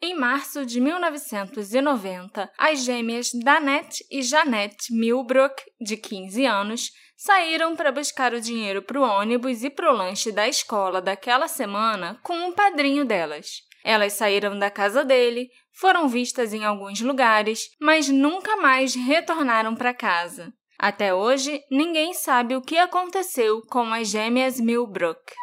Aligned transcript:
Em 0.00 0.14
março 0.14 0.64
de 0.64 0.80
1990, 0.80 2.48
as 2.56 2.84
gêmeas 2.84 3.32
Danette 3.34 4.04
e 4.08 4.22
Janette 4.22 4.92
Milbrook, 4.94 5.60
de 5.80 5.96
15 5.96 6.46
anos, 6.46 6.92
saíram 7.16 7.74
para 7.74 7.90
buscar 7.90 8.32
o 8.32 8.40
dinheiro 8.40 8.80
para 8.80 9.00
o 9.00 9.02
ônibus 9.02 9.64
e 9.64 9.70
para 9.70 9.92
o 9.92 9.96
lanche 9.96 10.30
da 10.30 10.46
escola 10.46 11.02
daquela 11.02 11.48
semana 11.48 12.16
com 12.22 12.48
o 12.48 12.52
padrinho 12.52 13.04
delas. 13.04 13.62
Elas 13.84 14.12
saíram 14.12 14.56
da 14.56 14.70
casa 14.70 15.04
dele, 15.04 15.50
foram 15.72 16.08
vistas 16.08 16.54
em 16.54 16.64
alguns 16.64 17.00
lugares, 17.00 17.68
mas 17.80 18.08
nunca 18.08 18.56
mais 18.56 18.94
retornaram 18.94 19.74
para 19.74 19.92
casa. 19.92 20.52
Até 20.78 21.12
hoje, 21.12 21.60
ninguém 21.68 22.14
sabe 22.14 22.54
o 22.54 22.62
que 22.62 22.78
aconteceu 22.78 23.62
com 23.62 23.92
as 23.92 24.06
gêmeas 24.06 24.60
Milbrook. 24.60 25.34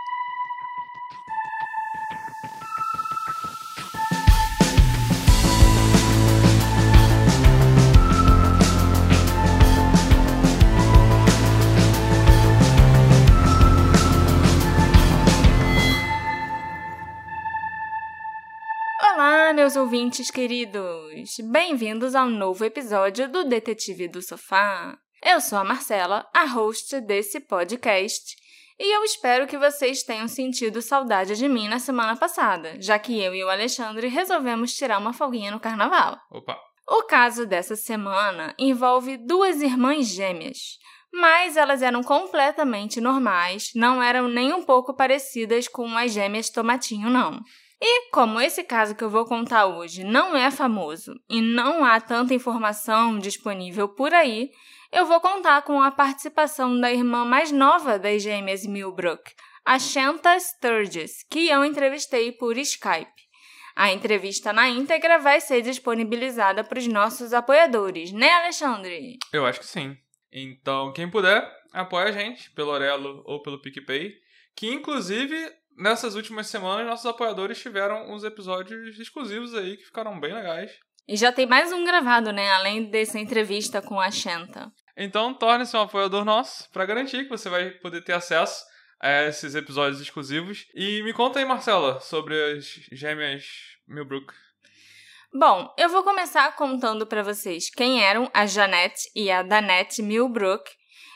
Meus 19.66 19.76
ouvintes 19.76 20.30
queridos! 20.30 21.38
Bem-vindos 21.52 22.14
ao 22.14 22.30
novo 22.30 22.64
episódio 22.64 23.28
do 23.28 23.44
Detetive 23.46 24.08
do 24.08 24.22
Sofá. 24.22 24.96
Eu 25.24 25.42
sou 25.42 25.58
a 25.58 25.64
Marcela, 25.64 26.24
a 26.36 26.46
host 26.46 27.02
desse 27.02 27.40
podcast, 27.40 28.36
e 28.80 28.96
eu 28.96 29.04
espero 29.04 29.48
que 29.48 29.58
vocês 29.58 30.04
tenham 30.04 30.28
sentido 30.28 30.84
saudade 30.84 31.36
de 31.36 31.50
mim 31.50 31.68
na 31.68 31.80
semana 31.80 32.16
passada, 32.16 32.80
já 32.80 33.00
que 33.00 33.20
eu 33.20 33.34
e 33.34 33.44
o 33.44 33.50
Alexandre 33.50 34.08
resolvemos 34.08 34.72
tirar 34.76 35.00
uma 35.00 35.14
folguinha 35.14 35.50
no 35.50 35.60
carnaval. 35.60 36.16
Opa! 36.30 36.56
O 36.88 37.02
caso 37.06 37.48
dessa 37.48 37.76
semana 37.76 38.54
envolve 38.60 39.18
duas 39.18 39.64
irmãs 39.64 40.06
gêmeas, 40.10 40.78
mas 41.12 41.58
elas 41.58 41.82
eram 41.82 42.04
completamente 42.04 43.02
normais, 43.02 43.72
não 43.74 44.00
eram 44.04 44.28
nem 44.28 44.54
um 44.54 44.62
pouco 44.62 44.96
parecidas 44.96 45.68
com 45.68 45.98
as 45.98 46.12
gêmeas 46.12 46.52
Tomatinho, 46.52 47.10
não. 47.10 47.42
E 47.88 48.10
como 48.10 48.42
esse 48.42 48.64
caso 48.64 48.96
que 48.96 49.04
eu 49.04 49.12
vou 49.12 49.26
contar 49.26 49.68
hoje 49.68 50.04
não 50.04 50.36
é 50.36 50.50
famoso 50.50 51.14
e 51.30 51.40
não 51.40 51.86
há 51.86 52.02
tanta 52.02 52.34
informação 52.34 53.20
disponível 53.20 53.88
por 53.88 54.12
aí, 54.12 54.50
eu 54.92 55.06
vou 55.06 55.22
contar 55.22 55.62
com 55.62 55.80
a 55.80 55.92
participação 55.92 56.82
da 56.82 56.92
irmã 56.92 57.24
mais 57.24 57.52
nova 57.52 58.00
das 58.00 58.24
gêmeas 58.24 58.66
Milbrook, 58.66 59.32
a 59.64 59.78
Shanta 59.78 60.36
Sturgis, 60.40 61.24
que 61.30 61.48
eu 61.48 61.64
entrevistei 61.64 62.32
por 62.32 62.58
Skype. 62.58 63.06
A 63.76 63.92
entrevista 63.92 64.52
na 64.52 64.68
íntegra 64.68 65.20
vai 65.20 65.40
ser 65.40 65.62
disponibilizada 65.62 66.64
para 66.64 66.80
os 66.80 66.88
nossos 66.88 67.34
apoiadores, 67.34 68.12
né, 68.12 68.32
Alexandre? 68.32 69.20
Eu 69.32 69.46
acho 69.46 69.60
que 69.60 69.68
sim. 69.68 69.96
Então, 70.34 70.92
quem 70.92 71.08
puder, 71.08 71.48
apoia 71.72 72.06
a 72.08 72.12
gente 72.12 72.50
pelo 72.50 72.72
Orelo 72.72 73.22
ou 73.28 73.44
pelo 73.44 73.62
PicPay, 73.62 74.12
que 74.56 74.74
inclusive 74.74 75.54
nessas 75.76 76.16
últimas 76.16 76.48
semanas 76.48 76.88
nossos 76.88 77.06
apoiadores 77.06 77.60
tiveram 77.60 78.12
uns 78.12 78.24
episódios 78.24 79.00
exclusivos 79.00 79.54
aí 79.54 79.78
que 79.78 79.86
ficaram 79.86 80.20
bem 80.20 80.34
legais. 80.34 80.72
E 81.08 81.16
já 81.16 81.32
tem 81.32 81.46
mais 81.46 81.72
um 81.72 81.84
gravado, 81.84 82.32
né? 82.32 82.50
Além 82.52 82.90
dessa 82.90 83.20
entrevista 83.20 83.82
com 83.82 84.00
a 84.00 84.10
Shanta. 84.10 84.72
Então, 84.98 85.34
torne-se 85.34 85.76
um 85.76 85.82
apoiador 85.82 86.26
nosso 86.26 86.70
para 86.72 86.86
garantir 86.86 87.24
que 87.24 87.30
você 87.30 87.50
vai 87.50 87.70
poder 87.72 88.02
ter 88.02 88.14
acesso 88.14 88.64
a 89.00 89.24
esses 89.24 89.54
episódios 89.54 90.02
exclusivos. 90.02 90.66
E 90.74 91.04
me 91.04 91.14
conta 91.14 91.40
aí, 91.40 91.46
Marcela, 91.46 92.00
sobre 92.00 92.34
as 92.54 92.66
gêmeas 92.92 93.44
Milbrook. 93.88 94.34
Bom, 95.32 95.74
eu 95.78 95.90
vou 95.90 96.02
começar 96.02 96.56
contando 96.56 97.06
para 97.06 97.22
vocês 97.22 97.70
quem 97.70 98.02
eram 98.02 98.32
a 98.34 98.46
Janette 98.46 99.12
e 99.14 99.30
a 99.30 99.44
Danette 99.44 100.02
Milbrook 100.02 100.72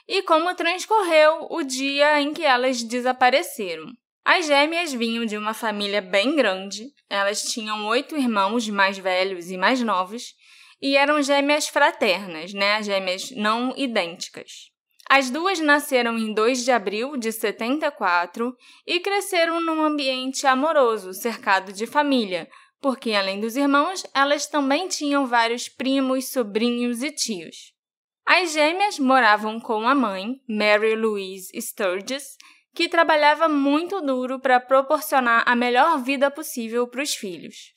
e 0.08 0.22
como 0.24 0.54
transcorreu 0.56 1.48
o 1.50 1.64
dia 1.64 2.20
em 2.20 2.34
que 2.34 2.44
elas 2.44 2.84
desapareceram. 2.84 3.86
As 4.32 4.46
gêmeas 4.46 4.94
vinham 4.94 5.26
de 5.26 5.36
uma 5.36 5.56
família 5.56 6.02
bem 6.02 6.36
grande, 6.36 6.94
elas 7.10 7.42
tinham 7.42 7.88
oito 7.88 8.16
irmãos 8.16 8.70
mais 8.70 8.96
velhos 8.96 9.50
e 9.50 9.58
mais 9.58 9.82
novos, 9.82 10.36
e 10.80 10.96
eram 10.96 11.20
gêmeas 11.20 11.68
fraternas, 11.68 12.54
né? 12.54 12.84
Gêmeas 12.84 13.32
não 13.32 13.74
idênticas. 13.76 14.70
As 15.10 15.32
duas 15.32 15.60
nasceram 15.60 16.16
em 16.16 16.32
2 16.32 16.64
de 16.64 16.72
abril 16.72 17.18
de 17.18 17.32
74 17.32 18.56
e 18.86 19.00
cresceram 19.00 19.60
num 19.60 19.82
ambiente 19.82 20.46
amoroso, 20.46 21.12
cercado 21.12 21.74
de 21.74 21.88
família, 21.88 22.48
porque 22.80 23.14
além 23.14 23.40
dos 23.40 23.56
irmãos, 23.56 24.06
elas 24.14 24.46
também 24.46 24.88
tinham 24.88 25.26
vários 25.26 25.68
primos, 25.68 26.30
sobrinhos 26.30 27.02
e 27.02 27.10
tios. 27.10 27.74
As 28.28 28.54
gêmeas 28.54 29.00
moravam 29.00 29.60
com 29.60 29.88
a 29.88 29.96
mãe, 29.96 30.40
Mary 30.48 30.96
Louise 30.96 31.50
Sturgis, 31.60 32.38
que 32.74 32.88
trabalhava 32.88 33.48
muito 33.48 34.02
duro 34.02 34.40
para 34.40 34.60
proporcionar 34.60 35.44
a 35.46 35.56
melhor 35.56 36.00
vida 36.00 36.30
possível 36.30 36.88
para 36.88 37.02
os 37.02 37.14
filhos. 37.14 37.74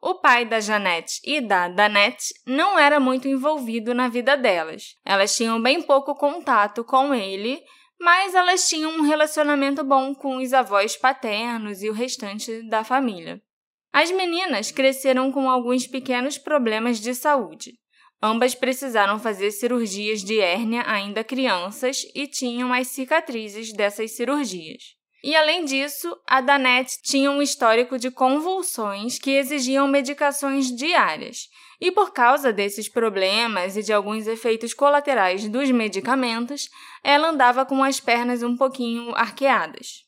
O 0.00 0.16
pai 0.16 0.44
da 0.44 0.60
Janete 0.60 1.18
e 1.24 1.40
da 1.40 1.66
Danette 1.66 2.34
não 2.46 2.78
era 2.78 3.00
muito 3.00 3.26
envolvido 3.26 3.94
na 3.94 4.06
vida 4.06 4.36
delas. 4.36 4.98
Elas 5.04 5.34
tinham 5.34 5.60
bem 5.62 5.80
pouco 5.80 6.14
contato 6.14 6.84
com 6.84 7.14
ele, 7.14 7.62
mas 7.98 8.34
elas 8.34 8.68
tinham 8.68 8.90
um 8.92 9.02
relacionamento 9.02 9.82
bom 9.82 10.14
com 10.14 10.36
os 10.36 10.52
avós 10.52 10.94
paternos 10.94 11.82
e 11.82 11.88
o 11.88 11.94
restante 11.94 12.62
da 12.68 12.84
família. 12.84 13.42
As 13.90 14.10
meninas 14.10 14.70
cresceram 14.70 15.32
com 15.32 15.48
alguns 15.48 15.86
pequenos 15.86 16.36
problemas 16.36 17.00
de 17.00 17.14
saúde. 17.14 17.78
Ambas 18.22 18.54
precisaram 18.54 19.18
fazer 19.18 19.50
cirurgias 19.50 20.22
de 20.22 20.40
hérnia 20.40 20.82
ainda 20.86 21.22
crianças 21.22 22.02
e 22.14 22.26
tinham 22.26 22.72
as 22.72 22.88
cicatrizes 22.88 23.72
dessas 23.72 24.12
cirurgias. 24.12 24.94
E 25.22 25.34
além 25.34 25.64
disso, 25.64 26.14
a 26.26 26.42
Danette 26.42 27.00
tinha 27.02 27.30
um 27.30 27.40
histórico 27.40 27.98
de 27.98 28.10
convulsões 28.10 29.18
que 29.18 29.30
exigiam 29.30 29.88
medicações 29.88 30.66
diárias. 30.66 31.48
E 31.80 31.90
por 31.90 32.12
causa 32.12 32.52
desses 32.52 32.90
problemas 32.90 33.74
e 33.74 33.82
de 33.82 33.90
alguns 33.90 34.26
efeitos 34.26 34.74
colaterais 34.74 35.48
dos 35.48 35.70
medicamentos, 35.70 36.68
ela 37.02 37.30
andava 37.30 37.64
com 37.64 37.82
as 37.82 38.00
pernas 38.00 38.42
um 38.42 38.54
pouquinho 38.54 39.14
arqueadas. 39.14 40.03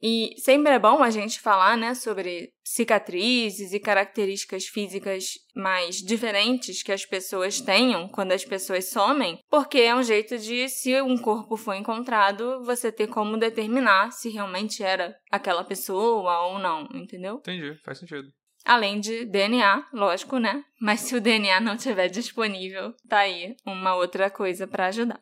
E 0.00 0.34
sempre 0.38 0.72
é 0.72 0.78
bom 0.78 1.02
a 1.02 1.10
gente 1.10 1.40
falar, 1.40 1.76
né, 1.76 1.94
sobre 1.94 2.52
cicatrizes 2.62 3.72
e 3.72 3.80
características 3.80 4.66
físicas 4.66 5.34
mais 5.56 5.96
diferentes 5.96 6.82
que 6.82 6.92
as 6.92 7.04
pessoas 7.04 7.60
tenham 7.60 8.08
quando 8.08 8.32
as 8.32 8.44
pessoas 8.44 8.90
somem, 8.90 9.40
porque 9.50 9.78
é 9.78 9.94
um 9.94 10.02
jeito 10.02 10.38
de, 10.38 10.68
se 10.68 11.00
um 11.02 11.16
corpo 11.18 11.56
foi 11.56 11.78
encontrado, 11.78 12.62
você 12.64 12.92
ter 12.92 13.08
como 13.08 13.36
determinar 13.36 14.12
se 14.12 14.28
realmente 14.28 14.82
era 14.82 15.16
aquela 15.30 15.64
pessoa 15.64 16.40
ou 16.42 16.58
não, 16.58 16.88
entendeu? 16.94 17.36
Entendi, 17.36 17.74
faz 17.84 17.98
sentido. 17.98 18.28
Além 18.64 19.00
de 19.00 19.24
DNA, 19.24 19.88
lógico, 19.92 20.38
né? 20.38 20.62
Mas 20.80 21.00
se 21.00 21.16
o 21.16 21.20
DNA 21.20 21.60
não 21.60 21.74
estiver 21.74 22.08
disponível, 22.08 22.92
tá 23.08 23.20
aí 23.20 23.56
uma 23.64 23.94
outra 23.94 24.30
coisa 24.30 24.66
para 24.66 24.86
ajudar. 24.86 25.20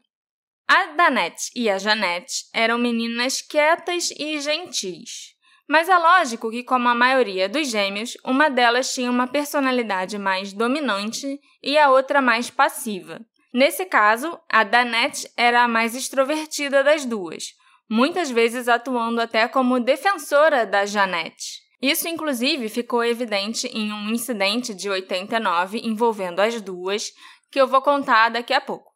A 0.68 0.86
Danette 0.96 1.52
e 1.54 1.70
a 1.70 1.78
Janette 1.78 2.46
eram 2.52 2.76
meninas 2.76 3.40
quietas 3.40 4.10
e 4.18 4.40
gentis. 4.40 5.36
Mas 5.68 5.88
é 5.88 5.96
lógico 5.96 6.50
que, 6.50 6.64
como 6.64 6.88
a 6.88 6.94
maioria 6.94 7.48
dos 7.48 7.70
gêmeos, 7.70 8.16
uma 8.24 8.50
delas 8.50 8.92
tinha 8.92 9.08
uma 9.08 9.28
personalidade 9.28 10.18
mais 10.18 10.52
dominante 10.52 11.40
e 11.62 11.78
a 11.78 11.88
outra 11.88 12.20
mais 12.20 12.50
passiva. 12.50 13.20
Nesse 13.54 13.84
caso, 13.84 14.36
a 14.50 14.64
Danette 14.64 15.30
era 15.36 15.62
a 15.62 15.68
mais 15.68 15.94
extrovertida 15.94 16.82
das 16.82 17.04
duas, 17.04 17.54
muitas 17.88 18.28
vezes 18.28 18.66
atuando 18.66 19.20
até 19.20 19.46
como 19.46 19.78
defensora 19.78 20.66
da 20.66 20.84
Janette. 20.84 21.62
Isso, 21.80 22.08
inclusive, 22.08 22.68
ficou 22.68 23.04
evidente 23.04 23.68
em 23.68 23.92
um 23.92 24.10
incidente 24.10 24.74
de 24.74 24.90
89 24.90 25.80
envolvendo 25.84 26.40
as 26.40 26.60
duas, 26.60 27.12
que 27.52 27.60
eu 27.60 27.68
vou 27.68 27.80
contar 27.80 28.30
daqui 28.30 28.52
a 28.52 28.60
pouco. 28.60 28.95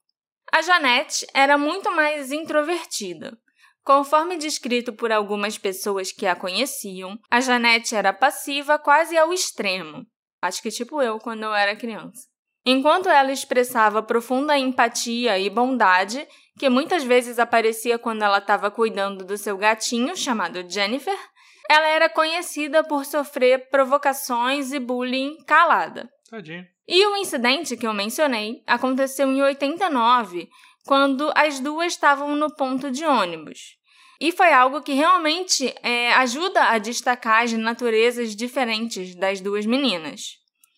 A 0.52 0.62
Janete 0.62 1.26
era 1.32 1.56
muito 1.56 1.90
mais 1.92 2.32
introvertida. 2.32 3.38
Conforme 3.84 4.36
descrito 4.36 4.92
por 4.92 5.10
algumas 5.10 5.56
pessoas 5.56 6.12
que 6.12 6.26
a 6.26 6.36
conheciam, 6.36 7.18
a 7.30 7.40
Janete 7.40 7.94
era 7.94 8.12
passiva 8.12 8.78
quase 8.78 9.16
ao 9.16 9.32
extremo. 9.32 10.04
Acho 10.42 10.60
que 10.62 10.70
tipo 10.70 11.00
eu 11.00 11.18
quando 11.18 11.44
eu 11.44 11.54
era 11.54 11.76
criança. 11.76 12.28
Enquanto 12.64 13.08
ela 13.08 13.32
expressava 13.32 14.02
profunda 14.02 14.58
empatia 14.58 15.38
e 15.38 15.48
bondade, 15.48 16.26
que 16.58 16.68
muitas 16.68 17.04
vezes 17.04 17.38
aparecia 17.38 17.98
quando 17.98 18.22
ela 18.22 18.38
estava 18.38 18.70
cuidando 18.70 19.24
do 19.24 19.38
seu 19.38 19.56
gatinho 19.56 20.14
chamado 20.14 20.68
Jennifer, 20.68 21.18
ela 21.70 21.88
era 21.88 22.08
conhecida 22.08 22.84
por 22.84 23.06
sofrer 23.06 23.70
provocações 23.70 24.72
e 24.72 24.78
bullying 24.78 25.36
calada. 25.46 26.10
Tadinho. 26.28 26.66
E 26.92 27.06
o 27.06 27.16
incidente 27.16 27.76
que 27.76 27.86
eu 27.86 27.94
mencionei 27.94 28.64
aconteceu 28.66 29.30
em 29.30 29.40
89, 29.40 30.48
quando 30.84 31.30
as 31.36 31.60
duas 31.60 31.92
estavam 31.92 32.34
no 32.34 32.52
ponto 32.52 32.90
de 32.90 33.04
ônibus. 33.04 33.76
E 34.20 34.32
foi 34.32 34.52
algo 34.52 34.82
que 34.82 34.92
realmente 34.92 35.72
é, 35.84 36.12
ajuda 36.14 36.64
a 36.64 36.78
destacar 36.78 37.44
as 37.44 37.52
naturezas 37.52 38.34
diferentes 38.34 39.14
das 39.14 39.40
duas 39.40 39.64
meninas. 39.66 40.32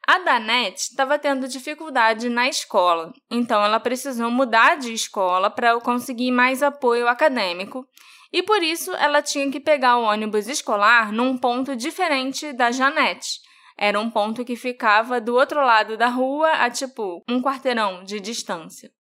A 0.06 0.18
Danette 0.18 0.90
estava 0.90 1.18
tendo 1.18 1.48
dificuldade 1.48 2.28
na 2.28 2.46
escola, 2.46 3.10
então 3.30 3.64
ela 3.64 3.80
precisou 3.80 4.30
mudar 4.30 4.76
de 4.76 4.92
escola 4.92 5.48
para 5.48 5.80
conseguir 5.80 6.30
mais 6.30 6.62
apoio 6.62 7.08
acadêmico, 7.08 7.86
e 8.30 8.42
por 8.42 8.62
isso 8.62 8.94
ela 8.96 9.22
tinha 9.22 9.50
que 9.50 9.58
pegar 9.58 9.96
o 9.96 10.04
ônibus 10.04 10.46
escolar 10.46 11.10
num 11.10 11.38
ponto 11.38 11.74
diferente 11.74 12.52
da 12.52 12.70
Janete. 12.70 13.40
Era 13.76 13.98
um 13.98 14.10
ponto 14.10 14.44
que 14.44 14.56
ficava 14.56 15.20
do 15.20 15.34
outro 15.34 15.60
lado 15.64 15.96
da 15.96 16.08
rua, 16.08 16.50
a 16.52 16.70
tipo 16.70 17.22
um 17.28 17.40
quarteirão 17.40 18.04
de 18.04 18.20
distância. 18.20 18.90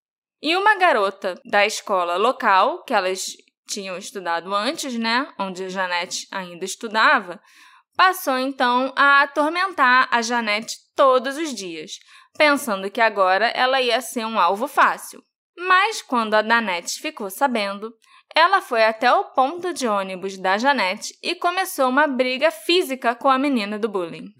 E 0.40 0.56
uma 0.56 0.76
garota 0.76 1.40
da 1.44 1.64
escola 1.64 2.16
local, 2.16 2.82
que 2.84 2.92
elas 2.92 3.36
tinham 3.68 3.96
estudado 3.96 4.54
antes, 4.54 4.98
né, 4.98 5.32
onde 5.38 5.64
a 5.64 5.68
Janete 5.68 6.26
ainda 6.30 6.64
estudava, 6.64 7.40
passou 7.96 8.38
então 8.38 8.92
a 8.96 9.22
atormentar 9.22 10.08
a 10.10 10.20
Janete 10.20 10.76
todos 10.96 11.36
os 11.36 11.54
dias, 11.54 11.92
pensando 12.36 12.90
que 12.90 13.00
agora 13.00 13.46
ela 13.48 13.80
ia 13.80 14.00
ser 14.00 14.24
um 14.24 14.38
alvo 14.38 14.66
fácil. 14.66 15.22
Mas 15.56 16.02
quando 16.02 16.34
a 16.34 16.42
Danette 16.42 17.00
ficou 17.00 17.30
sabendo, 17.30 17.94
ela 18.34 18.60
foi 18.60 18.84
até 18.84 19.12
o 19.12 19.24
ponto 19.24 19.72
de 19.72 19.86
ônibus 19.86 20.38
da 20.38 20.56
Janete 20.58 21.14
e 21.22 21.34
começou 21.34 21.88
uma 21.88 22.06
briga 22.06 22.50
física 22.50 23.14
com 23.14 23.28
a 23.28 23.38
menina 23.38 23.78
do 23.78 23.88
bullying. 23.88 24.32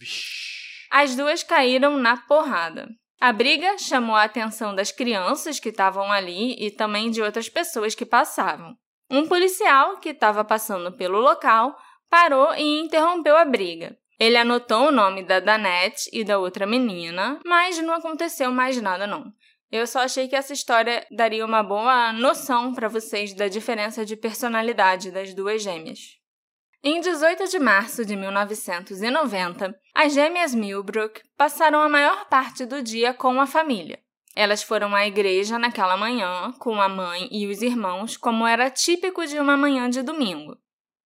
As 0.90 1.14
duas 1.14 1.42
caíram 1.42 1.96
na 1.96 2.16
porrada. 2.16 2.88
A 3.20 3.32
briga 3.32 3.78
chamou 3.78 4.16
a 4.16 4.24
atenção 4.24 4.74
das 4.74 4.90
crianças 4.90 5.60
que 5.60 5.68
estavam 5.68 6.10
ali 6.10 6.56
e 6.58 6.70
também 6.70 7.10
de 7.10 7.22
outras 7.22 7.48
pessoas 7.48 7.94
que 7.94 8.04
passavam. 8.04 8.74
Um 9.10 9.26
policial 9.28 9.98
que 9.98 10.08
estava 10.08 10.44
passando 10.44 10.90
pelo 10.92 11.20
local 11.20 11.76
parou 12.10 12.54
e 12.54 12.80
interrompeu 12.80 13.36
a 13.36 13.44
briga. 13.44 13.96
Ele 14.18 14.36
anotou 14.36 14.88
o 14.88 14.92
nome 14.92 15.22
da 15.22 15.40
Danette 15.40 16.08
e 16.12 16.24
da 16.24 16.38
outra 16.38 16.66
menina, 16.66 17.40
mas 17.44 17.78
não 17.78 17.94
aconteceu 17.94 18.50
mais 18.50 18.80
nada 18.80 19.06
não. 19.06 19.32
Eu 19.72 19.86
só 19.86 20.00
achei 20.00 20.28
que 20.28 20.36
essa 20.36 20.52
história 20.52 21.06
daria 21.10 21.46
uma 21.46 21.62
boa 21.62 22.12
noção 22.12 22.74
para 22.74 22.88
vocês 22.88 23.32
da 23.32 23.48
diferença 23.48 24.04
de 24.04 24.14
personalidade 24.14 25.10
das 25.10 25.32
duas 25.32 25.62
gêmeas. 25.62 26.18
Em 26.84 27.00
18 27.00 27.48
de 27.48 27.58
março 27.58 28.04
de 28.04 28.14
1990, 28.14 29.74
as 29.94 30.12
gêmeas 30.12 30.54
Milbrook 30.54 31.22
passaram 31.38 31.80
a 31.80 31.88
maior 31.88 32.28
parte 32.28 32.66
do 32.66 32.82
dia 32.82 33.14
com 33.14 33.40
a 33.40 33.46
família. 33.46 33.98
Elas 34.36 34.62
foram 34.62 34.94
à 34.94 35.06
igreja 35.06 35.58
naquela 35.58 35.96
manhã, 35.96 36.52
com 36.58 36.78
a 36.78 36.88
mãe 36.88 37.26
e 37.30 37.46
os 37.46 37.62
irmãos, 37.62 38.18
como 38.18 38.46
era 38.46 38.68
típico 38.68 39.24
de 39.24 39.38
uma 39.38 39.56
manhã 39.56 39.88
de 39.88 40.02
domingo. 40.02 40.54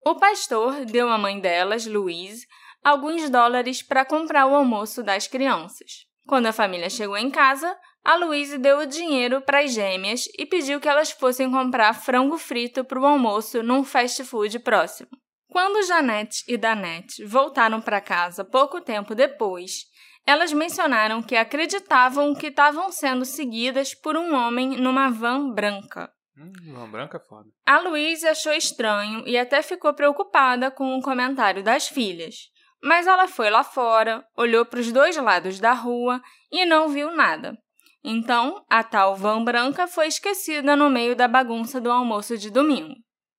O 0.03 0.15
pastor 0.15 0.85
deu 0.85 1.07
à 1.07 1.19
mãe 1.19 1.39
delas, 1.39 1.85
Louise, 1.85 2.47
alguns 2.83 3.29
dólares 3.29 3.83
para 3.83 4.05
comprar 4.05 4.47
o 4.47 4.55
almoço 4.55 5.03
das 5.03 5.27
crianças. 5.27 6.07
Quando 6.27 6.47
a 6.47 6.53
família 6.53 6.89
chegou 6.89 7.17
em 7.17 7.29
casa, 7.29 7.77
a 8.05 8.15
Louise 8.17 8.59
deu 8.59 8.77
o 8.77 8.85
dinheiro 8.85 9.41
para 9.41 9.61
as 9.61 9.73
gêmeas 9.73 10.29
e 10.37 10.45
pediu 10.45 10.79
que 10.79 10.87
elas 10.87 11.09
fossem 11.09 11.49
comprar 11.49 11.91
frango 11.93 12.37
frito 12.37 12.85
para 12.85 12.99
o 12.99 13.05
almoço 13.05 13.63
num 13.63 13.83
fast 13.83 14.23
food 14.23 14.59
próximo. 14.59 15.09
Quando 15.49 15.85
Janete 15.87 16.43
e 16.47 16.55
Danette 16.55 17.25
voltaram 17.25 17.81
para 17.81 17.99
casa 17.99 18.45
pouco 18.45 18.79
tempo 18.79 19.15
depois, 19.15 19.85
elas 20.23 20.53
mencionaram 20.53 21.23
que 21.23 21.35
acreditavam 21.35 22.35
que 22.35 22.47
estavam 22.47 22.91
sendo 22.91 23.25
seguidas 23.25 23.95
por 23.95 24.15
um 24.15 24.35
homem 24.35 24.77
numa 24.77 25.09
van 25.09 25.51
branca. 25.51 26.11
Hum, 26.37 26.51
van 26.73 26.91
branca 26.91 27.17
é 27.17 27.27
foda. 27.27 27.49
A 27.65 27.79
Louise 27.79 28.27
achou 28.27 28.53
estranho 28.53 29.27
e 29.27 29.35
até 29.35 29.63
ficou 29.63 29.93
preocupada 29.95 30.69
com 30.69 30.95
o 30.95 31.01
comentário 31.01 31.63
das 31.63 31.87
filhas. 31.87 32.51
Mas 32.83 33.07
ela 33.07 33.27
foi 33.27 33.49
lá 33.49 33.63
fora, 33.63 34.23
olhou 34.37 34.63
para 34.63 34.79
os 34.79 34.91
dois 34.91 35.15
lados 35.17 35.59
da 35.59 35.73
rua 35.73 36.21
e 36.51 36.65
não 36.65 36.89
viu 36.89 37.09
nada. 37.09 37.57
Então, 38.07 38.63
a 38.69 38.83
tal 38.83 39.15
van 39.15 39.43
branca 39.43 39.87
foi 39.87 40.07
esquecida 40.07 40.75
no 40.75 40.89
meio 40.89 41.15
da 41.15 41.27
bagunça 41.27 41.81
do 41.81 41.91
almoço 41.91 42.37
de 42.37 42.51
domingo. 42.51 42.93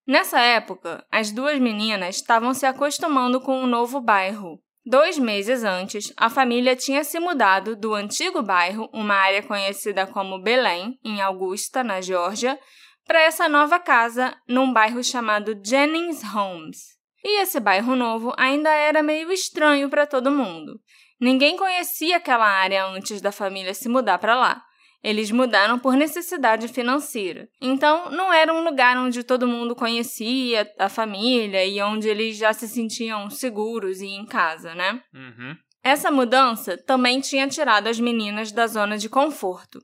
Nessa 0.06 0.40
época, 0.40 1.06
as 1.10 1.30
duas 1.30 1.58
meninas 1.60 2.16
estavam 2.16 2.52
se 2.52 2.66
acostumando 2.66 3.40
com 3.40 3.58
um 3.58 3.66
novo 3.66 4.00
bairro, 4.00 4.60
Dois 4.88 5.18
meses 5.18 5.64
antes, 5.64 6.12
a 6.16 6.30
família 6.30 6.76
tinha 6.76 7.02
se 7.02 7.18
mudado 7.18 7.74
do 7.74 7.92
antigo 7.92 8.40
bairro, 8.40 8.88
uma 8.92 9.14
área 9.14 9.42
conhecida 9.42 10.06
como 10.06 10.40
Belém, 10.40 10.96
em 11.04 11.20
Augusta, 11.20 11.82
na 11.82 12.00
Geórgia, 12.00 12.56
para 13.04 13.20
essa 13.20 13.48
nova 13.48 13.80
casa 13.80 14.32
num 14.48 14.72
bairro 14.72 15.02
chamado 15.02 15.60
Jennings 15.60 16.22
Homes. 16.32 16.96
E 17.24 17.40
esse 17.40 17.58
bairro 17.58 17.96
novo 17.96 18.32
ainda 18.38 18.72
era 18.72 19.02
meio 19.02 19.32
estranho 19.32 19.90
para 19.90 20.06
todo 20.06 20.30
mundo. 20.30 20.78
Ninguém 21.20 21.56
conhecia 21.56 22.16
aquela 22.16 22.46
área 22.46 22.86
antes 22.86 23.20
da 23.20 23.32
família 23.32 23.72
se 23.74 23.88
mudar 23.88 24.18
para 24.18 24.34
lá. 24.34 24.62
Eles 25.02 25.30
mudaram 25.30 25.78
por 25.78 25.94
necessidade 25.94 26.68
financeira. 26.68 27.48
Então, 27.60 28.10
não 28.10 28.32
era 28.32 28.52
um 28.52 28.64
lugar 28.64 28.96
onde 28.96 29.22
todo 29.22 29.46
mundo 29.46 29.76
conhecia 29.76 30.70
a 30.78 30.88
família 30.88 31.64
e 31.64 31.80
onde 31.80 32.08
eles 32.08 32.36
já 32.36 32.52
se 32.52 32.66
sentiam 32.66 33.30
seguros 33.30 34.00
e 34.00 34.06
em 34.06 34.26
casa, 34.26 34.74
né? 34.74 35.00
Uhum. 35.14 35.56
Essa 35.82 36.10
mudança 36.10 36.76
também 36.76 37.20
tinha 37.20 37.46
tirado 37.46 37.86
as 37.86 38.00
meninas 38.00 38.50
da 38.50 38.66
zona 38.66 38.98
de 38.98 39.08
conforto. 39.08 39.78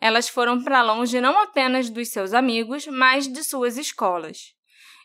Elas 0.00 0.28
foram 0.28 0.60
para 0.62 0.82
longe 0.82 1.20
não 1.20 1.38
apenas 1.38 1.88
dos 1.88 2.08
seus 2.08 2.34
amigos, 2.34 2.86
mas 2.88 3.28
de 3.28 3.44
suas 3.44 3.78
escolas. 3.78 4.52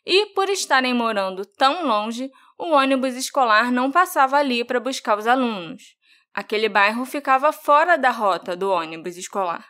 E, 0.06 0.26
por 0.34 0.50
estarem 0.50 0.94
morando 0.94 1.46
tão 1.46 1.86
longe, 1.86 2.32
o 2.60 2.72
ônibus 2.72 3.16
escolar 3.16 3.72
não 3.72 3.90
passava 3.90 4.38
ali 4.38 4.66
para 4.66 4.82
buscar 4.82 5.18
os 5.18 5.26
alunos. 5.26 5.96
Aquele 6.34 6.68
bairro 6.68 7.06
ficava 7.06 7.54
fora 7.54 7.98
da 7.98 8.12
rota 8.12 8.56
do 8.56 8.70
ônibus 8.70 9.16
escolar. 9.16 9.66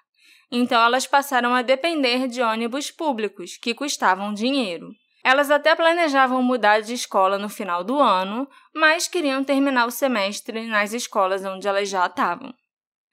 Então 0.51 0.81
elas 0.81 1.05
passaram 1.05 1.53
a 1.53 1.61
depender 1.61 2.27
de 2.27 2.41
ônibus 2.41 2.89
públicos, 2.89 3.57
que 3.57 3.75
custavam 3.75 4.33
dinheiro. 4.33 4.89
Elas 5.23 5.51
até 5.51 5.75
planejavam 5.75 6.41
mudar 6.41 6.79
de 6.79 6.93
escola 6.93 7.37
no 7.37 7.47
final 7.47 7.83
do 7.83 7.99
ano, 7.99 8.49
mas 8.73 9.07
queriam 9.07 9.43
terminar 9.43 9.85
o 9.85 9.91
semestre 9.91 10.65
nas 10.65 10.91
escolas 10.91 11.45
onde 11.45 11.67
elas 11.67 11.87
já 11.87 12.07
estavam. 12.07 12.51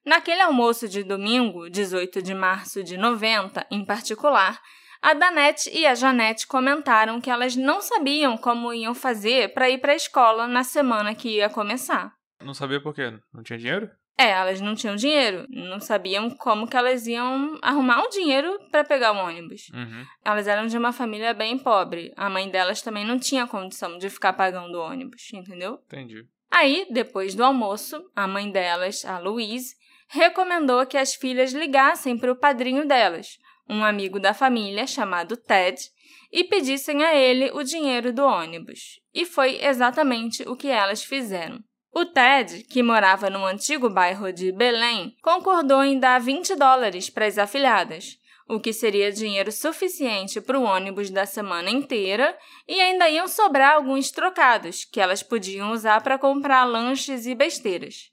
Naquele 0.03 0.41
almoço 0.41 0.87
de 0.87 1.03
domingo, 1.03 1.69
18 1.69 2.21
de 2.21 2.33
março 2.33 2.83
de 2.83 2.97
90, 2.97 3.67
em 3.69 3.85
particular, 3.85 4.59
a 5.01 5.13
Danette 5.13 5.69
e 5.69 5.85
a 5.85 5.95
Janete 5.95 6.47
comentaram 6.47 7.21
que 7.21 7.29
elas 7.29 7.55
não 7.55 7.81
sabiam 7.81 8.37
como 8.37 8.73
iam 8.73 8.93
fazer 8.93 9.53
para 9.53 9.69
ir 9.69 9.79
para 9.79 9.93
a 9.93 9.95
escola 9.95 10.47
na 10.47 10.63
semana 10.63 11.13
que 11.15 11.37
ia 11.37 11.49
começar. 11.49 12.13
Não 12.43 12.53
sabia 12.53 12.81
por 12.81 12.93
quê? 12.93 13.13
Não 13.33 13.43
tinha 13.43 13.57
dinheiro? 13.57 13.89
É, 14.19 14.31
elas 14.31 14.59
não 14.59 14.73
tinham 14.73 14.95
dinheiro, 14.95 15.45
não 15.47 15.79
sabiam 15.79 16.31
como 16.31 16.67
que 16.67 16.75
elas 16.75 17.05
iam 17.05 17.59
arrumar 17.61 18.01
o 18.01 18.09
dinheiro 18.09 18.57
para 18.71 18.83
pegar 18.83 19.11
o 19.11 19.17
ônibus. 19.17 19.69
Uhum. 19.71 20.03
Elas 20.25 20.47
eram 20.47 20.65
de 20.65 20.75
uma 20.75 20.91
família 20.91 21.35
bem 21.35 21.55
pobre. 21.59 22.11
A 22.17 22.27
mãe 22.27 22.49
delas 22.49 22.81
também 22.81 23.05
não 23.05 23.19
tinha 23.19 23.45
condição 23.45 23.99
de 23.99 24.09
ficar 24.09 24.33
pagando 24.33 24.75
o 24.75 24.81
ônibus, 24.81 25.31
entendeu? 25.31 25.79
Entendi. 25.85 26.25
Aí, 26.49 26.87
depois 26.89 27.35
do 27.35 27.43
almoço, 27.43 28.03
a 28.15 28.27
mãe 28.27 28.49
delas, 28.51 29.05
a 29.05 29.19
Louise, 29.19 29.75
recomendou 30.09 30.83
que 30.87 30.97
as 30.97 31.13
filhas 31.13 31.53
ligassem 31.53 32.17
para 32.17 32.31
o 32.31 32.35
padrinho 32.35 32.87
delas, 32.87 33.37
um 33.69 33.83
amigo 33.83 34.19
da 34.19 34.33
família 34.33 34.87
chamado 34.87 35.35
Ted, 35.35 35.79
e 36.31 36.43
pedissem 36.43 37.03
a 37.03 37.15
ele 37.15 37.51
o 37.51 37.63
dinheiro 37.63 38.11
do 38.11 38.23
ônibus. 38.23 38.99
E 39.13 39.25
foi 39.25 39.63
exatamente 39.63 40.43
o 40.43 40.55
que 40.55 40.67
elas 40.67 41.03
fizeram. 41.03 41.59
O 41.91 42.05
Ted, 42.05 42.63
que 42.65 42.83
morava 42.83 43.29
no 43.29 43.45
antigo 43.45 43.89
bairro 43.89 44.31
de 44.31 44.51
Belém, 44.51 45.15
concordou 45.21 45.83
em 45.83 45.99
dar 45.99 46.19
20 46.19 46.55
dólares 46.55 47.09
para 47.09 47.25
as 47.25 47.37
afilhadas, 47.37 48.17
o 48.47 48.59
que 48.59 48.71
seria 48.71 49.11
dinheiro 49.11 49.51
suficiente 49.51 50.39
para 50.39 50.59
o 50.59 50.63
ônibus 50.63 51.09
da 51.09 51.25
semana 51.25 51.69
inteira 51.69 52.37
e 52.67 52.79
ainda 52.79 53.09
iam 53.09 53.27
sobrar 53.27 53.75
alguns 53.75 54.11
trocados 54.11 54.85
que 54.85 55.01
elas 55.01 55.21
podiam 55.21 55.71
usar 55.71 56.01
para 56.01 56.17
comprar 56.17 56.63
lanches 56.63 57.25
e 57.25 57.35
besteiras. 57.35 58.11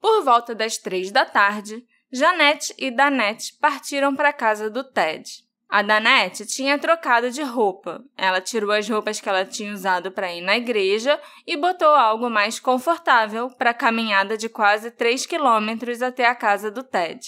Por 0.00 0.24
volta 0.24 0.54
das 0.54 0.78
três 0.78 1.10
da 1.10 1.24
tarde, 1.24 1.84
Janete 2.10 2.74
e 2.78 2.90
Danette 2.90 3.52
partiram 3.60 4.16
para 4.16 4.30
a 4.30 4.32
casa 4.32 4.70
do 4.70 4.82
Ted. 4.82 5.46
A 5.68 5.82
Danette 5.82 6.46
tinha 6.46 6.78
trocado 6.78 7.30
de 7.30 7.42
roupa. 7.42 8.02
Ela 8.16 8.40
tirou 8.40 8.72
as 8.72 8.88
roupas 8.88 9.20
que 9.20 9.28
ela 9.28 9.44
tinha 9.44 9.74
usado 9.74 10.10
para 10.10 10.32
ir 10.32 10.40
na 10.40 10.56
igreja 10.56 11.20
e 11.46 11.54
botou 11.54 11.88
algo 11.88 12.30
mais 12.30 12.58
confortável 12.58 13.50
para 13.50 13.70
a 13.70 13.74
caminhada 13.74 14.38
de 14.38 14.48
quase 14.48 14.90
3 14.90 15.26
quilômetros 15.26 16.00
até 16.00 16.24
a 16.24 16.34
casa 16.34 16.70
do 16.70 16.82
Ted. 16.82 17.20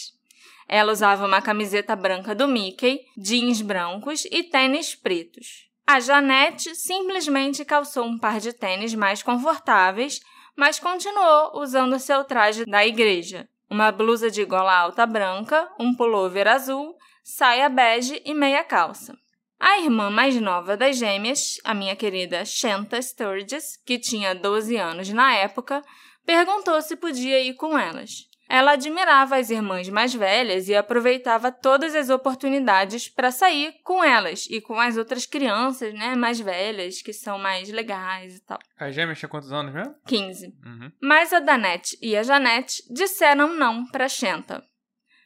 Ela 0.67 0.93
usava 0.93 1.27
uma 1.27 1.43
camiseta 1.43 1.95
branca 1.95 2.35
do 2.35 2.49
Mickey, 2.49 3.01
jeans 3.19 3.61
brancos 3.61 4.25
e 4.31 4.43
tênis 4.45 4.95
pretos. 4.95 5.69
A 5.87 6.01
Janete 6.01 6.75
simplesmente 6.75 7.67
calçou 7.67 8.07
um 8.07 8.19
par 8.19 8.41
de 8.41 8.55
tênis 8.55 8.95
mais 8.95 9.23
confortáveis, 9.23 10.21
mas 10.57 10.79
continuou 10.79 11.61
usando 11.61 11.99
seu 11.99 12.25
traje 12.25 12.65
da 12.65 12.87
igreja. 12.87 13.47
Uma 13.71 13.93
blusa 13.93 14.29
de 14.31 14.45
gola 14.45 14.75
alta 14.77 15.07
branca, 15.07 15.71
um 15.79 15.95
pullover 15.95 16.49
azul 16.49 16.97
saia 17.23 17.69
bege 17.69 18.21
e 18.25 18.35
meia 18.35 18.65
calça. 18.65 19.15
A 19.61 19.79
irmã 19.79 20.11
mais 20.11 20.35
nova 20.41 20.77
das 20.77 20.97
gêmeas, 20.97 21.59
a 21.63 21.73
minha 21.73 21.95
querida 21.95 22.45
Shanta 22.45 23.01
Sturgis, 23.01 23.77
que 23.87 23.99
tinha 23.99 24.35
12 24.35 24.77
anos 24.77 25.09
na 25.11 25.35
época, 25.37 25.85
perguntou 26.27 26.83
se 26.83 26.97
podia 26.97 27.41
ir 27.41 27.55
com 27.55 27.79
elas. 27.79 28.30
Ela 28.53 28.73
admirava 28.73 29.37
as 29.37 29.49
irmãs 29.49 29.89
mais 29.89 30.13
velhas 30.13 30.69
e 30.69 30.75
aproveitava 30.75 31.53
todas 31.53 31.95
as 31.95 32.11
oportunidades 32.11 33.09
para 33.09 33.31
sair 33.31 33.77
com 33.85 34.03
elas 34.03 34.49
e 34.51 34.61
com 34.61 34.81
as 34.81 34.97
outras 34.97 35.25
crianças, 35.25 35.95
né, 35.95 36.17
mais 36.17 36.41
velhas, 36.41 37.01
que 37.01 37.13
são 37.13 37.39
mais 37.39 37.71
legais 37.71 38.39
e 38.39 38.45
tal. 38.45 38.59
As 38.77 38.93
gêmeas 38.93 39.21
tinham 39.21 39.31
quantos 39.31 39.53
anos 39.53 39.73
mesmo? 39.73 39.95
15. 40.05 40.47
Uhum. 40.67 40.91
Mas 41.01 41.33
a 41.33 41.39
Danette 41.39 41.97
e 42.03 42.17
a 42.17 42.25
Janete 42.25 42.83
disseram 42.93 43.55
não 43.55 43.87
para 43.87 44.09
Shenta. 44.09 44.61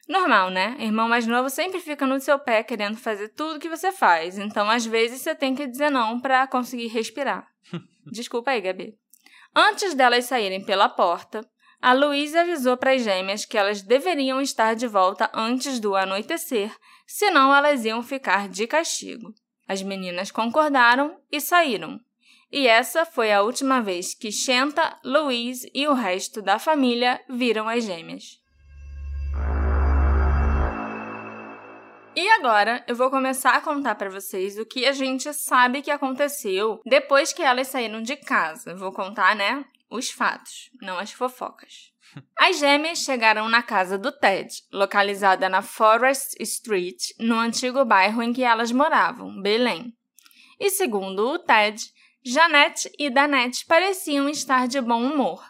Normal, 0.07 0.51
né? 0.51 0.75
Irmão 0.77 1.09
mais 1.09 1.25
novo 1.25 1.49
sempre 1.49 1.79
fica 1.79 2.05
no 2.05 2.19
seu 2.19 2.37
pé 2.37 2.61
querendo 2.61 2.95
fazer 2.95 3.29
tudo 3.29 3.59
que 3.59 3.67
você 3.67 3.91
faz, 3.91 4.37
então 4.37 4.69
às 4.69 4.85
vezes 4.85 5.21
você 5.21 5.33
tem 5.33 5.55
que 5.55 5.65
dizer 5.65 5.89
não 5.89 6.19
para 6.19 6.45
conseguir 6.45 6.89
respirar. 6.89 7.47
Desculpa 8.05 8.51
aí, 8.51 8.61
Gabi. 8.61 8.93
Antes 9.55 9.95
delas 9.95 10.25
saírem 10.25 10.63
pela 10.63 10.87
porta, 10.87 11.41
a 11.81 11.93
Louise 11.93 12.37
avisou 12.37 12.77
para 12.77 12.93
as 12.93 13.03
gêmeas 13.03 13.45
que 13.45 13.57
elas 13.57 13.81
deveriam 13.81 14.41
estar 14.41 14.75
de 14.75 14.87
volta 14.87 15.29
antes 15.33 15.79
do 15.79 15.95
anoitecer, 15.95 16.75
senão 17.05 17.53
elas 17.55 17.85
iam 17.85 18.01
ficar 18.01 18.49
de 18.49 18.65
castigo. 18.67 19.33
As 19.67 19.81
meninas 19.81 20.31
concordaram 20.31 21.17
e 21.31 21.41
saíram. 21.41 21.99
E 22.51 22.67
essa 22.67 23.05
foi 23.05 23.31
a 23.31 23.41
última 23.41 23.81
vez 23.81 24.13
que 24.13 24.31
Shenta, 24.31 24.97
Louise 25.03 25.69
e 25.73 25.87
o 25.87 25.93
resto 25.93 26.41
da 26.41 26.57
família 26.57 27.19
viram 27.29 27.67
as 27.67 27.83
gêmeas. 27.83 28.39
E 32.15 32.29
agora 32.29 32.81
eu 32.87 32.95
vou 32.95 33.09
começar 33.09 33.55
a 33.55 33.61
contar 33.61 33.95
para 33.95 34.09
vocês 34.09 34.57
o 34.57 34.65
que 34.65 34.85
a 34.85 34.93
gente 34.93 35.33
sabe 35.33 35.81
que 35.81 35.91
aconteceu 35.91 36.79
depois 36.85 37.33
que 37.33 37.43
elas 37.43 37.67
saíram 37.67 38.01
de 38.01 38.15
casa. 38.15 38.73
Vou 38.73 38.93
contar, 38.93 39.35
né, 39.35 39.65
os 39.89 40.09
fatos, 40.09 40.69
não 40.81 40.97
as 40.97 41.11
fofocas. 41.11 41.93
As 42.37 42.59
gêmeas 42.59 42.99
chegaram 42.99 43.49
na 43.49 43.61
casa 43.61 43.97
do 43.97 44.11
Ted, 44.11 44.49
localizada 44.71 45.49
na 45.49 45.61
Forest 45.61 46.35
Street, 46.39 47.11
no 47.19 47.35
antigo 47.35 47.83
bairro 47.83 48.21
em 48.21 48.31
que 48.31 48.43
elas 48.43 48.71
moravam, 48.71 49.41
Belém. 49.41 49.93
E 50.59 50.69
segundo 50.69 51.27
o 51.27 51.39
Ted, 51.39 51.81
Janete 52.23 52.91
e 52.97 53.09
Danette 53.09 53.65
pareciam 53.65 54.29
estar 54.29 54.67
de 54.67 54.79
bom 54.81 55.03
humor. 55.03 55.43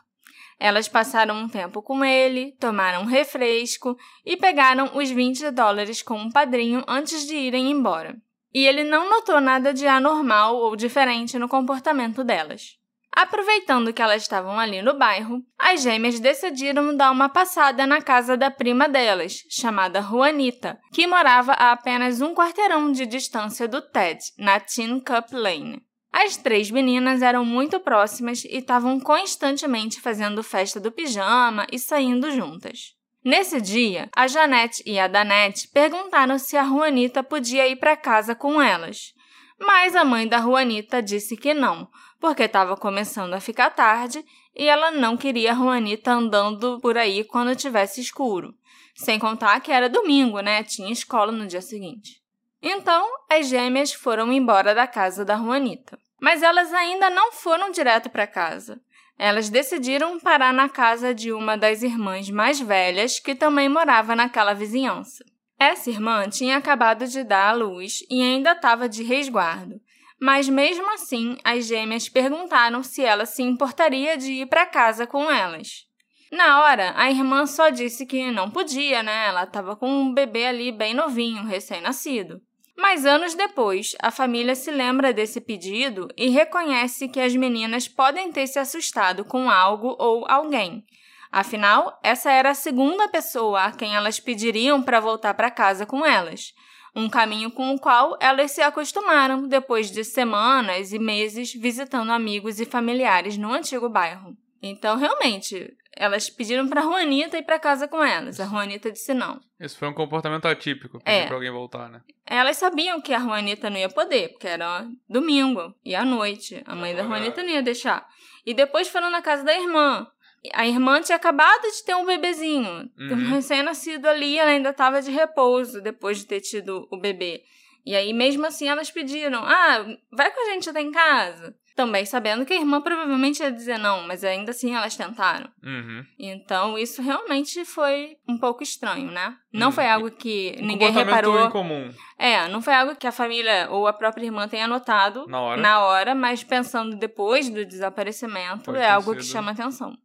Elas 0.59 0.87
passaram 0.87 1.35
um 1.35 1.49
tempo 1.49 1.81
com 1.81 2.03
ele, 2.03 2.53
tomaram 2.59 3.01
um 3.01 3.05
refresco 3.05 3.97
e 4.25 4.37
pegaram 4.37 4.91
os 4.95 5.09
20 5.09 5.51
dólares 5.51 6.01
com 6.01 6.15
um 6.17 6.31
padrinho 6.31 6.83
antes 6.87 7.27
de 7.27 7.35
irem 7.35 7.69
embora. 7.69 8.15
E 8.53 8.65
ele 8.65 8.83
não 8.83 9.09
notou 9.09 9.41
nada 9.41 9.73
de 9.73 9.85
anormal 9.85 10.55
ou 10.55 10.75
diferente 10.75 11.37
no 11.37 11.49
comportamento 11.49 12.23
delas. 12.23 12.79
Aproveitando 13.15 13.93
que 13.93 14.01
elas 14.01 14.24
estavam 14.24 14.60
ali 14.60 14.81
no 14.81 14.98
bairro, 14.98 15.41
as 15.57 15.81
gêmeas 15.81 16.19
decidiram 16.19 16.95
dar 16.98 17.12
uma 17.12 17.29
passada 17.29 17.88
na 17.88 18.01
casa 18.01 18.36
da 18.36 18.51
prima 18.51 18.89
delas, 18.89 19.41
chamada 19.50 20.01
Juanita, 20.01 20.77
que 20.91 21.07
morava 21.07 21.53
a 21.53 21.72
apenas 21.72 22.19
um 22.19 22.36
quarteirão 22.36 22.91
de 22.91 23.05
distância 23.05 23.69
do 23.69 23.81
Ted, 23.81 24.19
na 24.38 24.60
Tin 24.60 25.00
Cup 25.00 25.31
Lane. 25.31 25.81
As 26.12 26.36
três 26.36 26.69
meninas 26.69 27.22
eram 27.22 27.45
muito 27.45 27.79
próximas 27.79 28.43
e 28.43 28.57
estavam 28.57 29.00
constantemente 29.00 30.01
fazendo 30.01 30.43
festa 30.43 30.77
do 30.77 30.91
pijama 30.91 31.65
e 31.72 31.79
saindo 31.79 32.29
juntas. 32.31 32.95
Nesse 33.24 33.62
dia, 33.62 34.10
a 34.13 34.27
Janete 34.27 34.84
e 34.86 35.00
a 35.00 35.07
Danette 35.07 35.69
perguntaram 35.69 36.38
se 36.38 36.57
a 36.57 36.65
Juanita 36.65 37.24
podia 37.24 37.65
ir 37.67 37.77
para 37.77 37.95
casa 37.95 38.36
com 38.36 38.62
elas. 38.62 39.13
Mas 39.60 39.95
a 39.95 40.03
mãe 40.03 40.27
da 40.27 40.39
Juanita 40.39 41.01
disse 41.01 41.38
que 41.38 41.53
não, 41.53 41.88
porque 42.25 42.41
estava 42.41 42.75
começando 42.75 43.36
a 43.36 43.39
ficar 43.39 43.70
tarde 43.70 44.25
e 44.55 44.67
ela 44.67 44.89
não 44.89 45.15
queria 45.15 45.51
a 45.51 45.55
Juanita 45.55 46.12
andando 46.12 46.79
por 46.79 46.98
aí 46.98 47.24
quando 47.24 47.55
tivesse 47.55 48.01
escuro. 48.01 48.55
Sem 48.96 49.20
contar 49.20 49.60
que 49.60 49.72
era 49.72 49.88
domingo, 49.88 50.39
né? 50.39 50.63
Tinha 50.63 50.91
escola 50.91 51.32
no 51.32 51.46
dia 51.46 51.62
seguinte. 51.62 52.20
Então, 52.63 53.08
as 53.29 53.48
gêmeas 53.48 53.94
foram 53.94 54.34
embora 54.34 54.74
da 54.74 54.88
casa 54.88 55.24
da 55.24 55.38
Juanita. 55.38 56.00
Mas 56.20 56.41
elas 56.41 56.74
ainda 56.74 57.12
não 57.12 57.32
foram 57.32 57.70
direto 57.70 58.10
para 58.10 58.25
casa. 58.25 58.82
Elas 59.20 59.48
decidiram 59.48 60.20
parar 60.20 60.51
na 60.51 60.67
casa 60.67 61.13
de 61.13 61.32
uma 61.32 61.55
das 61.55 61.84
irmãs 61.84 62.27
mais 62.32 62.60
velhas 62.60 63.20
que 63.20 63.36
também 63.36 63.70
morava 63.70 64.15
naquela 64.15 64.53
vizinhança. 64.55 65.24
Essa 65.60 65.91
irmã 65.91 66.27
tinha 66.27 66.58
acabado 66.58 67.05
de 67.05 67.24
dar 67.24 67.50
à 67.50 67.53
luz 67.53 68.00
e 68.10 68.20
ainda 68.20 68.53
estava 68.53 68.89
de 68.89 69.03
resguardo, 69.03 69.79
mas 70.19 70.48
mesmo 70.50 70.91
assim 70.93 71.38
as 71.43 71.65
gêmeas 71.65 72.10
perguntaram 72.10 72.84
se 72.84 73.03
ela 73.03 73.25
se 73.25 73.43
importaria 73.43 74.17
de 74.17 74.31
ir 74.34 74.45
para 74.48 74.65
casa 74.65 75.05
com 75.05 75.29
elas. 75.29 75.86
Na 76.31 76.63
hora, 76.63 76.93
a 76.95 77.10
irmã 77.10 77.45
só 77.45 77.69
disse 77.69 78.05
que 78.05 78.31
não 78.31 78.50
podia, 78.50 79.03
né? 79.03 79.27
Ela 79.27 79.43
estava 79.43 79.75
com 79.75 79.88
um 79.88 80.13
bebê 80.13 80.48
ali 80.48 80.72
bem 80.72 80.93
novinho, 80.93 81.45
recém-nascido. 81.45 82.41
Mas 82.77 83.05
anos 83.05 83.36
depois, 83.36 83.95
a 84.01 84.12
família 84.12 84.53
se 84.53 84.69
lembra 84.69 85.13
desse 85.13 85.39
pedido 85.39 86.10
e 86.17 86.27
reconhece 86.29 87.07
que 87.07 87.22
as 87.22 87.34
meninas 87.36 87.88
podem 87.88 88.31
ter 88.31 88.48
se 88.48 88.60
assustado 88.60 89.24
com 89.24 89.50
algo 89.50 89.95
ou 89.98 90.25
alguém. 90.27 90.84
Afinal, 91.31 91.98
essa 92.03 92.31
era 92.31 92.50
a 92.50 92.55
segunda 92.55 93.07
pessoa 93.07 93.65
a 93.65 93.72
quem 93.72 93.95
elas 93.95 94.19
pediriam 94.19 94.81
para 94.81 95.00
voltar 95.00 95.34
para 95.34 95.51
casa 95.51 95.86
com 95.86 96.05
elas, 96.05 96.53
um 96.95 97.09
caminho 97.09 97.51
com 97.51 97.73
o 97.73 97.79
qual 97.79 98.17
elas 98.21 98.51
se 98.51 98.61
acostumaram 98.61 99.47
depois 99.47 99.91
de 99.91 100.03
semanas 100.03 100.93
e 100.93 100.99
meses 100.99 101.53
visitando 101.53 102.11
amigos 102.11 102.59
e 102.59 102.65
familiares 102.65 103.37
no 103.37 103.51
antigo 103.51 103.89
bairro. 103.89 104.35
Então, 104.61 104.97
realmente, 104.97 105.75
elas 105.95 106.29
pediram 106.29 106.67
pra 106.67 106.81
Juanita 106.81 107.37
ir 107.37 107.43
pra 107.43 107.59
casa 107.59 107.87
com 107.87 108.03
elas. 108.03 108.39
A 108.39 108.45
Juanita 108.45 108.91
disse 108.91 109.13
não. 109.13 109.39
Isso 109.59 109.77
foi 109.77 109.87
um 109.87 109.93
comportamento 109.93 110.47
atípico, 110.47 110.99
pedir 110.99 111.17
é. 111.17 111.25
pra 111.27 111.35
alguém 111.35 111.51
voltar, 111.51 111.89
né? 111.89 112.01
Elas 112.25 112.57
sabiam 112.57 112.99
que 112.99 113.13
a 113.13 113.19
Juanita 113.19 113.69
não 113.69 113.77
ia 113.77 113.89
poder, 113.89 114.29
porque 114.29 114.47
era 114.47 114.87
domingo 115.07 115.73
e 115.83 115.93
à 115.93 116.03
noite. 116.03 116.63
A 116.65 116.75
mãe 116.75 116.95
da 116.95 117.03
Juanita 117.03 117.43
não 117.43 117.49
ia 117.49 117.61
deixar. 117.61 118.07
E 118.45 118.53
depois 118.53 118.87
foram 118.87 119.09
na 119.09 119.21
casa 119.21 119.43
da 119.43 119.55
irmã. 119.55 120.07
A 120.53 120.67
irmã 120.67 121.01
tinha 121.01 121.15
acabado 121.15 121.63
de 121.63 121.83
ter 121.83 121.95
um 121.95 122.05
bebezinho. 122.05 122.89
Uhum. 122.97 123.15
Um 123.25 123.29
recém-nascido 123.29 124.07
ali, 124.07 124.37
ela 124.37 124.51
ainda 124.51 124.69
estava 124.69 125.01
de 125.01 125.09
repouso 125.09 125.81
depois 125.81 126.17
de 126.17 126.25
ter 126.25 126.41
tido 126.41 126.87
o 126.91 126.97
bebê. 126.97 127.43
E 127.85 127.95
aí, 127.95 128.13
mesmo 128.13 128.45
assim, 128.45 128.67
elas 128.67 128.89
pediram: 128.89 129.43
Ah, 129.45 129.85
vai 130.11 130.31
com 130.31 130.41
a 130.41 130.53
gente 130.53 130.69
até 130.69 130.81
em 130.81 130.91
casa. 130.91 131.55
Também 131.75 132.05
sabendo 132.05 132.45
que 132.45 132.53
a 132.53 132.55
irmã 132.55 132.79
provavelmente 132.79 133.43
ia 133.43 133.51
dizer 133.51 133.77
não, 133.77 134.07
mas 134.07 134.23
ainda 134.23 134.51
assim 134.51 134.73
elas 134.73 134.95
tentaram. 134.95 135.49
Uhum. 135.61 136.05
Então 136.17 136.77
isso 136.77 137.01
realmente 137.01 137.65
foi 137.65 138.15
um 138.25 138.37
pouco 138.37 138.63
estranho, 138.63 139.11
né? 139.11 139.35
Não 139.51 139.67
uhum. 139.67 139.73
foi 139.73 139.85
algo 139.85 140.09
que 140.09 140.55
um 140.57 140.65
ninguém 140.65 140.89
reparou. 140.91 141.47
Incomum. 141.47 141.91
É, 142.17 142.47
não 142.47 142.61
foi 142.61 142.73
algo 142.73 142.95
que 142.95 143.05
a 143.05 143.11
família 143.11 143.67
ou 143.69 143.87
a 143.87 143.93
própria 143.93 144.25
irmã 144.25 144.47
tenha 144.47 144.69
notado 144.69 145.27
na 145.27 145.41
hora, 145.41 145.61
na 145.61 145.81
hora 145.81 146.15
mas 146.15 146.45
pensando 146.45 146.95
depois 146.95 147.49
do 147.49 147.65
desaparecimento, 147.65 148.63
Pode 148.63 148.77
é 148.77 148.89
algo 148.89 149.11
sido. 149.11 149.19
que 149.19 149.25
chama 149.25 149.51
atenção. 149.51 149.97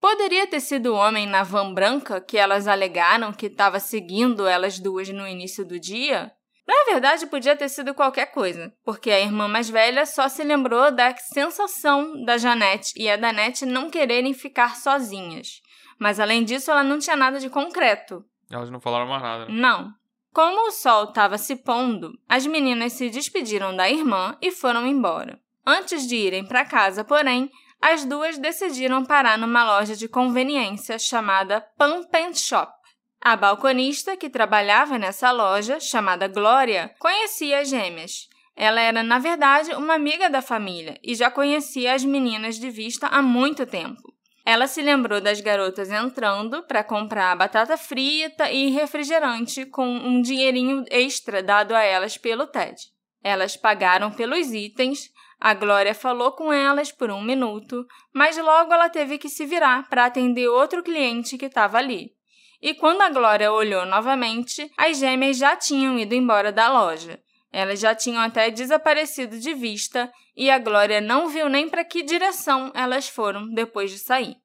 Poderia 0.00 0.46
ter 0.46 0.60
sido 0.60 0.92
o 0.92 0.96
homem 0.96 1.26
na 1.26 1.42
van 1.42 1.74
branca 1.74 2.20
que 2.20 2.38
elas 2.38 2.68
alegaram 2.68 3.32
que 3.32 3.46
estava 3.46 3.80
seguindo 3.80 4.46
elas 4.46 4.78
duas 4.78 5.08
no 5.08 5.26
início 5.26 5.64
do 5.64 5.78
dia? 5.78 6.32
Na 6.66 6.84
verdade, 6.92 7.26
podia 7.26 7.56
ter 7.56 7.68
sido 7.68 7.94
qualquer 7.94 8.26
coisa, 8.26 8.72
porque 8.84 9.10
a 9.10 9.18
irmã 9.18 9.48
mais 9.48 9.70
velha 9.70 10.04
só 10.04 10.28
se 10.28 10.44
lembrou 10.44 10.92
da 10.92 11.16
sensação 11.16 12.22
da 12.24 12.36
Janete 12.36 12.92
e 12.94 13.08
a 13.08 13.16
Danette 13.16 13.64
não 13.64 13.88
quererem 13.88 14.34
ficar 14.34 14.76
sozinhas. 14.76 15.62
Mas 15.98 16.20
além 16.20 16.44
disso, 16.44 16.70
ela 16.70 16.84
não 16.84 16.98
tinha 16.98 17.16
nada 17.16 17.40
de 17.40 17.48
concreto. 17.48 18.22
Elas 18.50 18.70
não 18.70 18.80
falaram 18.80 19.06
mais 19.06 19.22
nada. 19.22 19.46
Né? 19.46 19.52
Não. 19.52 19.92
Como 20.32 20.68
o 20.68 20.70
sol 20.70 21.04
estava 21.04 21.38
se 21.38 21.56
pondo, 21.56 22.12
as 22.28 22.46
meninas 22.46 22.92
se 22.92 23.08
despediram 23.10 23.74
da 23.74 23.90
irmã 23.90 24.36
e 24.40 24.52
foram 24.52 24.86
embora. 24.86 25.40
Antes 25.66 26.06
de 26.06 26.16
irem 26.16 26.46
para 26.46 26.64
casa, 26.64 27.02
porém, 27.02 27.50
as 27.80 28.04
duas 28.04 28.38
decidiram 28.38 29.04
parar 29.04 29.38
numa 29.38 29.64
loja 29.64 29.94
de 29.94 30.08
conveniência 30.08 30.98
chamada 30.98 31.60
Pump 31.76 32.14
and 32.16 32.34
Shop. 32.34 32.72
A 33.20 33.36
balconista 33.36 34.16
que 34.16 34.30
trabalhava 34.30 34.98
nessa 34.98 35.30
loja, 35.32 35.80
chamada 35.80 36.28
Glória, 36.28 36.94
conhecia 36.98 37.60
as 37.60 37.68
gêmeas. 37.68 38.28
Ela 38.54 38.80
era, 38.80 39.02
na 39.02 39.18
verdade, 39.18 39.72
uma 39.74 39.94
amiga 39.94 40.28
da 40.28 40.42
família 40.42 40.98
e 41.02 41.14
já 41.14 41.30
conhecia 41.30 41.94
as 41.94 42.04
meninas 42.04 42.56
de 42.58 42.70
vista 42.70 43.06
há 43.06 43.22
muito 43.22 43.64
tempo. 43.64 44.02
Ela 44.44 44.66
se 44.66 44.80
lembrou 44.80 45.20
das 45.20 45.40
garotas 45.40 45.90
entrando 45.90 46.62
para 46.62 46.82
comprar 46.82 47.36
batata 47.36 47.76
frita 47.76 48.50
e 48.50 48.70
refrigerante 48.70 49.66
com 49.66 49.86
um 49.86 50.22
dinheirinho 50.22 50.84
extra 50.90 51.42
dado 51.42 51.74
a 51.74 51.82
elas 51.82 52.16
pelo 52.16 52.46
Ted. 52.46 52.76
Elas 53.22 53.56
pagaram 53.56 54.10
pelos 54.10 54.50
itens, 54.52 55.10
a 55.40 55.54
Glória 55.54 55.94
falou 55.94 56.32
com 56.32 56.52
elas 56.52 56.90
por 56.90 57.10
um 57.10 57.22
minuto, 57.22 57.86
mas 58.12 58.36
logo 58.36 58.72
ela 58.72 58.88
teve 58.88 59.18
que 59.18 59.28
se 59.28 59.46
virar 59.46 59.88
para 59.88 60.04
atender 60.04 60.48
outro 60.48 60.82
cliente 60.82 61.38
que 61.38 61.46
estava 61.46 61.78
ali. 61.78 62.12
E 62.60 62.74
quando 62.74 63.02
a 63.02 63.08
Glória 63.08 63.52
olhou 63.52 63.86
novamente, 63.86 64.68
as 64.76 64.98
gêmeas 64.98 65.36
já 65.36 65.54
tinham 65.54 65.96
ido 65.96 66.14
embora 66.14 66.50
da 66.50 66.68
loja. 66.68 67.20
Elas 67.52 67.78
já 67.78 67.94
tinham 67.94 68.20
até 68.20 68.50
desaparecido 68.50 69.38
de 69.38 69.54
vista 69.54 70.12
e 70.36 70.50
a 70.50 70.58
Glória 70.58 71.00
não 71.00 71.28
viu 71.28 71.48
nem 71.48 71.68
para 71.68 71.84
que 71.84 72.02
direção 72.02 72.72
elas 72.74 73.08
foram 73.08 73.48
depois 73.48 73.92
de 73.92 73.98
sair. 73.98 74.36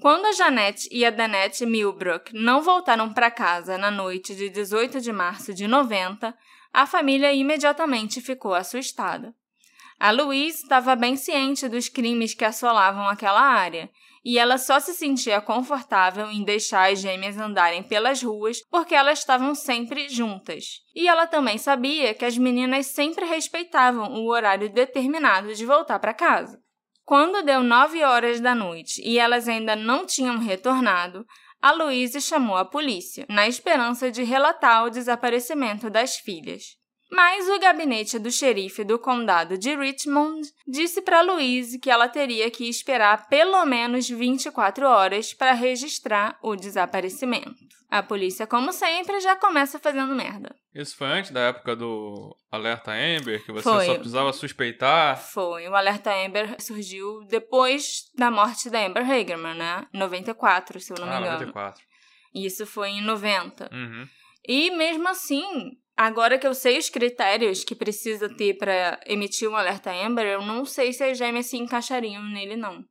Quando 0.00 0.26
a 0.26 0.32
Janete 0.32 0.88
e 0.92 1.06
a 1.06 1.10
Danette 1.10 1.64
Milbrook 1.64 2.34
não 2.34 2.60
voltaram 2.60 3.12
para 3.14 3.30
casa 3.30 3.78
na 3.78 3.90
noite 3.90 4.34
de 4.34 4.50
18 4.50 5.00
de 5.00 5.10
março 5.10 5.54
de 5.54 5.66
90, 5.66 6.36
a 6.72 6.86
família 6.86 7.32
imediatamente 7.32 8.20
ficou 8.20 8.52
assustada. 8.52 9.34
A 9.98 10.10
Louise 10.10 10.62
estava 10.62 10.94
bem 10.96 11.16
ciente 11.16 11.68
dos 11.68 11.88
crimes 11.88 12.34
que 12.34 12.44
assolavam 12.44 13.08
aquela 13.08 13.40
área 13.40 13.90
e 14.24 14.38
ela 14.38 14.56
só 14.56 14.80
se 14.80 14.94
sentia 14.94 15.40
confortável 15.40 16.30
em 16.30 16.42
deixar 16.42 16.90
as 16.90 16.98
gêmeas 16.98 17.36
andarem 17.36 17.82
pelas 17.82 18.22
ruas 18.22 18.62
porque 18.70 18.94
elas 18.94 19.18
estavam 19.18 19.54
sempre 19.54 20.08
juntas. 20.08 20.80
E 20.94 21.06
ela 21.06 21.26
também 21.26 21.58
sabia 21.58 22.14
que 22.14 22.24
as 22.24 22.38
meninas 22.38 22.86
sempre 22.86 23.26
respeitavam 23.26 24.14
o 24.14 24.30
horário 24.30 24.72
determinado 24.72 25.54
de 25.54 25.66
voltar 25.66 25.98
para 25.98 26.14
casa. 26.14 26.58
Quando 27.04 27.44
deu 27.44 27.62
nove 27.62 28.02
horas 28.02 28.40
da 28.40 28.54
noite 28.54 29.02
e 29.04 29.18
elas 29.18 29.46
ainda 29.46 29.76
não 29.76 30.06
tinham 30.06 30.38
retornado, 30.38 31.26
a 31.60 31.72
Louise 31.72 32.20
chamou 32.20 32.56
a 32.56 32.64
polícia, 32.64 33.26
na 33.28 33.46
esperança 33.46 34.10
de 34.10 34.22
relatar 34.22 34.84
o 34.84 34.90
desaparecimento 34.90 35.90
das 35.90 36.16
filhas. 36.16 36.76
Mas 37.14 37.48
o 37.48 37.60
gabinete 37.60 38.18
do 38.18 38.28
xerife 38.28 38.82
do 38.82 38.98
condado 38.98 39.56
de 39.56 39.76
Richmond 39.76 40.48
disse 40.66 41.00
para 41.00 41.20
Louise 41.20 41.78
que 41.78 41.88
ela 41.88 42.08
teria 42.08 42.50
que 42.50 42.68
esperar 42.68 43.28
pelo 43.28 43.64
menos 43.64 44.08
24 44.08 44.84
horas 44.84 45.32
para 45.32 45.52
registrar 45.52 46.36
o 46.42 46.56
desaparecimento. 46.56 47.54
A 47.88 48.02
polícia, 48.02 48.48
como 48.48 48.72
sempre, 48.72 49.20
já 49.20 49.36
começa 49.36 49.78
fazendo 49.78 50.12
merda. 50.12 50.56
Isso 50.74 50.96
foi 50.96 51.06
antes 51.06 51.30
da 51.30 51.42
época 51.42 51.76
do 51.76 52.36
Alerta 52.50 52.90
Amber, 52.90 53.44
que 53.44 53.52
você 53.52 53.62
Foi. 53.62 53.86
só 53.86 53.94
precisava 53.94 54.32
suspeitar. 54.32 55.16
Foi. 55.16 55.68
O 55.68 55.76
alerta 55.76 56.12
Amber 56.12 56.60
surgiu 56.60 57.24
depois 57.28 58.10
da 58.18 58.28
morte 58.28 58.68
da 58.68 58.84
Amber 58.84 59.08
Hagerman, 59.08 59.54
né? 59.54 59.86
94, 59.92 60.80
se 60.80 60.92
eu 60.92 60.96
não 60.98 61.06
me 61.06 61.12
ah, 61.12 61.20
engano. 61.20 61.32
94. 61.34 61.80
Isso 62.34 62.66
foi 62.66 62.88
em 62.88 63.02
90. 63.02 63.70
Uhum. 63.72 64.08
E 64.48 64.72
mesmo 64.72 65.08
assim, 65.08 65.78
agora 65.96 66.38
que 66.38 66.46
eu 66.46 66.54
sei 66.54 66.78
os 66.78 66.88
critérios 66.88 67.64
que 67.64 67.74
precisa 67.74 68.28
ter 68.28 68.54
para 68.54 69.00
emitir 69.06 69.48
um 69.48 69.56
alerta 69.56 69.90
Amber, 69.90 70.26
eu 70.26 70.42
não 70.42 70.64
sei 70.64 70.92
se 70.92 71.04
as 71.04 71.18
gêmeas 71.18 71.46
se 71.46 71.56
encaixariam 71.56 72.22
nele, 72.22 72.56
não. 72.56 72.84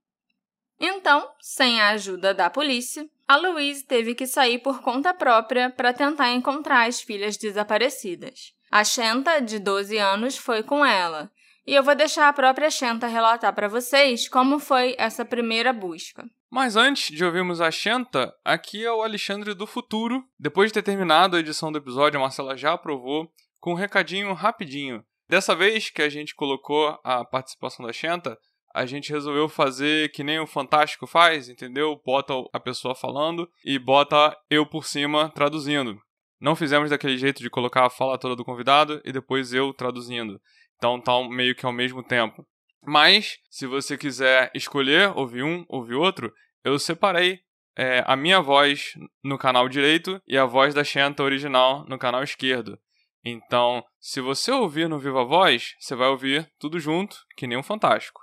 Então, 0.79 1.29
sem 1.39 1.79
a 1.79 1.89
ajuda 1.89 2.33
da 2.33 2.49
polícia, 2.49 3.07
a 3.27 3.37
Louise 3.37 3.85
teve 3.85 4.13
que 4.13 4.27
sair 4.27 4.59
por 4.59 4.81
conta 4.81 5.13
própria 5.13 5.69
para 5.69 5.93
tentar 5.93 6.31
encontrar 6.31 6.87
as 6.87 7.01
filhas 7.01 7.37
desaparecidas. 7.37 8.53
A 8.69 8.83
Shenta, 8.83 9.39
de 9.39 9.59
12 9.59 9.97
anos, 9.97 10.37
foi 10.37 10.63
com 10.63 10.85
ela. 10.85 11.31
E 11.65 11.73
eu 11.73 11.83
vou 11.83 11.95
deixar 11.95 12.27
a 12.27 12.33
própria 12.33 12.69
Shenta 12.69 13.07
relatar 13.07 13.53
para 13.53 13.69
vocês 13.69 14.27
como 14.27 14.59
foi 14.59 14.95
essa 14.97 15.23
primeira 15.23 15.71
busca. 15.71 16.25
Mas 16.53 16.75
antes 16.75 17.09
de 17.09 17.25
ouvirmos 17.25 17.59
a 17.59 17.71
Shenta, 17.71 18.31
aqui 18.45 18.85
é 18.85 18.91
o 18.93 19.01
Alexandre 19.01 19.55
do 19.55 19.65
futuro. 19.65 20.23
Depois 20.37 20.69
de 20.69 20.75
ter 20.75 20.83
terminado 20.83 21.35
a 21.35 21.39
edição 21.39 21.71
do 21.71 21.79
episódio, 21.79 22.19
a 22.19 22.21
Marcela 22.21 22.55
já 22.55 22.73
aprovou, 22.73 23.27
com 23.59 23.71
um 23.71 23.75
recadinho 23.75 24.31
rapidinho. 24.33 25.03
Dessa 25.27 25.55
vez 25.55 25.89
que 25.89 26.03
a 26.03 26.09
gente 26.09 26.35
colocou 26.35 26.95
a 27.03 27.25
participação 27.25 27.83
da 27.83 27.91
Shenta, 27.91 28.37
a 28.71 28.85
gente 28.85 29.11
resolveu 29.11 29.49
fazer 29.49 30.11
que 30.11 30.23
nem 30.23 30.39
o 30.39 30.45
Fantástico 30.45 31.07
faz, 31.07 31.49
entendeu? 31.49 31.99
Bota 32.05 32.35
a 32.53 32.59
pessoa 32.59 32.93
falando 32.93 33.49
e 33.65 33.79
bota 33.79 34.37
eu 34.47 34.63
por 34.63 34.85
cima 34.85 35.31
traduzindo. 35.31 35.99
Não 36.39 36.55
fizemos 36.55 36.91
daquele 36.91 37.17
jeito 37.17 37.41
de 37.41 37.49
colocar 37.49 37.83
a 37.87 37.89
fala 37.89 38.15
toda 38.15 38.35
do 38.35 38.45
convidado 38.45 39.01
e 39.03 39.11
depois 39.11 39.55
eu 39.55 39.73
traduzindo. 39.73 40.39
Então 40.77 41.01
tá 41.01 41.13
meio 41.27 41.55
que 41.55 41.65
ao 41.65 41.73
mesmo 41.73 42.03
tempo. 42.03 42.45
Mas, 42.85 43.37
se 43.49 43.65
você 43.65 43.97
quiser 43.97 44.51
escolher, 44.53 45.11
ouvir 45.15 45.43
um, 45.43 45.65
ouvir 45.69 45.95
outro, 45.95 46.33
eu 46.63 46.77
separei 46.77 47.39
é, 47.75 48.03
a 48.05 48.15
minha 48.15 48.41
voz 48.41 48.93
no 49.23 49.37
canal 49.37 49.67
direito 49.69 50.21
e 50.27 50.37
a 50.37 50.45
voz 50.45 50.73
da 50.73 50.83
Shanta 50.83 51.23
original 51.23 51.85
no 51.87 51.97
canal 51.97 52.23
esquerdo. 52.23 52.77
Então, 53.23 53.83
se 53.99 54.19
você 54.19 54.51
ouvir 54.51 54.89
no 54.89 54.99
Viva 54.99 55.23
Voz, 55.23 55.75
você 55.79 55.95
vai 55.95 56.09
ouvir 56.09 56.51
tudo 56.59 56.77
junto, 56.77 57.17
que 57.37 57.47
nem 57.47 57.57
um 57.57 57.63
fantástico. 57.63 58.21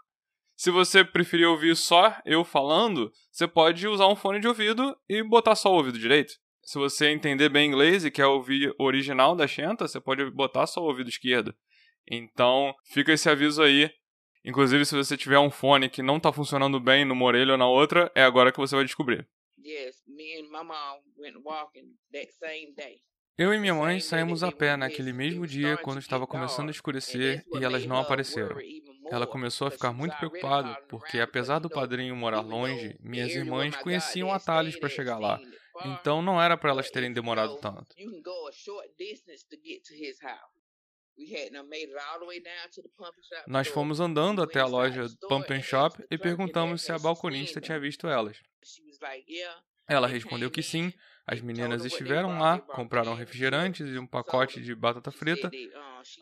Se 0.54 0.70
você 0.70 1.02
preferir 1.02 1.48
ouvir 1.48 1.74
só 1.74 2.14
eu 2.26 2.44
falando, 2.44 3.11
você 3.32 3.48
pode 3.48 3.88
usar 3.88 4.08
um 4.08 4.16
fone 4.16 4.40
de 4.40 4.46
ouvido 4.46 4.94
e 5.08 5.22
botar 5.22 5.54
só 5.54 5.72
o 5.72 5.76
ouvido 5.76 5.98
direito. 5.98 6.34
Se 6.62 6.78
você 6.78 7.08
entender 7.08 7.48
bem 7.48 7.66
inglês 7.66 8.04
e 8.04 8.11
quer 8.11 8.26
ouvir 8.26 8.74
o 8.78 8.84
original 8.84 9.34
da 9.34 9.46
Shenta, 9.46 9.88
você 9.88 9.98
pode 9.98 10.30
botar 10.30 10.66
só 10.66 10.82
o 10.82 10.87
ouvido 10.87 11.08
esquerdo. 11.08 11.54
Então, 12.06 12.74
fica 12.92 13.12
esse 13.12 13.30
aviso 13.30 13.62
aí. 13.62 13.90
Inclusive, 14.44 14.85
se 14.87 14.96
você 14.96 15.16
tiver 15.16 15.38
um 15.38 15.50
fone 15.50 15.88
que 15.88 16.03
não 16.03 16.16
está 16.16 16.33
funcionando 16.33 16.81
bem 16.81 17.05
numa 17.05 17.24
orelha 17.24 17.53
ou 17.53 17.59
na 17.59 17.68
outra, 17.68 18.11
é 18.14 18.22
agora 18.22 18.50
que 18.50 18.59
você 18.59 18.74
vai 18.74 18.85
descobrir. 18.85 19.29
Eu 23.37 23.55
e 23.55 23.59
minha 23.59 23.74
mãe 23.74 24.00
saímos 24.00 24.42
a 24.42 24.53
pé 24.53 24.76
naquele 24.76 25.12
mesmo 25.12 25.46
dia 25.46 25.76
quando 25.79 25.98
estava 25.98 26.26
começando 26.26 26.68
a 26.68 26.72
escurecer 26.72 27.42
e 27.55 27.64
elas 27.64 27.87
não 27.87 27.96
apareceram. 27.96 28.57
Ela 29.11 29.26
começou 29.26 29.66
a 29.66 29.70
ficar 29.70 29.92
muito 29.92 30.16
preocupada 30.18 30.76
porque, 30.88 31.18
apesar 31.20 31.59
do 31.59 31.70
padrinho 31.70 32.14
morar 32.14 32.40
longe, 32.40 32.96
minhas 33.00 33.35
irmãs 33.35 33.74
conheciam 33.76 34.31
atalhos 34.31 34.76
para 34.76 34.88
chegar 34.88 35.18
lá. 35.18 35.40
Então 35.87 36.20
não 36.20 36.40
era 36.40 36.57
para 36.57 36.70
elas 36.70 36.90
terem 36.90 37.12
demorado 37.12 37.57
tanto. 37.57 37.94
Nós 43.46 43.68
fomos 43.68 44.00
andando 44.00 44.42
até 44.42 44.61
a 44.61 44.66
loja 44.66 45.06
Pump 45.28 45.52
and 45.52 45.62
Shop 45.62 46.02
e 46.11 46.18
perguntamos 46.18 46.83
se 46.83 46.92
a 46.92 46.98
balconista 46.98 47.61
tinha 47.61 47.78
visto 47.78 48.06
elas. 48.06 48.38
Ela 49.88 50.06
respondeu 50.06 50.50
que 50.50 50.62
sim. 50.62 50.92
As 51.26 51.40
meninas 51.40 51.85
estiveram 51.85 52.38
lá, 52.38 52.59
compraram 52.59 53.14
refrigerantes 53.14 53.87
e 53.87 53.98
um 53.98 54.06
pacote 54.06 54.61
de 54.61 54.74
batata 54.74 55.11
frita. 55.11 55.50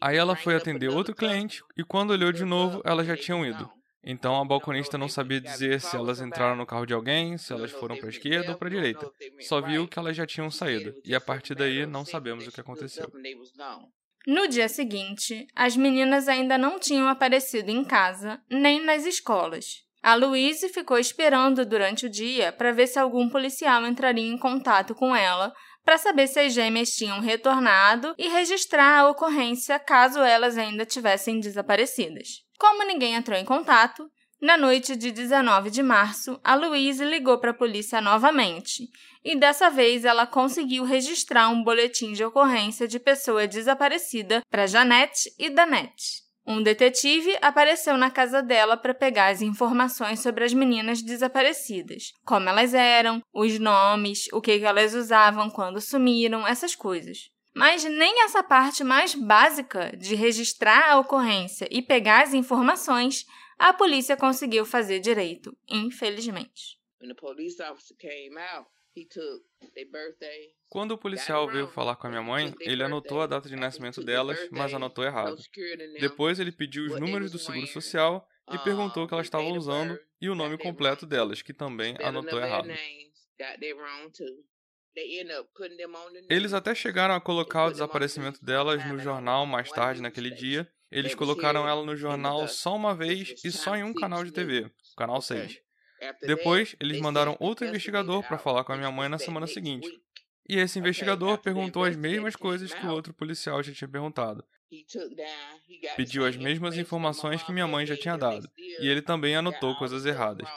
Aí 0.00 0.16
ela 0.16 0.36
foi 0.36 0.54
atender 0.54 0.88
outro 0.88 1.14
cliente 1.14 1.62
e 1.76 1.84
quando 1.84 2.10
olhou 2.10 2.32
de 2.32 2.44
novo, 2.44 2.82
elas 2.84 3.06
já 3.06 3.16
tinham 3.16 3.44
ido. 3.44 3.70
Então 4.02 4.40
a 4.40 4.44
balconista 4.44 4.96
não 4.96 5.08
sabia 5.08 5.40
dizer 5.40 5.80
se 5.80 5.96
elas 5.96 6.20
entraram 6.20 6.56
no 6.56 6.66
carro 6.66 6.86
de 6.86 6.94
alguém, 6.94 7.36
se 7.36 7.52
elas 7.52 7.70
foram 7.70 7.96
para 7.96 8.06
a 8.06 8.10
esquerda 8.10 8.52
ou 8.52 8.58
para 8.58 8.68
a 8.68 8.70
direita. 8.70 9.10
Só 9.40 9.60
viu 9.60 9.88
que 9.88 9.98
elas 9.98 10.16
já 10.16 10.26
tinham 10.26 10.50
saído. 10.50 10.94
e 11.04 11.14
a 11.14 11.20
partir 11.20 11.54
daí 11.54 11.84
não 11.84 12.04
sabemos 12.04 12.46
o 12.46 12.52
que 12.52 12.60
aconteceu. 12.60 13.10
No 14.30 14.46
dia 14.46 14.68
seguinte, 14.68 15.46
as 15.56 15.74
meninas 15.74 16.28
ainda 16.28 16.58
não 16.58 16.78
tinham 16.78 17.08
aparecido 17.08 17.70
em 17.70 17.82
casa 17.82 18.38
nem 18.50 18.78
nas 18.78 19.06
escolas. 19.06 19.82
A 20.02 20.14
Louise 20.14 20.68
ficou 20.68 20.98
esperando 20.98 21.64
durante 21.64 22.04
o 22.04 22.10
dia 22.10 22.52
para 22.52 22.70
ver 22.70 22.88
se 22.88 22.98
algum 22.98 23.30
policial 23.30 23.86
entraria 23.86 24.30
em 24.30 24.36
contato 24.36 24.94
com 24.94 25.16
ela 25.16 25.50
para 25.82 25.96
saber 25.96 26.26
se 26.26 26.38
as 26.40 26.52
gêmeas 26.52 26.90
tinham 26.90 27.20
retornado 27.20 28.14
e 28.18 28.28
registrar 28.28 28.98
a 28.98 29.08
ocorrência 29.08 29.78
caso 29.78 30.18
elas 30.18 30.58
ainda 30.58 30.84
tivessem 30.84 31.40
desaparecidas. 31.40 32.44
Como 32.58 32.84
ninguém 32.84 33.14
entrou 33.14 33.38
em 33.38 33.46
contato, 33.46 34.10
na 34.40 34.56
noite 34.56 34.94
de 34.94 35.10
19 35.10 35.68
de 35.68 35.82
março, 35.82 36.38
a 36.44 36.54
Louise 36.54 37.04
ligou 37.04 37.38
para 37.38 37.50
a 37.50 37.54
polícia 37.54 38.00
novamente 38.00 38.88
e 39.24 39.36
dessa 39.36 39.68
vez 39.68 40.04
ela 40.04 40.26
conseguiu 40.26 40.84
registrar 40.84 41.48
um 41.48 41.64
boletim 41.64 42.12
de 42.12 42.24
ocorrência 42.24 42.86
de 42.86 43.00
pessoa 43.00 43.48
desaparecida 43.48 44.42
para 44.48 44.66
Janete 44.66 45.34
e 45.38 45.50
Danette. 45.50 46.22
Um 46.46 46.62
detetive 46.62 47.36
apareceu 47.42 47.98
na 47.98 48.10
casa 48.10 48.40
dela 48.40 48.76
para 48.76 48.94
pegar 48.94 49.26
as 49.26 49.42
informações 49.42 50.20
sobre 50.20 50.44
as 50.44 50.54
meninas 50.54 51.02
desaparecidas, 51.02 52.12
como 52.24 52.48
elas 52.48 52.72
eram, 52.72 53.20
os 53.34 53.58
nomes, 53.58 54.28
o 54.32 54.40
que 54.40 54.52
elas 54.64 54.94
usavam 54.94 55.50
quando 55.50 55.80
sumiram, 55.80 56.46
essas 56.46 56.74
coisas. 56.74 57.28
Mas 57.54 57.84
nem 57.84 58.22
essa 58.22 58.42
parte 58.42 58.82
mais 58.84 59.14
básica 59.14 59.94
de 59.94 60.14
registrar 60.14 60.90
a 60.90 60.98
ocorrência 61.00 61.68
e 61.70 61.82
pegar 61.82 62.22
as 62.22 62.32
informações 62.32 63.26
a 63.58 63.72
polícia 63.72 64.16
conseguiu 64.16 64.64
fazer 64.64 65.00
direito, 65.00 65.56
infelizmente. 65.68 66.78
Quando 70.68 70.92
o 70.92 70.98
policial 70.98 71.46
veio 71.48 71.68
falar 71.68 71.96
com 71.96 72.06
a 72.06 72.10
minha 72.10 72.22
mãe, 72.22 72.54
ele 72.60 72.82
anotou 72.82 73.20
a 73.20 73.26
data 73.26 73.48
de 73.48 73.56
nascimento 73.56 74.02
delas, 74.02 74.38
mas 74.50 74.72
anotou 74.74 75.04
errado. 75.04 75.36
Depois 76.00 76.38
ele 76.40 76.52
pediu 76.52 76.84
os 76.84 76.98
números 77.00 77.30
do 77.30 77.38
seguro 77.38 77.66
social 77.66 78.26
e 78.52 78.58
perguntou 78.58 79.04
o 79.04 79.08
que 79.08 79.14
elas 79.14 79.26
estavam 79.26 79.52
usando 79.52 79.98
e 80.20 80.28
o 80.28 80.34
nome 80.34 80.58
completo 80.58 81.06
delas, 81.06 81.42
que 81.42 81.52
também 81.52 81.96
anotou 82.02 82.40
errado. 82.40 82.68
Eles 86.28 86.52
até 86.52 86.74
chegaram 86.74 87.14
a 87.14 87.20
colocar 87.20 87.66
o 87.66 87.70
desaparecimento 87.70 88.44
delas 88.44 88.84
no 88.86 88.98
jornal 88.98 89.46
mais 89.46 89.70
tarde 89.70 90.02
naquele 90.02 90.30
dia. 90.30 90.68
Eles 90.90 91.14
colocaram 91.14 91.68
ela 91.68 91.84
no 91.84 91.94
jornal 91.96 92.48
só 92.48 92.74
uma 92.74 92.94
vez 92.94 93.34
e 93.44 93.52
só 93.52 93.76
em 93.76 93.82
um 93.82 93.92
canal 93.92 94.24
de 94.24 94.32
TV, 94.32 94.64
o 94.92 94.96
canal 94.96 95.20
6. 95.20 95.60
Depois, 96.22 96.76
eles 96.80 97.00
mandaram 97.00 97.36
outro 97.40 97.66
investigador 97.66 98.22
para 98.22 98.38
falar 98.38 98.64
com 98.64 98.72
a 98.72 98.76
minha 98.76 98.90
mãe 98.90 99.08
na 99.08 99.18
semana 99.18 99.46
seguinte. 99.46 99.88
E 100.48 100.56
esse 100.56 100.78
investigador 100.78 101.38
perguntou 101.38 101.84
as 101.84 101.94
mesmas 101.94 102.34
coisas 102.34 102.72
que 102.72 102.86
o 102.86 102.90
outro 102.90 103.12
policial 103.12 103.62
já 103.62 103.72
tinha 103.72 103.88
perguntado. 103.88 104.42
Pediu 105.96 106.24
as 106.24 106.36
mesmas 106.36 106.76
informações 106.78 107.42
que 107.42 107.52
minha 107.52 107.66
mãe 107.66 107.84
já 107.84 107.96
tinha 107.96 108.16
dado. 108.16 108.48
E 108.56 108.88
ele 108.88 109.02
também 109.02 109.36
anotou 109.36 109.76
coisas 109.76 110.06
erradas. 110.06 110.48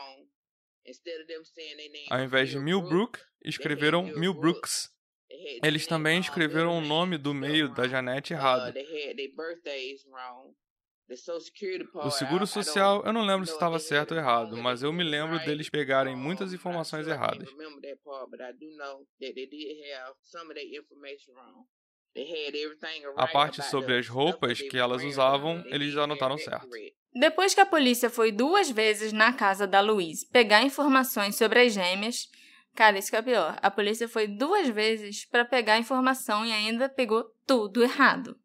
Ao 2.09 2.19
invés 2.19 2.49
de 2.49 2.59
Millbrook, 2.59 3.19
escreveram 3.43 4.03
Millbrooks. 4.03 4.89
Eles 5.63 5.87
também 5.87 6.19
escreveram 6.19 6.77
o 6.77 6.81
nome 6.81 7.17
do 7.17 7.33
meio 7.33 7.73
da 7.73 7.87
Janete 7.87 8.33
errado. 8.33 8.73
O 11.95 12.09
seguro 12.09 12.47
social, 12.47 13.03
eu 13.05 13.11
não 13.13 13.25
lembro 13.25 13.45
se 13.45 13.51
estava 13.53 13.79
certo 13.79 14.11
ou 14.11 14.17
errado, 14.17 14.55
mas 14.57 14.81
eu 14.81 14.93
me 14.93 15.03
lembro 15.03 15.37
deles 15.39 15.69
pegarem 15.69 16.15
muitas 16.15 16.53
informações 16.53 17.07
erradas. 17.07 17.49
A 23.15 23.27
parte 23.27 23.61
sobre 23.63 23.97
as 23.97 24.07
roupas 24.07 24.61
que 24.61 24.77
elas 24.77 25.03
usavam, 25.03 25.63
eles 25.67 25.93
já 25.93 26.03
anotaram 26.03 26.37
certo. 26.37 26.67
Depois 27.13 27.53
que 27.53 27.59
a 27.59 27.65
polícia 27.65 28.09
foi 28.09 28.31
duas 28.31 28.69
vezes 28.69 29.11
na 29.11 29.33
casa 29.33 29.67
da 29.67 29.81
Louise 29.81 30.25
pegar 30.31 30.63
informações 30.63 31.35
sobre 31.35 31.59
as 31.59 31.73
gêmeas, 31.73 32.29
cara, 32.73 32.97
isso 32.97 33.09
que 33.09 33.17
é 33.17 33.21
pior. 33.21 33.57
A 33.61 33.69
polícia 33.69 34.07
foi 34.07 34.27
duas 34.27 34.69
vezes 34.69 35.25
para 35.25 35.43
pegar 35.43 35.77
informação 35.77 36.45
e 36.45 36.51
ainda 36.51 36.87
pegou 36.87 37.25
tudo 37.45 37.83
errado. 37.83 38.37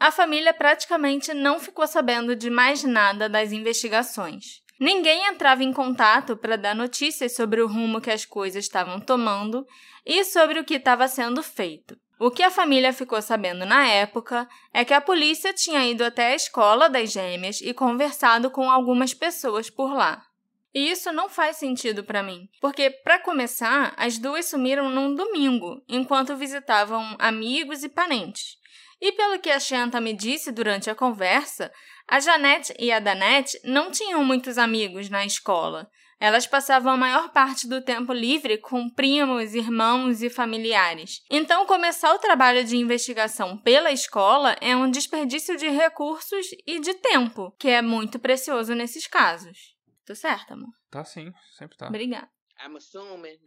A 0.00 0.10
família 0.10 0.54
praticamente 0.54 1.32
não 1.34 1.60
ficou 1.60 1.86
sabendo 1.86 2.34
de 2.34 2.50
mais 2.50 2.82
nada 2.82 3.28
das 3.28 3.52
investigações. 3.52 4.62
Ninguém 4.80 5.26
entrava 5.26 5.62
em 5.62 5.72
contato 5.72 6.36
para 6.36 6.56
dar 6.56 6.74
notícias 6.74 7.34
sobre 7.36 7.60
o 7.60 7.68
rumo 7.68 8.00
que 8.00 8.10
as 8.10 8.24
coisas 8.24 8.64
estavam 8.64 8.98
tomando 9.00 9.66
e 10.04 10.24
sobre 10.24 10.58
o 10.58 10.64
que 10.64 10.74
estava 10.74 11.06
sendo 11.08 11.42
feito. 11.42 11.96
O 12.24 12.30
que 12.30 12.42
a 12.42 12.50
família 12.50 12.90
ficou 12.90 13.20
sabendo 13.20 13.66
na 13.66 13.86
época 13.86 14.48
é 14.72 14.82
que 14.82 14.94
a 14.94 15.00
polícia 15.02 15.52
tinha 15.52 15.84
ido 15.84 16.02
até 16.02 16.28
a 16.28 16.34
escola 16.34 16.88
das 16.88 17.12
gêmeas 17.12 17.60
e 17.60 17.74
conversado 17.74 18.50
com 18.50 18.70
algumas 18.70 19.12
pessoas 19.12 19.68
por 19.68 19.92
lá. 19.92 20.24
E 20.72 20.90
isso 20.90 21.12
não 21.12 21.28
faz 21.28 21.58
sentido 21.58 22.02
para 22.02 22.22
mim, 22.22 22.48
porque, 22.62 22.88
para 22.88 23.18
começar, 23.18 23.92
as 23.98 24.16
duas 24.16 24.46
sumiram 24.46 24.88
num 24.88 25.14
domingo, 25.14 25.84
enquanto 25.86 26.34
visitavam 26.34 27.14
amigos 27.18 27.84
e 27.84 27.90
parentes. 27.90 28.56
E 29.02 29.12
pelo 29.12 29.38
que 29.38 29.50
a 29.50 29.60
Shanta 29.60 30.00
me 30.00 30.14
disse 30.14 30.50
durante 30.50 30.88
a 30.88 30.94
conversa, 30.94 31.70
a 32.08 32.20
Janete 32.20 32.74
e 32.78 32.90
a 32.90 33.00
Danette 33.00 33.60
não 33.64 33.90
tinham 33.90 34.24
muitos 34.24 34.56
amigos 34.56 35.10
na 35.10 35.26
escola. 35.26 35.90
Elas 36.24 36.46
passavam 36.46 36.90
a 36.90 36.96
maior 36.96 37.30
parte 37.32 37.68
do 37.68 37.82
tempo 37.82 38.10
livre 38.10 38.56
com 38.56 38.88
primos, 38.88 39.54
irmãos 39.54 40.22
e 40.22 40.30
familiares. 40.30 41.22
Então, 41.28 41.66
começar 41.66 42.14
o 42.14 42.18
trabalho 42.18 42.64
de 42.64 42.78
investigação 42.78 43.58
pela 43.58 43.92
escola 43.92 44.56
é 44.58 44.74
um 44.74 44.90
desperdício 44.90 45.54
de 45.54 45.68
recursos 45.68 46.46
e 46.66 46.80
de 46.80 46.94
tempo, 46.94 47.54
que 47.58 47.68
é 47.68 47.82
muito 47.82 48.18
precioso 48.18 48.74
nesses 48.74 49.06
casos. 49.06 49.76
Tô 50.06 50.14
certa, 50.14 50.54
amor? 50.54 50.70
Tá 50.90 51.04
sim, 51.04 51.30
sempre 51.58 51.76
tá. 51.76 51.88
Obrigada. 51.88 52.30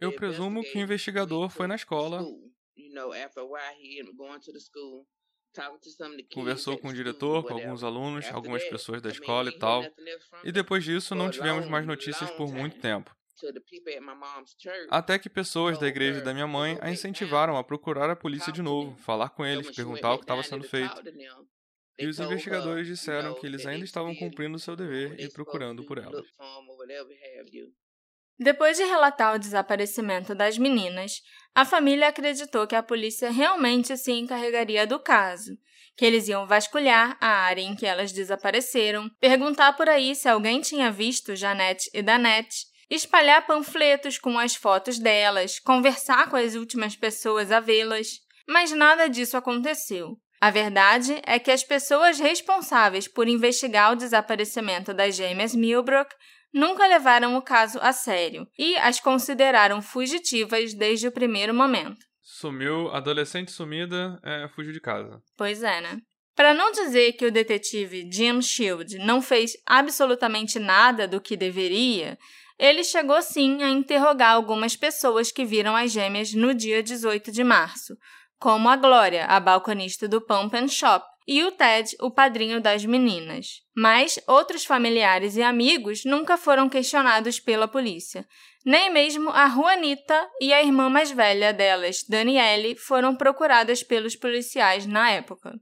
Eu 0.00 0.14
presumo 0.14 0.62
que 0.62 0.78
o 0.78 0.80
investigador 0.80 1.50
foi 1.50 1.66
na 1.66 1.74
escola 1.74 2.24
Conversou 6.32 6.78
com 6.78 6.88
o 6.88 6.92
diretor, 6.92 7.44
com 7.44 7.54
alguns 7.54 7.82
alunos, 7.82 8.26
algumas 8.32 8.62
pessoas 8.64 9.02
da 9.02 9.08
escola 9.10 9.48
e 9.48 9.58
tal. 9.58 9.84
E 10.44 10.52
depois 10.52 10.84
disso, 10.84 11.14
não 11.14 11.30
tivemos 11.30 11.66
mais 11.66 11.86
notícias 11.86 12.30
por 12.30 12.52
muito 12.52 12.78
tempo. 12.80 13.14
Até 14.90 15.18
que 15.18 15.30
pessoas 15.30 15.78
da 15.78 15.86
igreja 15.86 16.20
da 16.20 16.34
minha 16.34 16.46
mãe 16.46 16.76
a 16.80 16.90
incentivaram 16.90 17.56
a 17.56 17.62
procurar 17.64 18.10
a 18.10 18.16
polícia 18.16 18.52
de 18.52 18.62
novo, 18.62 18.96
falar 18.96 19.30
com 19.30 19.46
eles, 19.46 19.70
perguntar 19.70 20.12
o 20.14 20.18
que 20.18 20.24
estava 20.24 20.42
sendo 20.42 20.64
feito. 20.64 21.00
E 21.98 22.06
os 22.06 22.18
investigadores 22.20 22.86
disseram 22.86 23.34
que 23.34 23.46
eles 23.46 23.66
ainda 23.66 23.84
estavam 23.84 24.14
cumprindo 24.14 24.58
seu 24.58 24.76
dever 24.76 25.18
e 25.20 25.28
procurando 25.28 25.84
por 25.84 25.98
ela. 25.98 26.22
Depois 28.38 28.76
de 28.76 28.84
relatar 28.84 29.34
o 29.34 29.38
desaparecimento 29.38 30.34
das 30.34 30.56
meninas, 30.56 31.20
a 31.54 31.64
família 31.64 32.08
acreditou 32.08 32.66
que 32.66 32.76
a 32.76 32.82
polícia 32.82 33.30
realmente 33.30 33.96
se 33.96 34.12
encarregaria 34.12 34.86
do 34.86 35.00
caso, 35.00 35.50
que 35.96 36.04
eles 36.04 36.28
iam 36.28 36.46
vasculhar 36.46 37.16
a 37.20 37.26
área 37.26 37.62
em 37.62 37.74
que 37.74 37.84
elas 37.84 38.12
desapareceram, 38.12 39.10
perguntar 39.20 39.72
por 39.72 39.88
aí 39.88 40.14
se 40.14 40.28
alguém 40.28 40.60
tinha 40.60 40.92
visto 40.92 41.34
Janete 41.34 41.90
e 41.92 42.00
Danette, 42.00 42.66
espalhar 42.88 43.44
panfletos 43.44 44.18
com 44.18 44.38
as 44.38 44.54
fotos 44.54 45.00
delas, 45.00 45.58
conversar 45.58 46.30
com 46.30 46.36
as 46.36 46.54
últimas 46.54 46.94
pessoas 46.94 47.50
a 47.50 47.58
vê-las. 47.58 48.20
Mas 48.46 48.70
nada 48.70 49.08
disso 49.08 49.36
aconteceu. 49.36 50.16
A 50.40 50.50
verdade 50.50 51.20
é 51.26 51.40
que 51.40 51.50
as 51.50 51.64
pessoas 51.64 52.20
responsáveis 52.20 53.08
por 53.08 53.26
investigar 53.26 53.92
o 53.92 53.96
desaparecimento 53.96 54.94
das 54.94 55.16
gêmeas 55.16 55.54
Milbrook 55.54 56.14
nunca 56.52 56.86
levaram 56.86 57.36
o 57.36 57.42
caso 57.42 57.78
a 57.80 57.92
sério 57.92 58.46
e 58.58 58.76
as 58.76 59.00
consideraram 59.00 59.82
fugitivas 59.82 60.74
desde 60.74 61.08
o 61.08 61.12
primeiro 61.12 61.54
momento. 61.54 61.98
Sumiu, 62.22 62.90
adolescente 62.90 63.50
sumida, 63.50 64.18
é, 64.22 64.48
fugiu 64.54 64.72
de 64.72 64.80
casa. 64.80 65.20
Pois 65.36 65.62
é, 65.62 65.80
né? 65.80 65.98
Para 66.36 66.54
não 66.54 66.70
dizer 66.70 67.14
que 67.14 67.26
o 67.26 67.32
detetive 67.32 68.08
Jim 68.12 68.40
Shield 68.40 68.98
não 68.98 69.20
fez 69.20 69.52
absolutamente 69.66 70.58
nada 70.58 71.08
do 71.08 71.20
que 71.20 71.36
deveria, 71.36 72.16
ele 72.58 72.84
chegou 72.84 73.20
sim 73.22 73.62
a 73.62 73.70
interrogar 73.70 74.34
algumas 74.34 74.76
pessoas 74.76 75.32
que 75.32 75.44
viram 75.44 75.74
as 75.74 75.90
gêmeas 75.90 76.32
no 76.34 76.54
dia 76.54 76.82
18 76.82 77.32
de 77.32 77.42
março, 77.42 77.96
como 78.38 78.68
a 78.68 78.76
Glória, 78.76 79.24
a 79.26 79.40
balconista 79.40 80.06
do 80.06 80.20
Pump 80.20 80.56
and 80.56 80.68
Shop, 80.68 81.04
e 81.28 81.44
o 81.44 81.52
Ted, 81.52 81.94
o 82.00 82.10
padrinho 82.10 82.58
das 82.58 82.86
meninas. 82.86 83.60
Mas 83.76 84.18
outros 84.26 84.64
familiares 84.64 85.36
e 85.36 85.42
amigos 85.42 86.06
nunca 86.06 86.38
foram 86.38 86.70
questionados 86.70 87.38
pela 87.38 87.68
polícia. 87.68 88.26
Nem 88.64 88.90
mesmo 88.90 89.28
a 89.28 89.46
Juanita 89.46 90.26
e 90.40 90.54
a 90.54 90.62
irmã 90.62 90.88
mais 90.88 91.10
velha 91.10 91.52
delas, 91.52 92.02
Daniele, 92.08 92.74
foram 92.76 93.14
procuradas 93.14 93.82
pelos 93.82 94.16
policiais 94.16 94.86
na 94.86 95.10
época. 95.10 95.52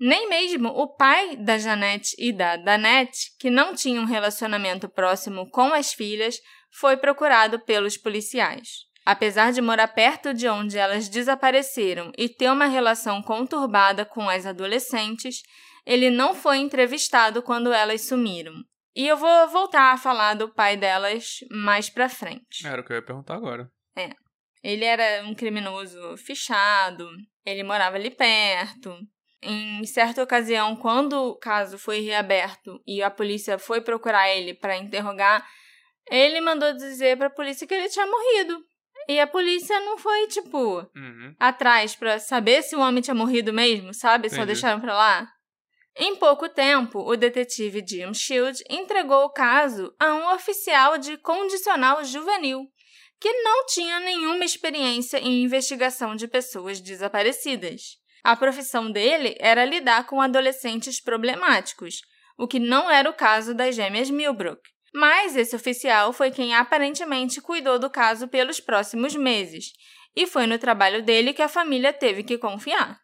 Nem 0.00 0.28
mesmo 0.28 0.68
o 0.70 0.88
pai 0.88 1.36
da 1.36 1.56
Janete 1.56 2.16
e 2.18 2.32
da 2.32 2.56
Danette, 2.56 3.30
que 3.38 3.48
não 3.48 3.76
tinham 3.76 4.02
um 4.02 4.06
relacionamento 4.06 4.88
próximo 4.88 5.48
com 5.50 5.72
as 5.72 5.92
filhas, 5.92 6.40
foi 6.72 6.96
procurado 6.96 7.60
pelos 7.60 7.96
policiais. 7.96 8.91
Apesar 9.04 9.52
de 9.52 9.60
morar 9.60 9.88
perto 9.88 10.32
de 10.32 10.48
onde 10.48 10.78
elas 10.78 11.08
desapareceram 11.08 12.12
e 12.16 12.28
ter 12.28 12.50
uma 12.50 12.66
relação 12.66 13.20
conturbada 13.20 14.04
com 14.04 14.28
as 14.28 14.46
adolescentes, 14.46 15.42
ele 15.84 16.08
não 16.08 16.34
foi 16.34 16.58
entrevistado 16.58 17.42
quando 17.42 17.72
elas 17.72 18.02
sumiram. 18.02 18.54
E 18.94 19.08
eu 19.08 19.16
vou 19.16 19.48
voltar 19.48 19.92
a 19.92 19.98
falar 19.98 20.34
do 20.34 20.52
pai 20.52 20.76
delas 20.76 21.38
mais 21.50 21.88
pra 21.90 22.08
frente. 22.08 22.66
Era 22.66 22.80
o 22.80 22.84
que 22.84 22.92
eu 22.92 22.96
ia 22.96 23.04
perguntar 23.04 23.34
agora. 23.34 23.68
É. 23.96 24.10
Ele 24.62 24.84
era 24.84 25.26
um 25.26 25.34
criminoso 25.34 26.16
fichado, 26.18 27.08
ele 27.44 27.64
morava 27.64 27.96
ali 27.96 28.10
perto. 28.10 28.96
Em 29.42 29.84
certa 29.84 30.22
ocasião, 30.22 30.76
quando 30.76 31.14
o 31.14 31.36
caso 31.36 31.76
foi 31.76 32.00
reaberto 32.00 32.80
e 32.86 33.02
a 33.02 33.10
polícia 33.10 33.58
foi 33.58 33.80
procurar 33.80 34.30
ele 34.30 34.54
para 34.54 34.76
interrogar, 34.76 35.44
ele 36.08 36.40
mandou 36.40 36.72
dizer 36.74 37.16
para 37.16 37.26
a 37.26 37.34
polícia 37.34 37.66
que 37.66 37.74
ele 37.74 37.88
tinha 37.88 38.06
morrido. 38.06 38.64
E 39.08 39.18
a 39.18 39.26
polícia 39.26 39.78
não 39.80 39.98
foi, 39.98 40.26
tipo, 40.28 40.80
uhum. 40.94 41.34
atrás 41.38 41.94
para 41.94 42.18
saber 42.18 42.62
se 42.62 42.76
o 42.76 42.80
homem 42.80 43.02
tinha 43.02 43.14
morrido 43.14 43.52
mesmo, 43.52 43.92
sabe? 43.92 44.26
Entendi. 44.26 44.40
Só 44.40 44.46
deixaram 44.46 44.80
pra 44.80 44.94
lá. 44.94 45.28
Em 45.96 46.16
pouco 46.16 46.48
tempo, 46.48 47.00
o 47.00 47.16
detetive 47.16 47.84
Jim 47.86 48.14
Shield 48.14 48.62
entregou 48.70 49.24
o 49.24 49.32
caso 49.32 49.94
a 50.00 50.14
um 50.14 50.34
oficial 50.34 50.96
de 50.96 51.18
condicional 51.18 52.02
juvenil, 52.02 52.66
que 53.20 53.32
não 53.42 53.66
tinha 53.66 54.00
nenhuma 54.00 54.44
experiência 54.44 55.18
em 55.18 55.44
investigação 55.44 56.16
de 56.16 56.26
pessoas 56.26 56.80
desaparecidas. 56.80 57.98
A 58.24 58.34
profissão 58.34 58.90
dele 58.90 59.36
era 59.38 59.64
lidar 59.64 60.06
com 60.06 60.20
adolescentes 60.20 61.00
problemáticos, 61.00 62.00
o 62.38 62.48
que 62.48 62.58
não 62.58 62.90
era 62.90 63.10
o 63.10 63.14
caso 63.14 63.54
das 63.54 63.74
gêmeas 63.74 64.08
Milbrook. 64.08 64.62
Mas 64.92 65.36
esse 65.36 65.56
oficial 65.56 66.12
foi 66.12 66.30
quem 66.30 66.54
aparentemente 66.54 67.40
cuidou 67.40 67.78
do 67.78 67.88
caso 67.88 68.28
pelos 68.28 68.60
próximos 68.60 69.14
meses, 69.14 69.72
e 70.14 70.26
foi 70.26 70.46
no 70.46 70.58
trabalho 70.58 71.02
dele 71.02 71.32
que 71.32 71.42
a 71.42 71.48
família 71.48 71.92
teve 71.92 72.22
que 72.22 72.36
confiar. 72.36 73.00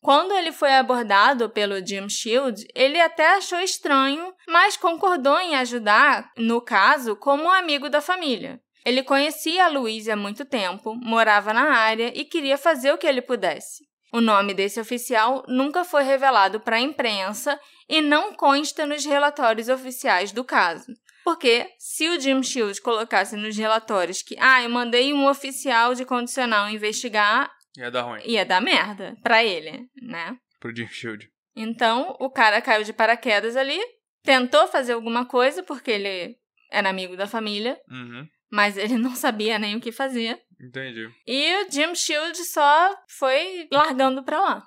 Quando 0.00 0.34
ele 0.34 0.50
foi 0.50 0.72
abordado 0.72 1.48
pelo 1.48 1.84
Jim 1.84 2.08
Shield, 2.08 2.66
ele 2.74 3.00
até 3.00 3.36
achou 3.36 3.60
estranho, 3.60 4.34
mas 4.48 4.76
concordou 4.76 5.38
em 5.38 5.54
ajudar, 5.54 6.30
no 6.36 6.60
caso, 6.60 7.14
como 7.14 7.44
um 7.44 7.50
amigo 7.50 7.88
da 7.88 8.00
família. 8.00 8.60
Ele 8.84 9.04
conhecia 9.04 9.66
a 9.66 9.68
Louise 9.68 10.10
há 10.10 10.16
muito 10.16 10.44
tempo, 10.44 10.94
morava 10.96 11.52
na 11.52 11.70
área 11.70 12.12
e 12.18 12.24
queria 12.24 12.58
fazer 12.58 12.92
o 12.92 12.98
que 12.98 13.06
ele 13.06 13.22
pudesse. 13.22 13.84
O 14.12 14.20
nome 14.20 14.52
desse 14.52 14.80
oficial 14.80 15.44
nunca 15.46 15.84
foi 15.84 16.02
revelado 16.02 16.58
para 16.58 16.76
a 16.76 16.80
imprensa 16.80 17.58
e 17.88 18.00
não 18.00 18.34
consta 18.34 18.84
nos 18.84 19.04
relatórios 19.04 19.68
oficiais 19.68 20.32
do 20.32 20.44
caso. 20.44 20.92
Porque 21.24 21.66
se 21.78 22.08
o 22.08 22.20
Jim 22.20 22.42
Shield 22.42 22.80
colocasse 22.80 23.36
nos 23.36 23.56
relatórios 23.56 24.22
que, 24.22 24.36
ah, 24.40 24.62
eu 24.62 24.68
mandei 24.70 25.12
um 25.12 25.26
oficial 25.28 25.94
de 25.94 26.04
condicional 26.04 26.68
investigar, 26.68 27.50
Ia 27.76 27.90
dar 27.90 28.02
ruim. 28.02 28.20
ia 28.24 28.44
dar 28.44 28.60
merda 28.60 29.16
pra 29.22 29.44
ele, 29.44 29.86
né? 30.02 30.36
Pro 30.60 30.74
Jim 30.74 30.88
Shield. 30.88 31.28
Então, 31.54 32.16
o 32.18 32.30
cara 32.30 32.60
caiu 32.62 32.82
de 32.84 32.92
paraquedas 32.92 33.56
ali, 33.56 33.78
tentou 34.22 34.66
fazer 34.68 34.92
alguma 34.94 35.24
coisa, 35.26 35.62
porque 35.62 35.90
ele 35.90 36.36
era 36.70 36.88
amigo 36.88 37.16
da 37.16 37.26
família, 37.26 37.78
Uhum. 37.90 38.26
mas 38.50 38.76
ele 38.76 38.96
não 38.98 39.14
sabia 39.14 39.58
nem 39.58 39.76
o 39.76 39.80
que 39.80 39.92
fazer. 39.92 40.38
Entendi. 40.60 41.08
E 41.26 41.54
o 41.64 41.70
Jim 41.70 41.94
Shield 41.94 42.36
só 42.44 42.94
foi 43.18 43.66
largando 43.70 44.22
pra 44.22 44.40
lá. 44.40 44.62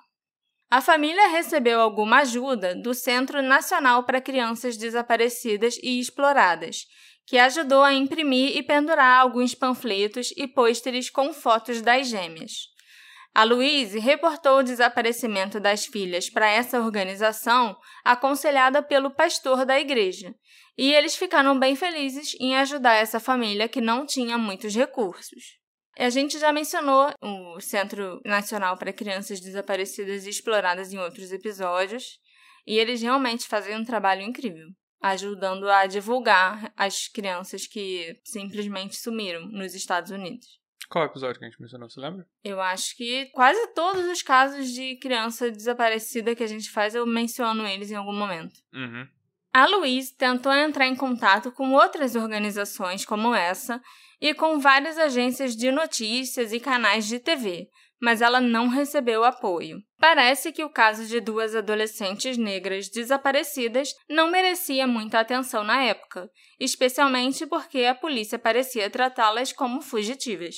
A 0.68 0.80
família 0.80 1.28
recebeu 1.28 1.80
alguma 1.80 2.18
ajuda 2.18 2.74
do 2.74 2.92
Centro 2.92 3.40
Nacional 3.40 4.02
para 4.02 4.20
Crianças 4.20 4.76
Desaparecidas 4.76 5.78
e 5.80 6.00
Exploradas, 6.00 6.86
que 7.24 7.38
ajudou 7.38 7.82
a 7.84 7.94
imprimir 7.94 8.56
e 8.56 8.62
pendurar 8.64 9.20
alguns 9.20 9.54
panfletos 9.54 10.32
e 10.36 10.46
pôsteres 10.48 11.08
com 11.08 11.32
fotos 11.32 11.80
das 11.80 12.08
gêmeas. 12.08 12.68
A 13.32 13.44
Louise 13.44 13.98
reportou 13.98 14.58
o 14.58 14.62
desaparecimento 14.62 15.60
das 15.60 15.84
filhas 15.84 16.30
para 16.30 16.48
essa 16.48 16.80
organização, 16.80 17.76
aconselhada 18.04 18.82
pelo 18.82 19.10
pastor 19.10 19.64
da 19.64 19.78
igreja, 19.78 20.34
e 20.76 20.92
eles 20.92 21.14
ficaram 21.14 21.58
bem 21.58 21.76
felizes 21.76 22.34
em 22.40 22.56
ajudar 22.56 22.94
essa 22.94 23.20
família 23.20 23.68
que 23.68 23.80
não 23.80 24.04
tinha 24.04 24.36
muitos 24.36 24.74
recursos. 24.74 25.58
A 25.98 26.10
gente 26.10 26.38
já 26.38 26.52
mencionou 26.52 27.10
o 27.22 27.58
Centro 27.58 28.20
Nacional 28.24 28.76
para 28.76 28.92
Crianças 28.92 29.40
Desaparecidas 29.40 30.26
e 30.26 30.30
Exploradas 30.30 30.92
em 30.92 30.98
outros 30.98 31.32
episódios, 31.32 32.20
e 32.66 32.78
eles 32.78 33.00
realmente 33.00 33.46
fazem 33.46 33.74
um 33.74 33.84
trabalho 33.84 34.20
incrível, 34.20 34.68
ajudando 35.00 35.68
a 35.70 35.86
divulgar 35.86 36.70
as 36.76 37.08
crianças 37.08 37.66
que 37.66 38.20
simplesmente 38.24 38.96
sumiram 38.96 39.46
nos 39.46 39.74
Estados 39.74 40.10
Unidos. 40.10 40.60
Qual 40.88 41.06
episódio 41.06 41.38
que 41.38 41.46
a 41.46 41.48
gente 41.48 41.60
mencionou, 41.60 41.88
você 41.88 41.98
lembra? 41.98 42.26
Eu 42.44 42.60
acho 42.60 42.94
que 42.96 43.26
quase 43.26 43.74
todos 43.74 44.04
os 44.04 44.22
casos 44.22 44.68
de 44.68 44.96
criança 44.98 45.50
desaparecida 45.50 46.34
que 46.34 46.44
a 46.44 46.46
gente 46.46 46.70
faz, 46.70 46.94
eu 46.94 47.06
menciono 47.06 47.66
eles 47.66 47.90
em 47.90 47.96
algum 47.96 48.12
momento. 48.12 48.54
Uhum. 48.72 49.08
A 49.56 49.64
Louise 49.64 50.14
tentou 50.14 50.52
entrar 50.52 50.86
em 50.86 50.94
contato 50.94 51.50
com 51.50 51.72
outras 51.72 52.14
organizações 52.14 53.06
como 53.06 53.34
essa 53.34 53.80
e 54.20 54.34
com 54.34 54.58
várias 54.58 54.98
agências 54.98 55.56
de 55.56 55.72
notícias 55.72 56.52
e 56.52 56.60
canais 56.60 57.06
de 57.06 57.18
TV, 57.18 57.70
mas 57.98 58.20
ela 58.20 58.38
não 58.38 58.68
recebeu 58.68 59.24
apoio. 59.24 59.78
Parece 59.98 60.52
que 60.52 60.62
o 60.62 60.68
caso 60.68 61.06
de 61.06 61.20
duas 61.20 61.54
adolescentes 61.56 62.36
negras 62.36 62.90
desaparecidas 62.90 63.94
não 64.10 64.30
merecia 64.30 64.86
muita 64.86 65.20
atenção 65.20 65.64
na 65.64 65.82
época, 65.84 66.28
especialmente 66.60 67.46
porque 67.46 67.86
a 67.86 67.94
polícia 67.94 68.38
parecia 68.38 68.90
tratá-las 68.90 69.54
como 69.54 69.80
fugitivas. 69.80 70.56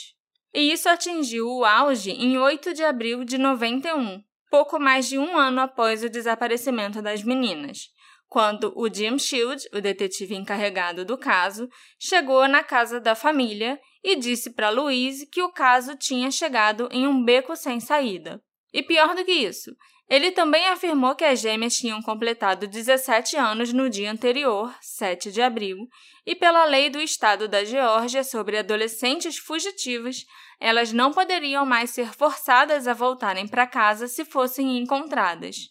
E 0.53 0.73
isso 0.73 0.89
atingiu 0.89 1.47
o 1.47 1.65
auge 1.65 2.11
em 2.11 2.37
8 2.37 2.75
de 2.75 2.83
abril 2.83 3.23
de 3.23 3.39
91, 3.39 4.21
pouco 4.51 4.81
mais 4.81 5.07
de 5.07 5.17
um 5.17 5.39
ano 5.39 5.61
após 5.61 6.03
o 6.03 6.11
desaparecimento 6.11 7.01
das 7.01 7.23
meninas 7.23 7.97
quando 8.29 8.73
o 8.77 8.93
Jim 8.93 9.19
Shield, 9.19 9.69
o 9.73 9.81
detetive 9.81 10.35
encarregado 10.35 11.05
do 11.05 11.17
caso, 11.17 11.69
chegou 11.99 12.47
na 12.47 12.63
casa 12.63 13.01
da 13.01 13.15
família 13.15 13.81
e 14.05 14.17
disse 14.17 14.51
para 14.51 14.71
Louise 14.71 15.27
que 15.27 15.43
o 15.43 15.51
caso 15.51 15.97
tinha 15.97 16.31
chegado 16.31 16.89
em 16.93 17.07
um 17.07 17.25
beco 17.25 17.57
sem 17.57 17.81
saída. 17.81 18.43
E 18.73 18.83
pior 18.83 19.15
do 19.15 19.25
que 19.25 19.33
isso, 19.33 19.75
ele 20.11 20.31
também 20.31 20.67
afirmou 20.69 21.15
que 21.15 21.25
as 21.25 21.41
gêmeas 21.41 21.77
tinham 21.77 22.03
completado 22.03 22.67
17 22.67 23.37
anos 23.37 23.73
no 23.73 23.91
dia 23.91 24.11
anterior, 24.11 24.75
7 24.81 25.31
de 25.31 25.43
abril, 25.43 25.87
e 26.25 26.35
pela 26.35 26.65
lei 26.65 26.89
do 26.89 27.01
estado 27.01 27.47
da 27.47 27.65
Geórgia 27.65 28.25
sobre 28.25 28.59
adolescentes 28.59 29.39
fugitivas, 29.39 30.25
elas 30.61 30.93
não 30.93 31.13
poderiam 31.13 31.65
mais 31.65 31.91
ser 31.91 32.13
forçadas 32.15 32.87
a 32.87 32.95
voltarem 32.95 33.47
para 33.47 33.67
casa 33.67 34.09
se 34.09 34.25
fossem 34.25 34.79
encontradas. 34.79 35.69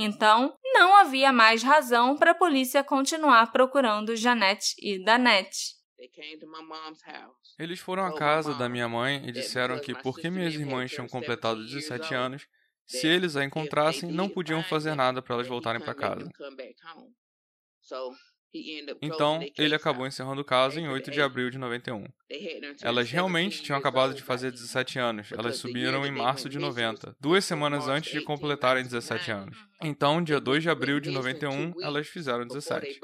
Então, 0.00 0.56
não 0.74 0.94
havia 0.96 1.32
mais 1.32 1.60
razão 1.60 2.16
para 2.16 2.30
a 2.30 2.34
polícia 2.34 2.84
continuar 2.84 3.50
procurando 3.50 4.14
Janete 4.14 4.76
e 4.78 5.02
Danette. 5.02 5.74
Eles 7.58 7.80
foram 7.80 8.04
à 8.04 8.14
casa 8.14 8.54
da 8.54 8.68
minha 8.68 8.88
mãe 8.88 9.20
e 9.26 9.32
disseram 9.32 9.80
que 9.80 9.92
porque 10.00 10.30
minhas 10.30 10.54
irmãs 10.54 10.92
tinham 10.92 11.08
completado 11.08 11.64
17 11.64 12.14
anos, 12.14 12.46
se 12.86 13.08
eles 13.08 13.34
a 13.34 13.44
encontrassem, 13.44 14.12
não 14.12 14.28
podiam 14.28 14.62
fazer 14.62 14.94
nada 14.94 15.20
para 15.20 15.34
elas 15.34 15.48
voltarem 15.48 15.80
para 15.80 15.94
casa. 15.94 16.28
Então, 19.02 19.40
ele 19.58 19.74
acabou 19.74 20.06
encerrando 20.06 20.40
o 20.40 20.44
caso 20.44 20.78
em 20.80 20.88
8 20.88 21.10
de 21.10 21.20
abril 21.20 21.50
de 21.50 21.58
91. 21.58 22.04
Elas 22.82 23.10
realmente 23.10 23.62
tinham 23.62 23.78
acabado 23.78 24.14
de 24.14 24.22
fazer 24.22 24.50
17 24.50 24.98
anos. 24.98 25.32
Elas 25.32 25.56
subiram 25.56 26.06
em 26.06 26.10
março 26.10 26.48
de 26.48 26.58
90, 26.58 27.16
duas 27.20 27.44
semanas 27.44 27.88
antes 27.88 28.12
de 28.12 28.22
completarem 28.22 28.82
17 28.82 29.30
anos. 29.30 29.58
Então, 29.82 30.22
dia 30.22 30.40
2 30.40 30.62
de 30.62 30.70
abril 30.70 31.00
de 31.00 31.10
91, 31.10 31.74
elas 31.82 32.08
fizeram 32.08 32.46
17. 32.46 33.00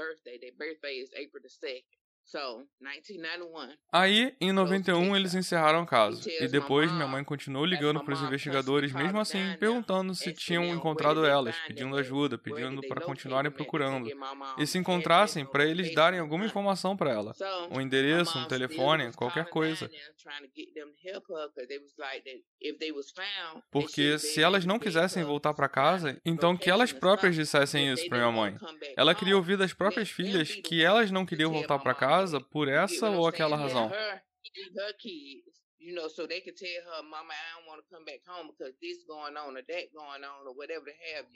Aí, 3.92 4.34
em 4.40 4.50
91, 4.50 5.14
eles 5.14 5.34
encerraram 5.34 5.82
o 5.82 5.86
caso. 5.86 6.28
E 6.28 6.48
depois, 6.48 6.90
minha 6.90 7.06
mãe 7.06 7.22
continuou 7.22 7.64
ligando 7.64 8.02
para 8.02 8.14
os 8.14 8.22
investigadores, 8.22 8.92
mesmo 8.92 9.20
assim, 9.20 9.56
perguntando 9.58 10.14
se 10.14 10.32
tinham 10.32 10.64
encontrado 10.66 11.24
elas, 11.24 11.56
pedindo 11.66 11.96
ajuda, 11.96 12.38
pedindo 12.38 12.80
para 12.88 13.00
continuarem 13.02 13.50
procurando. 13.50 14.08
E 14.58 14.66
se 14.66 14.78
encontrassem, 14.78 15.44
para 15.44 15.64
eles 15.66 15.94
darem 15.94 16.18
alguma 16.18 16.46
informação 16.46 16.96
para 16.96 17.12
ela. 17.12 17.32
Um 17.70 17.80
endereço, 17.80 18.38
um 18.38 18.48
telefone, 18.48 19.12
qualquer 19.12 19.48
coisa. 19.50 19.90
Porque 23.70 24.18
se 24.18 24.42
elas 24.42 24.64
não 24.64 24.78
quisessem 24.78 25.22
voltar 25.24 25.52
para 25.52 25.68
casa, 25.68 26.20
então 26.24 26.56
que 26.56 26.70
elas 26.70 26.92
próprias 26.92 27.34
dissessem 27.34 27.92
isso 27.92 28.08
para 28.08 28.18
minha 28.18 28.32
mãe. 28.32 28.56
Ela 28.96 29.14
queria 29.14 29.36
ouvir 29.36 29.56
das 29.56 29.72
próprias 29.72 30.08
filhas 30.08 30.54
que 30.54 30.82
elas 30.82 31.10
não 31.10 31.26
queriam 31.26 31.52
voltar 31.52 31.78
para 31.78 31.94
casa 31.94 32.13
por 32.50 32.68
essa 32.68 33.10
ou 33.10 33.26
aquela 33.26 33.56
razão. 33.56 33.90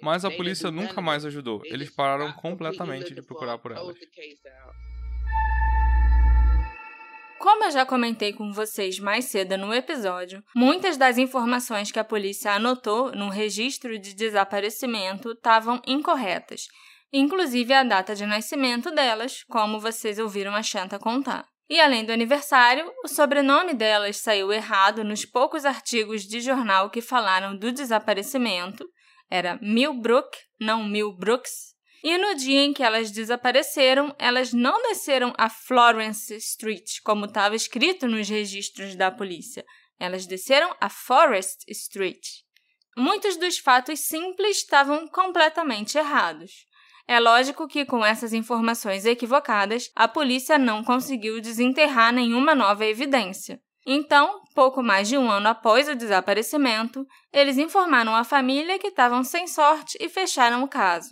Mas 0.03 0.25
a 0.25 0.31
polícia 0.31 0.71
nunca 0.71 1.01
mais 1.01 1.25
ajudou. 1.25 1.61
Eles 1.65 1.91
pararam 1.91 2.33
completamente 2.33 3.15
de 3.15 3.23
procurar 3.23 3.59
por 3.59 3.73
elas. 3.73 3.97
Como 7.39 7.65
eu 7.65 7.71
já 7.71 7.87
comentei 7.87 8.33
com 8.33 8.53
vocês 8.53 8.99
mais 8.99 9.27
cedo 9.27 9.57
no 9.57 9.73
episódio, 9.73 10.43
muitas 10.57 10.97
das 10.97 11.19
informações 11.19 11.93
que 11.93 11.99
a 11.99 12.05
polícia 12.05 12.53
anotou 12.53 13.13
no 13.13 13.29
registro 13.29 13.97
de 13.97 14.13
desaparecimento 14.13 15.31
estavam 15.31 15.81
incorretas, 15.87 16.67
inclusive 17.13 17.73
a 17.73 17.83
data 17.83 18.15
de 18.15 18.27
nascimento 18.27 18.91
delas, 18.91 19.45
como 19.45 19.81
vocês 19.81 20.19
ouviram 20.19 20.55
a 20.55 20.63
Shanta 20.63 20.99
contar. 20.99 21.47
E 21.71 21.79
além 21.79 22.05
do 22.05 22.13
aniversário, 22.13 22.91
o 23.05 23.09
sobrenome 23.09 23.75
delas 23.75 24.17
saiu 24.17 24.51
errado 24.51 25.05
nos 25.05 25.27
poucos 25.27 25.67
artigos 25.67 26.23
de 26.23 26.41
jornal 26.41 26.89
que 26.89 27.03
falaram 27.03 27.57
do 27.57 27.71
desaparecimento. 27.71 28.89
Era 29.31 29.59
Millbrook, 29.61 30.31
não 30.59 30.83
Millbrooks. 30.85 31.77
E 32.03 32.17
no 32.17 32.35
dia 32.37 32.61
em 32.61 32.73
que 32.73 32.83
elas 32.83 33.11
desapareceram, 33.11 34.15
elas 34.19 34.53
não 34.53 34.81
desceram 34.83 35.35
a 35.37 35.51
Florence 35.51 36.35
Street, 36.37 37.01
como 37.05 37.27
estava 37.27 37.55
escrito 37.55 38.07
nos 38.07 38.29
registros 38.29 38.95
da 38.95 39.11
polícia. 39.11 39.65
Elas 39.99 40.25
desceram 40.25 40.75
a 40.81 40.89
Forest 40.89 41.65
Street. 41.69 42.25
Muitos 42.97 43.37
dos 43.37 43.59
fatos 43.59 44.01
simples 44.01 44.59
estavam 44.59 45.07
completamente 45.09 45.99
errados. 45.99 46.67
É 47.09 47.19
lógico 47.19 47.67
que, 47.67 47.87
com 47.87 48.05
essas 48.05 48.35
informações 48.35 49.07
equivocadas, 49.07 49.91
a 49.97 50.07
polícia 50.07 50.59
não 50.59 50.85
conseguiu 50.85 51.41
desenterrar 51.41 52.13
nenhuma 52.13 52.55
nova 52.55 52.85
evidência. 52.85 53.59
Então, 53.87 54.43
pouco 54.55 54.83
mais 54.83 55.09
de 55.09 55.17
um 55.17 55.31
ano 55.31 55.49
após 55.49 55.89
o 55.89 55.95
desaparecimento, 55.95 57.07
eles 57.33 57.57
informaram 57.57 58.15
a 58.15 58.25
família 58.25 58.79
que 58.79 58.89
estavam 58.89 59.25
sem 59.25 59.47
sorte 59.47 59.97
e 59.99 60.11
fecharam 60.11 60.63
o 60.63 60.69
caso. 60.69 61.09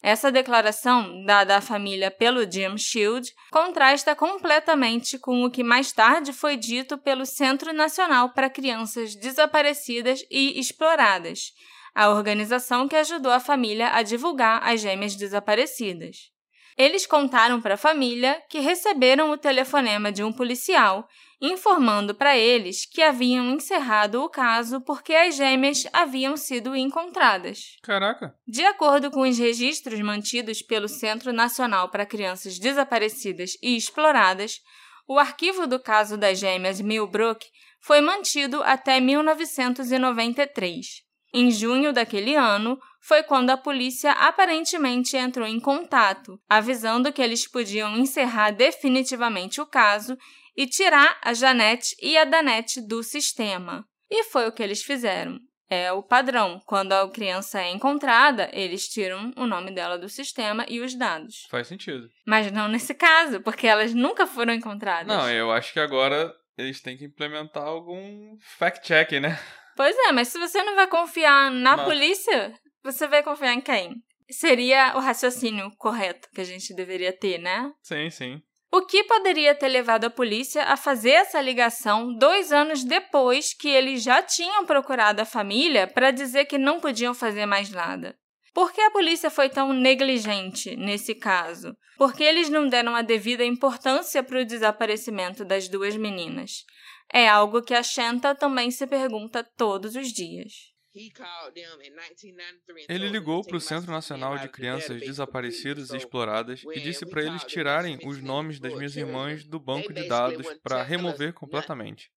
Essa 0.00 0.30
declaração, 0.30 1.24
dada 1.24 1.56
à 1.56 1.60
família 1.60 2.12
pelo 2.12 2.48
Jim 2.48 2.78
Shield, 2.78 3.28
contrasta 3.50 4.14
completamente 4.14 5.18
com 5.18 5.42
o 5.42 5.50
que 5.50 5.64
mais 5.64 5.90
tarde 5.90 6.32
foi 6.32 6.56
dito 6.56 6.96
pelo 6.96 7.26
Centro 7.26 7.72
Nacional 7.72 8.30
para 8.30 8.48
Crianças 8.48 9.16
Desaparecidas 9.16 10.24
e 10.30 10.60
Exploradas, 10.60 11.52
a 11.94 12.10
organização 12.10 12.88
que 12.88 12.96
ajudou 12.96 13.32
a 13.32 13.40
família 13.40 13.90
a 13.92 14.02
divulgar 14.02 14.62
as 14.62 14.80
gêmeas 14.80 15.16
desaparecidas. 15.16 16.30
Eles 16.76 17.06
contaram 17.06 17.60
para 17.60 17.74
a 17.74 17.76
família 17.76 18.42
que 18.48 18.58
receberam 18.58 19.30
o 19.30 19.36
telefonema 19.36 20.10
de 20.10 20.24
um 20.24 20.32
policial 20.32 21.06
informando 21.40 22.14
para 22.14 22.36
eles 22.36 22.84
que 22.86 23.02
haviam 23.02 23.50
encerrado 23.50 24.22
o 24.22 24.28
caso 24.28 24.80
porque 24.82 25.14
as 25.14 25.36
gêmeas 25.36 25.84
haviam 25.92 26.36
sido 26.36 26.76
encontradas. 26.76 27.76
Caraca! 27.82 28.34
De 28.46 28.64
acordo 28.64 29.10
com 29.10 29.22
os 29.22 29.36
registros 29.38 29.98
mantidos 30.00 30.62
pelo 30.62 30.88
Centro 30.88 31.32
Nacional 31.32 31.88
para 31.88 32.06
Crianças 32.06 32.58
Desaparecidas 32.58 33.56
e 33.62 33.76
Exploradas, 33.76 34.60
o 35.08 35.18
arquivo 35.18 35.66
do 35.66 35.80
caso 35.80 36.16
das 36.16 36.38
gêmeas 36.38 36.80
Millbrook 36.80 37.44
foi 37.80 38.00
mantido 38.00 38.62
até 38.62 39.00
1993. 39.00 41.09
Em 41.32 41.50
junho 41.50 41.92
daquele 41.92 42.34
ano, 42.34 42.78
foi 43.00 43.22
quando 43.22 43.50
a 43.50 43.56
polícia 43.56 44.12
aparentemente 44.12 45.16
entrou 45.16 45.46
em 45.46 45.60
contato, 45.60 46.38
avisando 46.48 47.12
que 47.12 47.22
eles 47.22 47.46
podiam 47.46 47.96
encerrar 47.96 48.50
definitivamente 48.50 49.60
o 49.60 49.66
caso 49.66 50.16
e 50.56 50.66
tirar 50.66 51.18
a 51.22 51.32
Janete 51.32 51.96
e 52.02 52.18
a 52.18 52.24
Danette 52.24 52.80
do 52.80 53.02
sistema. 53.02 53.84
E 54.10 54.24
foi 54.24 54.48
o 54.48 54.52
que 54.52 54.62
eles 54.62 54.82
fizeram. 54.82 55.38
É 55.70 55.92
o 55.92 56.02
padrão. 56.02 56.60
Quando 56.66 56.92
a 56.92 57.08
criança 57.08 57.60
é 57.60 57.70
encontrada, 57.70 58.50
eles 58.52 58.88
tiram 58.88 59.32
o 59.36 59.46
nome 59.46 59.70
dela 59.70 59.96
do 59.96 60.08
sistema 60.08 60.66
e 60.68 60.80
os 60.80 60.96
dados. 60.96 61.46
Faz 61.48 61.68
sentido. 61.68 62.10
Mas 62.26 62.50
não 62.50 62.66
nesse 62.66 62.92
caso, 62.92 63.40
porque 63.40 63.68
elas 63.68 63.94
nunca 63.94 64.26
foram 64.26 64.52
encontradas. 64.52 65.06
Não, 65.06 65.30
eu 65.30 65.52
acho 65.52 65.72
que 65.72 65.78
agora 65.78 66.34
eles 66.58 66.80
têm 66.80 66.96
que 66.96 67.04
implementar 67.04 67.62
algum 67.62 68.36
fact-check, 68.58 69.20
né? 69.20 69.38
Pois 69.80 69.96
é, 69.96 70.12
mas 70.12 70.28
se 70.28 70.38
você 70.38 70.62
não 70.62 70.74
vai 70.74 70.86
confiar 70.86 71.50
na 71.50 71.74
Mas- 71.74 71.86
polícia, 71.86 72.52
você 72.84 73.08
vai 73.08 73.22
confiar 73.22 73.54
em 73.54 73.62
quem? 73.62 73.94
Seria 74.30 74.92
o 74.94 75.00
raciocínio 75.00 75.72
correto 75.78 76.28
que 76.34 76.42
a 76.42 76.44
gente 76.44 76.74
deveria 76.74 77.16
ter, 77.16 77.38
né? 77.38 77.72
Sim, 77.82 78.10
sim. 78.10 78.42
O 78.70 78.84
que 78.84 79.02
poderia 79.04 79.54
ter 79.54 79.68
levado 79.68 80.04
a 80.04 80.10
polícia 80.10 80.64
a 80.64 80.76
fazer 80.76 81.12
essa 81.12 81.40
ligação 81.40 82.14
dois 82.14 82.52
anos 82.52 82.84
depois 82.84 83.54
que 83.54 83.70
eles 83.70 84.02
já 84.02 84.22
tinham 84.22 84.66
procurado 84.66 85.22
a 85.22 85.24
família 85.24 85.86
para 85.86 86.10
dizer 86.10 86.44
que 86.44 86.58
não 86.58 86.78
podiam 86.78 87.14
fazer 87.14 87.46
mais 87.46 87.70
nada? 87.70 88.14
Por 88.52 88.74
que 88.74 88.82
a 88.82 88.90
polícia 88.90 89.30
foi 89.30 89.48
tão 89.48 89.72
negligente 89.72 90.76
nesse 90.76 91.14
caso? 91.14 91.74
Por 91.96 92.12
que 92.12 92.22
eles 92.22 92.50
não 92.50 92.68
deram 92.68 92.94
a 92.94 93.00
devida 93.00 93.46
importância 93.46 94.22
para 94.22 94.40
o 94.40 94.44
desaparecimento 94.44 95.42
das 95.42 95.68
duas 95.68 95.96
meninas? 95.96 96.64
É 97.12 97.28
algo 97.28 97.62
que 97.62 97.74
a 97.74 97.82
Shanta 97.82 98.34
também 98.34 98.70
se 98.70 98.86
pergunta 98.86 99.44
todos 99.56 99.96
os 99.96 100.08
dias. 100.08 100.70
He 100.92 101.08
called 101.10 101.54
them 101.54 101.80
in 101.84 101.92
1993 101.94 102.86
and 102.88 102.94
Ele 102.94 103.08
ligou 103.08 103.44
para 103.44 103.56
o 103.56 103.60
Centro 103.60 103.92
Nacional 103.92 104.36
de 104.38 104.48
Crianças 104.48 105.00
Desaparecidas 105.00 105.90
e 105.90 105.96
Exploradas 105.96 106.64
e 106.74 106.80
disse 106.80 107.06
para 107.06 107.22
eles 107.22 107.44
tirarem 107.44 107.98
os 108.04 108.20
nomes 108.20 108.58
das 108.58 108.74
minhas 108.74 108.96
irmãs 108.96 109.44
do 109.44 109.60
banco 109.60 109.92
de 109.92 110.08
dados 110.08 110.46
para 110.62 110.82
remover 110.82 111.32
completamente. 111.32 112.10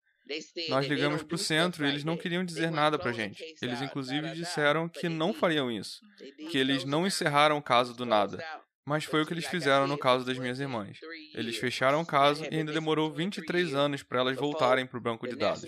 Nós 0.70 0.88
ligamos 0.88 1.22
para 1.22 1.36
o 1.36 1.38
centro 1.38 1.86
e 1.86 1.90
eles 1.90 2.04
não 2.04 2.18
queriam 2.18 2.44
dizer 2.44 2.72
nada 2.72 2.98
para 2.98 3.12
gente. 3.12 3.44
Eles 3.62 3.82
inclusive 3.82 4.34
disseram 4.34 4.90
que 4.90 5.10
não 5.10 5.34
fariam 5.34 5.70
isso, 5.70 6.00
que 6.50 6.58
eles 6.58 6.84
não 6.84 7.06
encerraram 7.06 7.58
o 7.58 7.64
caso 7.64 7.94
do 7.94 8.06
nada. 8.06 8.44
Mas 8.86 9.06
foi 9.06 9.22
o 9.22 9.26
que 9.26 9.34
eles 9.34 9.46
fizeram 9.46 9.88
no 9.88 9.98
caso 9.98 10.26
das 10.26 10.38
minhas 10.38 10.60
irmãs. 10.60 11.00
Eles 11.34 11.56
fecharam 11.58 12.02
o 12.02 12.06
caso 12.06 12.44
e 12.46 12.56
ainda 12.56 12.74
demorou 12.74 13.10
23 13.12 13.74
anos 13.74 14.04
para 14.04 14.20
elas 14.20 14.36
voltarem 14.36 14.86
para 14.86 14.98
o 14.98 15.02
banco 15.02 15.26
de 15.28 15.36
dados. 15.36 15.64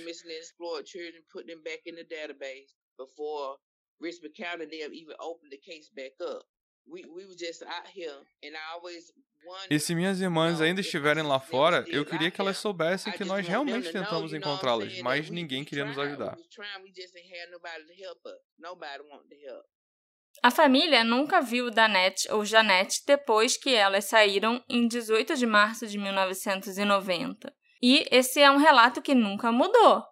E 9.69 9.79
se 9.79 9.95
minhas 9.95 10.19
irmãs 10.21 10.59
ainda 10.61 10.81
estiverem 10.81 11.23
lá 11.23 11.39
fora, 11.39 11.83
eu 11.87 12.05
queria 12.05 12.29
que 12.29 12.39
elas 12.41 12.57
soubessem 12.57 13.13
que 13.13 13.23
nós 13.23 13.47
realmente 13.47 13.91
tentamos 13.91 14.33
encontrá-las, 14.33 14.99
mas 15.01 15.29
ninguém 15.29 15.63
queria 15.63 15.85
nos 15.85 15.97
ajudar. 15.97 16.37
A 20.43 20.51
família 20.51 21.03
nunca 21.03 21.41
viu 21.41 21.71
Danette 21.71 22.31
ou 22.31 22.45
Janete 22.45 23.01
depois 23.05 23.57
que 23.57 23.73
elas 23.73 24.05
saíram 24.05 24.63
em 24.69 24.87
18 24.87 25.35
de 25.35 25.45
março 25.45 25.87
de 25.87 25.97
1990. 25.97 27.51
E 27.81 28.05
esse 28.11 28.39
é 28.39 28.51
um 28.51 28.57
relato 28.57 29.01
que 29.01 29.15
nunca 29.15 29.51
mudou. 29.51 30.03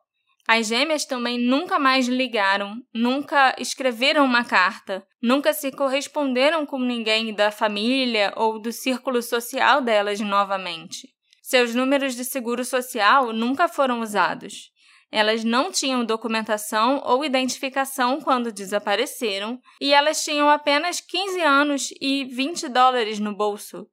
As 0.48 0.68
gêmeas 0.68 1.06
também 1.06 1.40
nunca 1.40 1.80
mais 1.80 2.08
ligaram, 2.08 2.76
nunca 2.94 3.56
escreveram 3.58 4.26
uma 4.26 4.44
carta, 4.44 5.06
nunca 5.22 5.54
se 5.54 5.72
corresponderam 5.72 6.66
com 6.66 6.80
ninguém 6.80 7.34
da 7.34 7.50
família 7.50 8.34
ou 8.36 8.62
do 8.62 8.72
círculo 8.72 9.22
social 9.22 9.82
delas 9.82 10.20
novamente. 10.20 11.08
Seus 11.42 11.74
números 11.74 12.16
de 12.16 12.26
seguro 12.26 12.66
social 12.66 13.32
nunca 13.32 13.68
foram 13.68 14.02
usados. 14.02 14.73
Elas 15.16 15.44
não 15.44 15.72
tinham 15.72 16.04
documentação 16.04 17.00
ou 17.06 17.24
identificação 17.24 18.20
quando 18.20 18.52
desapareceram 18.52 19.62
e 19.80 19.94
elas 19.94 20.24
tinham 20.24 20.50
apenas 20.50 21.00
15 21.00 21.40
anos 21.40 21.90
e 22.02 22.26
20 22.26 22.68
dólares 22.68 23.20
no 23.20 23.32
bolso. 23.36 23.86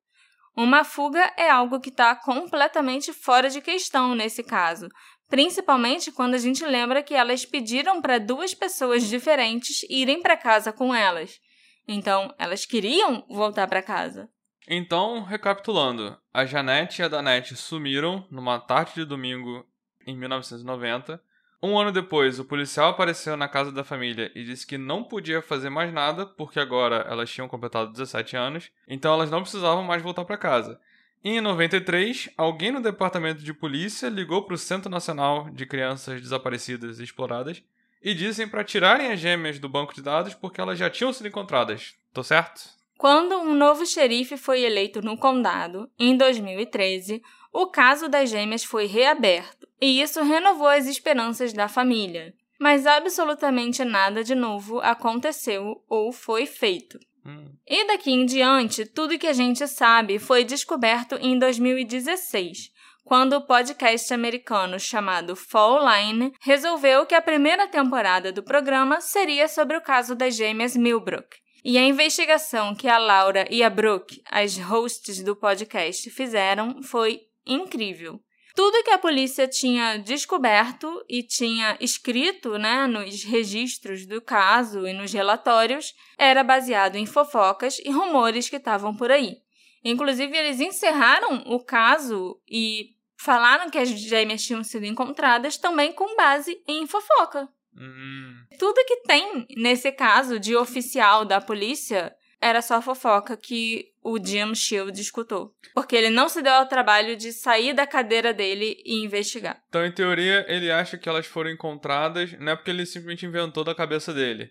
Uma 0.57 0.83
fuga 0.83 1.31
é 1.37 1.51
algo 1.51 1.79
que 1.79 1.91
está 1.91 2.17
completamente 2.17 3.13
fora 3.13 3.51
de 3.51 3.61
questão 3.61 4.15
nesse 4.15 4.43
caso, 4.43 4.89
principalmente 5.29 6.11
quando 6.11 6.37
a 6.37 6.39
gente 6.39 6.65
lembra 6.65 7.03
que 7.03 7.13
elas 7.13 7.45
pediram 7.45 8.01
para 8.01 8.17
duas 8.17 8.55
pessoas 8.55 9.07
diferentes 9.07 9.83
irem 9.91 10.23
para 10.23 10.39
casa 10.39 10.73
com 10.73 10.95
elas. 10.95 11.39
Então, 11.87 12.35
elas 12.39 12.65
queriam 12.65 13.27
voltar 13.29 13.67
para 13.67 13.83
casa. 13.83 14.27
Então, 14.67 15.23
recapitulando, 15.23 16.17
a 16.33 16.47
Janete 16.47 17.03
e 17.03 17.05
a 17.05 17.09
Danette 17.09 17.57
sumiram 17.57 18.27
numa 18.31 18.59
tarde 18.59 18.95
de 18.95 19.05
domingo 19.05 19.67
em 20.07 20.17
1990. 20.17 21.21
Um 21.63 21.79
ano 21.79 21.93
depois, 21.93 22.39
o 22.39 22.45
policial 22.45 22.91
apareceu 22.91 23.37
na 23.37 23.47
casa 23.47 23.71
da 23.71 23.85
família 23.85 24.33
e 24.35 24.43
disse 24.43 24.67
que 24.67 24.79
não 24.79 25.05
podia 25.05 25.43
fazer 25.43 25.69
mais 25.69 25.93
nada 25.93 26.25
porque 26.25 26.59
agora 26.59 27.07
elas 27.09 27.31
tinham 27.31 27.49
completado 27.49 27.93
17 27.93 28.35
anos, 28.37 28.71
então 28.89 29.13
elas 29.13 29.31
não 29.31 29.43
precisavam 29.43 29.83
mais 29.83 30.03
voltar 30.03 30.25
para 30.25 30.39
casa. 30.39 30.81
Em 31.23 31.39
93, 31.39 32.31
alguém 32.35 32.71
no 32.71 32.81
departamento 32.81 33.43
de 33.43 33.53
polícia 33.53 34.09
ligou 34.09 34.43
para 34.43 34.55
o 34.55 34.59
Centro 34.59 34.91
Nacional 34.91 35.51
de 35.51 35.67
Crianças 35.67 36.19
Desaparecidas 36.23 36.99
e 36.99 37.05
Exploradas 37.05 37.63
e 38.03 38.15
dissem 38.15 38.49
para 38.49 38.65
tirarem 38.65 39.13
as 39.13 39.21
gêmeas 39.21 39.59
do 39.59 39.69
banco 39.69 39.95
de 39.95 40.01
dados 40.01 40.33
porque 40.33 40.63
elas 40.63 40.79
já 40.79 40.89
tinham 40.89 41.13
sido 41.13 41.29
encontradas. 41.29 41.95
Tô 42.15 42.23
certo? 42.23 42.63
Quando 42.97 43.37
um 43.37 43.55
novo 43.55 43.85
xerife 43.85 44.39
foi 44.39 44.63
eleito 44.63 45.03
no 45.03 45.17
condado, 45.17 45.91
em 45.99 46.17
2013, 46.17 47.23
o 47.53 47.67
caso 47.67 48.09
das 48.09 48.31
gêmeas 48.31 48.65
foi 48.65 48.87
reaberto, 48.87 49.60
e 49.81 50.01
isso 50.01 50.23
renovou 50.23 50.69
as 50.69 50.87
esperanças 50.87 51.53
da 51.53 51.69
família. 51.69 52.35
Mas 52.59 52.87
absolutamente 52.87 53.85
nada 53.85 54.23
de 54.23 54.35
novo 54.35 54.81
aconteceu 54.81 55.83
ou 55.89 56.13
foi 56.13 56.45
feito. 56.45 56.99
Hum. 57.25 57.53
E 57.67 57.87
daqui 57.87 58.11
em 58.11 58.27
diante, 58.27 58.85
tudo 58.85 59.19
que 59.19 59.27
a 59.27 59.33
gente 59.33 59.67
sabe 59.67 60.19
foi 60.19 60.45
descoberto 60.45 61.17
em 61.21 61.39
2016, 61.39 62.71
quando 63.05 63.35
o 63.35 63.47
podcast 63.47 64.13
americano 64.13 64.79
chamado 64.79 65.35
Fall 65.35 65.81
Line 65.89 66.33
resolveu 66.41 67.07
que 67.07 67.15
a 67.15 67.23
primeira 67.23 67.67
temporada 67.67 68.31
do 68.31 68.43
programa 68.43 69.01
seria 69.01 69.49
sobre 69.49 69.77
o 69.77 69.81
caso 69.81 70.15
das 70.15 70.37
gêmeas 70.37 70.77
Milbrook. 70.77 71.37
E 71.65 71.77
a 71.77 71.83
investigação 71.83 72.75
que 72.75 72.89
a 72.89 72.99
Laura 72.99 73.47
e 73.51 73.63
a 73.63 73.69
Brooke, 73.69 74.23
as 74.31 74.57
hosts 74.57 75.23
do 75.23 75.37
podcast, 75.37 76.09
fizeram 76.11 76.83
foi 76.83 77.21
incrível. 77.47 78.21
Tudo 78.55 78.83
que 78.83 78.91
a 78.91 78.99
polícia 78.99 79.47
tinha 79.47 79.97
descoberto 79.97 81.05
e 81.09 81.23
tinha 81.23 81.77
escrito 81.81 82.59
né, 82.59 82.87
nos 82.87 83.23
registros 83.23 84.07
do 84.07 84.21
caso 84.21 84.87
e 84.87 84.93
nos 84.93 85.13
relatórios 85.13 85.95
era 86.19 86.43
baseado 86.43 86.97
em 86.97 87.07
fofocas 87.07 87.79
e 87.85 87.91
rumores 87.91 88.49
que 88.49 88.57
estavam 88.57 88.95
por 88.95 89.11
aí. 89.11 89.37
Inclusive, 89.85 90.37
eles 90.37 90.61
encerraram 90.61 91.43
o 91.47 91.65
caso 91.65 92.39
e 92.49 92.91
falaram 93.19 93.71
que 93.71 93.79
as 93.79 93.89
gêmeas 93.89 94.43
tinham 94.43 94.65
sido 94.65 94.85
encontradas 94.85 95.57
também 95.57 95.93
com 95.93 96.17
base 96.17 96.63
em 96.67 96.87
fofoca. 96.87 97.49
Hum. 97.77 98.35
Tudo 98.59 98.85
que 98.85 99.03
tem 99.03 99.47
nesse 99.57 99.93
caso 99.93 100.39
de 100.39 100.57
oficial 100.57 101.25
da 101.25 101.41
polícia 101.41 102.15
era 102.41 102.63
só 102.63 102.81
fofoca 102.83 103.37
que 103.37 103.90
o 104.03 104.19
Jim 104.23 104.55
Shield 104.55 104.99
escutou. 105.01 105.55
Porque 105.75 105.95
ele 105.95 106.11
não 106.11 106.29
se 106.29 106.43
deu 106.43 106.53
ao 106.53 106.67
trabalho 106.67 107.17
de 107.17 107.33
sair 107.33 107.73
da 107.73 107.87
cadeira 107.87 108.33
dele 108.33 108.81
e 108.85 109.05
investigar. 109.05 109.63
Então, 109.69 109.85
em 109.85 109.93
teoria, 109.93 110.45
ele 110.49 110.71
acha 110.71 110.97
que 110.99 111.09
elas 111.09 111.27
foram 111.27 111.51
encontradas, 111.51 112.33
não 112.39 112.53
é 112.53 112.57
porque 112.57 112.71
ele 112.71 112.87
simplesmente 112.87 113.27
inventou 113.27 113.63
da 113.63 113.75
cabeça 113.75 114.13
dele. 114.13 114.51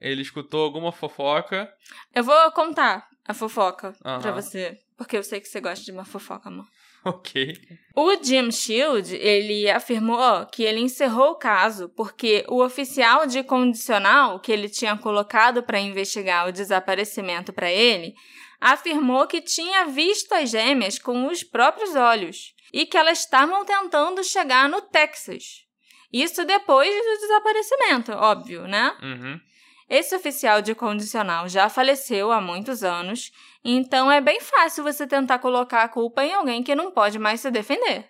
Ele 0.00 0.22
escutou 0.22 0.64
alguma 0.64 0.92
fofoca. 0.92 1.70
Eu 2.14 2.24
vou 2.24 2.50
contar 2.52 3.06
a 3.26 3.34
fofoca 3.34 3.94
Aham. 4.04 4.20
pra 4.20 4.32
você. 4.32 4.78
Porque 4.96 5.16
eu 5.16 5.22
sei 5.22 5.40
que 5.40 5.48
você 5.48 5.60
gosta 5.60 5.84
de 5.84 5.92
uma 5.92 6.04
fofoca, 6.04 6.48
amor. 6.48 6.66
Ok. 7.02 7.54
O 7.96 8.22
Jim 8.22 8.50
Shield, 8.50 9.16
ele 9.16 9.70
afirmou 9.70 10.44
que 10.52 10.62
ele 10.62 10.80
encerrou 10.80 11.30
o 11.30 11.34
caso 11.34 11.88
porque 11.96 12.44
o 12.46 12.62
oficial 12.62 13.26
de 13.26 13.42
condicional 13.42 14.38
que 14.38 14.52
ele 14.52 14.68
tinha 14.68 14.94
colocado 14.98 15.62
para 15.62 15.80
investigar 15.80 16.46
o 16.46 16.52
desaparecimento 16.52 17.54
para 17.54 17.72
ele 17.72 18.14
afirmou 18.60 19.26
que 19.26 19.40
tinha 19.40 19.86
visto 19.86 20.32
as 20.32 20.50
gêmeas 20.50 20.98
com 20.98 21.26
os 21.26 21.42
próprios 21.42 21.96
olhos 21.96 22.54
e 22.72 22.86
que 22.86 22.96
elas 22.96 23.20
estavam 23.20 23.64
tentando 23.64 24.22
chegar 24.22 24.68
no 24.68 24.82
Texas. 24.82 25.66
Isso 26.12 26.44
depois 26.44 26.88
do 26.88 27.20
desaparecimento, 27.20 28.12
óbvio, 28.12 28.66
né? 28.66 28.96
Uhum. 29.02 29.40
Esse 29.88 30.14
oficial 30.14 30.62
de 30.62 30.74
condicional 30.74 31.48
já 31.48 31.68
faleceu 31.68 32.30
há 32.30 32.40
muitos 32.40 32.84
anos, 32.84 33.32
então 33.64 34.10
é 34.10 34.20
bem 34.20 34.40
fácil 34.40 34.84
você 34.84 35.06
tentar 35.06 35.40
colocar 35.40 35.82
a 35.82 35.88
culpa 35.88 36.24
em 36.24 36.32
alguém 36.32 36.62
que 36.62 36.76
não 36.76 36.92
pode 36.92 37.18
mais 37.18 37.40
se 37.40 37.50
defender. 37.50 38.08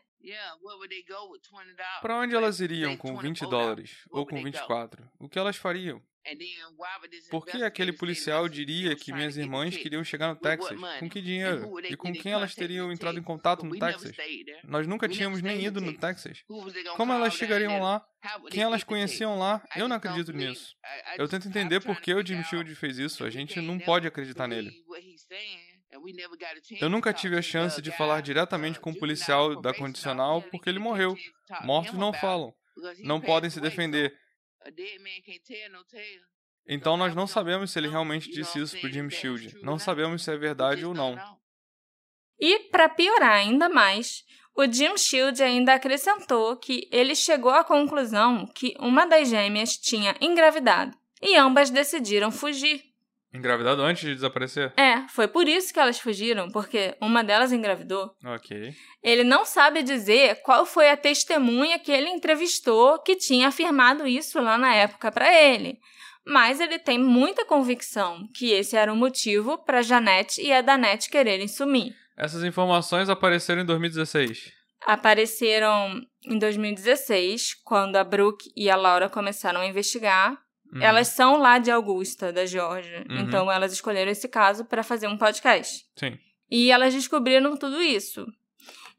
Para 2.02 2.18
onde 2.18 2.34
elas 2.34 2.60
iriam 2.60 2.96
com 2.96 3.16
20 3.16 3.46
dólares 3.46 4.06
ou 4.10 4.26
com 4.26 4.42
24? 4.42 5.08
O 5.18 5.28
que 5.28 5.38
elas 5.38 5.56
fariam? 5.56 6.02
This 7.10 7.28
Por 7.30 7.46
que 7.46 7.62
aquele 7.62 7.92
policial 7.92 8.44
that 8.44 8.54
diria 8.54 8.94
que 8.94 9.12
minhas 9.12 9.36
irmãs 9.36 9.76
queriam 9.76 10.04
chegar 10.04 10.28
no 10.28 10.36
Texas? 10.36 10.78
Com 10.98 11.08
que 11.08 11.20
dinheiro? 11.20 11.80
E 11.88 11.96
com 11.96 12.12
quem 12.12 12.32
elas 12.32 12.54
teriam 12.54 12.92
entrado 12.92 13.18
em 13.18 13.22
contato 13.22 13.64
no 13.64 13.78
Texas? 13.78 14.14
there. 14.14 14.60
Nós 14.64 14.86
nunca 14.86 15.08
tínhamos 15.08 15.40
nem 15.40 15.64
ido 15.64 15.80
no 15.80 15.96
Texas. 15.96 16.44
Como 16.96 17.12
elas 17.12 17.34
chegariam 17.34 17.80
lá? 17.80 18.04
Quem 18.50 18.62
elas 18.62 18.84
conheciam 18.84 19.38
lá? 19.38 19.62
Eu 19.74 19.88
não 19.88 19.96
acredito 19.96 20.32
nisso. 20.32 20.76
Eu 21.16 21.26
tento 21.28 21.48
entender 21.48 21.80
por 21.80 22.00
que 22.00 22.12
o 22.12 22.24
Jim 22.24 22.42
Shield 22.44 22.74
fez 22.74 22.98
isso. 22.98 23.24
A 23.24 23.30
gente 23.30 23.60
não 23.60 23.78
pode 23.78 24.06
acreditar 24.06 24.46
nele. 24.46 24.72
Eu 26.80 26.88
nunca 26.88 27.12
tive 27.12 27.36
a 27.36 27.42
chance 27.42 27.80
de 27.82 27.90
falar 27.90 28.20
diretamente 28.20 28.78
com 28.78 28.90
o 28.90 28.94
juvenile 28.94 29.00
policial 29.10 29.60
da 29.60 29.74
condicional 29.74 30.42
porque 30.42 30.68
ele 30.68 30.78
morreu. 30.78 31.16
Mortos 31.64 31.98
não 31.98 32.12
falam, 32.12 32.54
não 32.98 33.20
podem 33.20 33.50
se 33.50 33.60
defender. 33.60 34.16
Então 36.66 36.96
nós 36.96 37.14
não 37.14 37.26
sabemos 37.26 37.70
se 37.70 37.78
ele 37.78 37.88
realmente 37.88 38.30
disse 38.30 38.60
isso 38.60 38.78
pro 38.78 38.90
Jim 38.90 39.08
Shield. 39.10 39.58
Não 39.62 39.78
sabemos 39.78 40.22
se 40.22 40.32
é 40.32 40.36
verdade 40.36 40.84
ou 40.84 40.94
não. 40.94 41.16
E, 42.38 42.60
para 42.70 42.88
piorar 42.88 43.32
ainda 43.32 43.68
mais, 43.68 44.24
o 44.54 44.70
Jim 44.70 44.96
Shield 44.96 45.42
ainda 45.42 45.74
acrescentou 45.74 46.56
que 46.56 46.88
ele 46.90 47.14
chegou 47.14 47.50
à 47.50 47.64
conclusão 47.64 48.46
que 48.46 48.74
uma 48.78 49.06
das 49.06 49.28
gêmeas 49.28 49.76
tinha 49.76 50.16
engravidado 50.20 50.96
e 51.22 51.36
ambas 51.36 51.70
decidiram 51.70 52.30
fugir. 52.30 52.89
Engravidado 53.32 53.82
antes 53.82 54.02
de 54.02 54.14
desaparecer? 54.14 54.72
É, 54.76 55.06
foi 55.08 55.28
por 55.28 55.46
isso 55.46 55.72
que 55.72 55.78
elas 55.78 56.00
fugiram, 56.00 56.50
porque 56.50 56.96
uma 57.00 57.22
delas 57.22 57.52
engravidou. 57.52 58.12
Ok. 58.24 58.74
Ele 59.02 59.22
não 59.22 59.44
sabe 59.44 59.82
dizer 59.82 60.42
qual 60.42 60.66
foi 60.66 60.90
a 60.90 60.96
testemunha 60.96 61.78
que 61.78 61.92
ele 61.92 62.08
entrevistou 62.08 62.98
que 62.98 63.14
tinha 63.14 63.48
afirmado 63.48 64.06
isso 64.06 64.40
lá 64.40 64.58
na 64.58 64.74
época 64.74 65.12
para 65.12 65.32
ele. 65.32 65.78
Mas 66.26 66.60
ele 66.60 66.78
tem 66.78 66.98
muita 66.98 67.44
convicção 67.44 68.28
que 68.34 68.50
esse 68.50 68.76
era 68.76 68.92
o 68.92 68.96
motivo 68.96 69.58
para 69.58 69.82
Janete 69.82 70.42
e 70.42 70.52
a 70.52 70.60
Danette 70.60 71.08
quererem 71.08 71.48
sumir. 71.48 71.94
Essas 72.16 72.44
informações 72.44 73.08
apareceram 73.08 73.62
em 73.62 73.64
2016. 73.64 74.52
Apareceram 74.86 76.00
em 76.24 76.38
2016, 76.38 77.54
quando 77.64 77.96
a 77.96 78.04
Brooke 78.04 78.50
e 78.56 78.68
a 78.68 78.76
Laura 78.76 79.08
começaram 79.08 79.60
a 79.60 79.66
investigar. 79.66 80.36
Uhum. 80.72 80.82
Elas 80.82 81.08
são 81.08 81.36
lá 81.36 81.58
de 81.58 81.70
Augusta, 81.70 82.32
da 82.32 82.46
Geórgia. 82.46 83.04
Uhum. 83.08 83.18
Então 83.20 83.50
elas 83.50 83.72
escolheram 83.72 84.10
esse 84.10 84.28
caso 84.28 84.64
para 84.64 84.82
fazer 84.82 85.08
um 85.08 85.16
podcast. 85.16 85.84
Sim. 85.96 86.18
E 86.50 86.70
elas 86.70 86.94
descobriram 86.94 87.56
tudo 87.56 87.82
isso. 87.82 88.26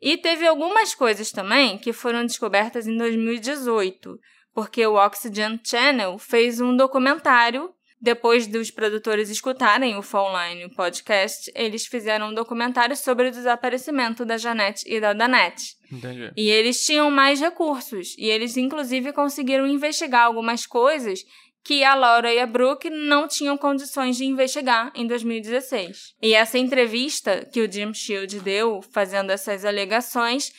E 0.02 0.18
teve 0.18 0.48
algumas 0.48 0.96
coisas 0.96 1.32
também 1.32 1.78
que 1.78 1.94
foram 1.94 2.26
descobertas 2.26 2.88
em 2.88 2.98
2018, 2.98 4.20
porque 4.54 4.86
o 4.86 4.96
Oxygen 4.96 5.60
Channel 5.64 6.18
fez 6.18 6.60
um 6.60 6.76
documentário. 6.76 7.72
Depois 8.04 8.48
dos 8.48 8.72
produtores 8.72 9.30
escutarem 9.30 9.96
o 9.96 10.02
Phone 10.02 10.66
o 10.66 10.76
podcast, 10.76 11.52
eles 11.54 11.86
fizeram 11.86 12.30
um 12.30 12.34
documentário 12.34 12.96
sobre 12.96 13.28
o 13.28 13.32
desaparecimento 13.32 14.26
da 14.26 14.38
Janete 14.38 14.84
e 14.88 15.00
da 15.00 15.14
Danette. 15.14 15.76
Entendi. 15.92 16.32
E 16.36 16.50
eles 16.50 16.84
tinham 16.84 17.12
mais 17.12 17.40
recursos. 17.40 18.16
E 18.18 18.26
eles, 18.26 18.58
inclusive, 18.58 19.14
conseguiram 19.14 19.68
investigar 19.68 20.26
algumas 20.26 20.66
coisas 20.66 21.24
que 21.64 21.84
a 21.84 21.94
Laura 21.94 22.34
e 22.34 22.40
a 22.40 22.48
Brooke 22.48 22.90
não 22.90 23.28
tinham 23.28 23.58
condições 23.58 24.18
de 24.18 24.26
investigar 24.26 24.92
em 24.96 25.06
2016. 25.06 26.16
E 26.22 26.34
essa 26.34 26.58
entrevista 26.58 27.48
que 27.52 27.62
o 27.62 27.72
Jim 27.72 27.94
Shield 27.94 28.40
deu, 28.40 28.82
fazendo 28.92 29.32
essas 29.32 29.64
alegações, 29.64 30.52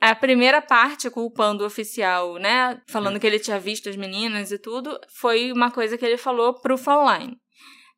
a 0.00 0.14
primeira 0.14 0.62
parte 0.62 1.10
culpando 1.10 1.62
o 1.62 1.66
oficial, 1.66 2.36
né, 2.36 2.80
falando 2.88 3.20
que 3.20 3.26
ele 3.26 3.38
tinha 3.38 3.60
visto 3.60 3.88
as 3.88 3.96
meninas 3.96 4.50
e 4.50 4.58
tudo, 4.58 4.98
foi 5.14 5.52
uma 5.52 5.70
coisa 5.70 5.98
que 5.98 6.04
ele 6.04 6.16
falou 6.16 6.54
pro 6.54 6.78
Fallline. 6.78 7.36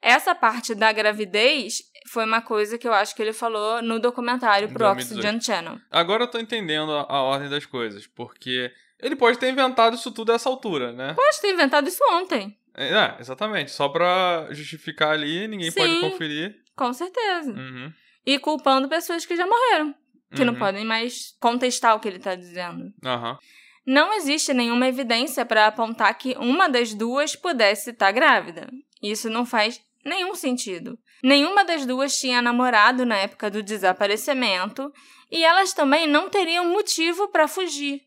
Essa 0.00 0.34
parte 0.34 0.74
da 0.74 0.92
gravidez 0.92 1.82
foi 2.08 2.24
uma 2.24 2.40
coisa 2.42 2.76
que 2.78 2.86
eu 2.86 2.92
acho 2.92 3.14
que 3.14 3.22
ele 3.22 3.32
falou 3.32 3.82
no 3.82 3.98
documentário 3.98 4.68
pro 4.68 4.78
2018. 4.84 5.18
Oxygen 5.18 5.40
Channel. 5.40 5.78
Agora 5.90 6.24
eu 6.24 6.28
tô 6.28 6.38
entendendo 6.38 6.92
a, 6.92 7.06
a 7.08 7.22
ordem 7.22 7.48
das 7.48 7.64
coisas, 7.66 8.06
porque 8.06 8.70
ele 9.00 9.16
pode 9.16 9.38
ter 9.38 9.50
inventado 9.50 9.94
isso 9.94 10.10
tudo 10.10 10.32
a 10.32 10.34
essa 10.36 10.48
altura, 10.48 10.92
né? 10.92 11.14
Pode 11.14 11.40
ter 11.40 11.52
inventado 11.52 11.88
isso 11.88 12.02
ontem. 12.12 12.56
É, 12.74 13.16
exatamente. 13.20 13.70
Só 13.70 13.88
pra 13.88 14.48
justificar 14.50 15.10
ali, 15.10 15.46
ninguém 15.46 15.70
Sim. 15.70 15.80
pode 15.80 16.00
conferir. 16.12 16.56
Com 16.74 16.92
certeza. 16.92 17.52
Uhum. 17.52 17.92
E 18.24 18.38
culpando 18.38 18.88
pessoas 18.88 19.26
que 19.26 19.36
já 19.36 19.46
morreram, 19.46 19.94
que 20.34 20.44
não 20.44 20.54
Uhum. 20.54 20.58
podem 20.58 20.84
mais 20.84 21.34
contestar 21.40 21.94
o 21.96 22.00
que 22.00 22.08
ele 22.08 22.16
está 22.16 22.34
dizendo. 22.34 22.92
Aham. 23.04 23.36
Não 23.84 24.14
existe 24.14 24.54
nenhuma 24.54 24.86
evidência 24.86 25.44
para 25.44 25.66
apontar 25.66 26.16
que 26.16 26.34
uma 26.38 26.68
das 26.68 26.94
duas 26.94 27.34
pudesse 27.34 27.90
estar 27.90 28.12
grávida. 28.12 28.68
Isso 29.02 29.28
não 29.28 29.44
faz 29.44 29.80
nenhum 30.04 30.34
sentido. 30.36 30.96
Nenhuma 31.22 31.64
das 31.64 31.86
duas 31.86 32.18
tinha 32.18 32.42
namorado 32.42 33.06
na 33.06 33.16
época 33.16 33.48
do 33.48 33.62
desaparecimento 33.62 34.92
e 35.30 35.44
elas 35.44 35.72
também 35.72 36.06
não 36.06 36.28
teriam 36.28 36.66
motivo 36.66 37.28
para 37.28 37.46
fugir. 37.46 38.02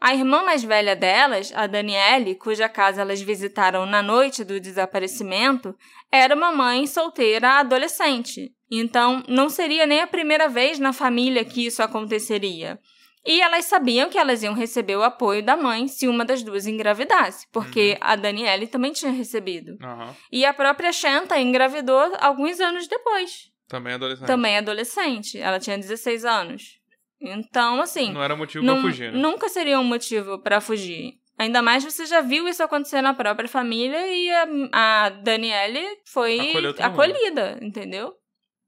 A 0.00 0.14
irmã 0.14 0.44
mais 0.44 0.62
velha 0.62 0.94
delas, 0.94 1.52
a 1.54 1.66
Daniele, 1.66 2.36
cuja 2.36 2.68
casa 2.68 3.00
elas 3.00 3.20
visitaram 3.20 3.84
na 3.84 4.00
noite 4.00 4.44
do 4.44 4.60
desaparecimento, 4.60 5.74
era 6.12 6.36
uma 6.36 6.52
mãe 6.52 6.86
solteira 6.86 7.58
adolescente. 7.58 8.52
Então, 8.70 9.24
não 9.26 9.48
seria 9.48 9.86
nem 9.86 10.00
a 10.00 10.06
primeira 10.06 10.48
vez 10.48 10.78
na 10.78 10.92
família 10.92 11.44
que 11.44 11.66
isso 11.66 11.82
aconteceria. 11.82 12.78
E 13.26 13.40
elas 13.40 13.64
sabiam 13.66 14.08
que 14.08 14.16
elas 14.18 14.42
iam 14.42 14.54
receber 14.54 14.96
o 14.96 15.02
apoio 15.02 15.42
da 15.42 15.56
mãe 15.56 15.86
se 15.88 16.06
uma 16.08 16.24
das 16.24 16.42
duas 16.42 16.66
engravidasse, 16.66 17.46
porque 17.52 17.96
a 18.00 18.16
Daniele 18.16 18.66
também 18.66 18.92
tinha 18.92 19.10
recebido. 19.12 19.76
Aham. 19.82 20.14
E 20.32 20.44
a 20.44 20.54
própria 20.54 20.92
Shanta 20.92 21.38
engravidou 21.38 22.16
alguns 22.20 22.58
anos 22.60 22.86
depois. 22.86 23.50
Também 23.68 23.94
adolescente. 23.94 24.26
Também 24.26 24.56
adolescente. 24.56 25.38
Ela 25.38 25.58
tinha 25.60 25.76
16 25.76 26.24
anos. 26.24 26.78
Então, 27.20 27.80
assim, 27.82 28.12
Não 28.12 28.22
era 28.22 28.36
motivo 28.36 28.64
pra 28.64 28.80
fugir, 28.80 29.12
né? 29.12 29.18
nunca 29.18 29.48
seria 29.48 29.78
um 29.78 29.84
motivo 29.84 30.38
pra 30.38 30.60
fugir. 30.60 31.14
Ainda 31.36 31.60
mais 31.62 31.84
você 31.84 32.06
já 32.06 32.20
viu 32.20 32.48
isso 32.48 32.62
acontecer 32.62 33.00
na 33.02 33.12
própria 33.14 33.48
família 33.48 34.06
e 34.08 34.30
a, 34.30 34.46
a 34.72 35.08
Daniele 35.10 35.84
foi 36.06 36.50
Acolheu 36.50 36.74
todo 36.74 36.82
mundo. 36.84 36.92
acolhida, 36.92 37.58
entendeu? 37.62 38.12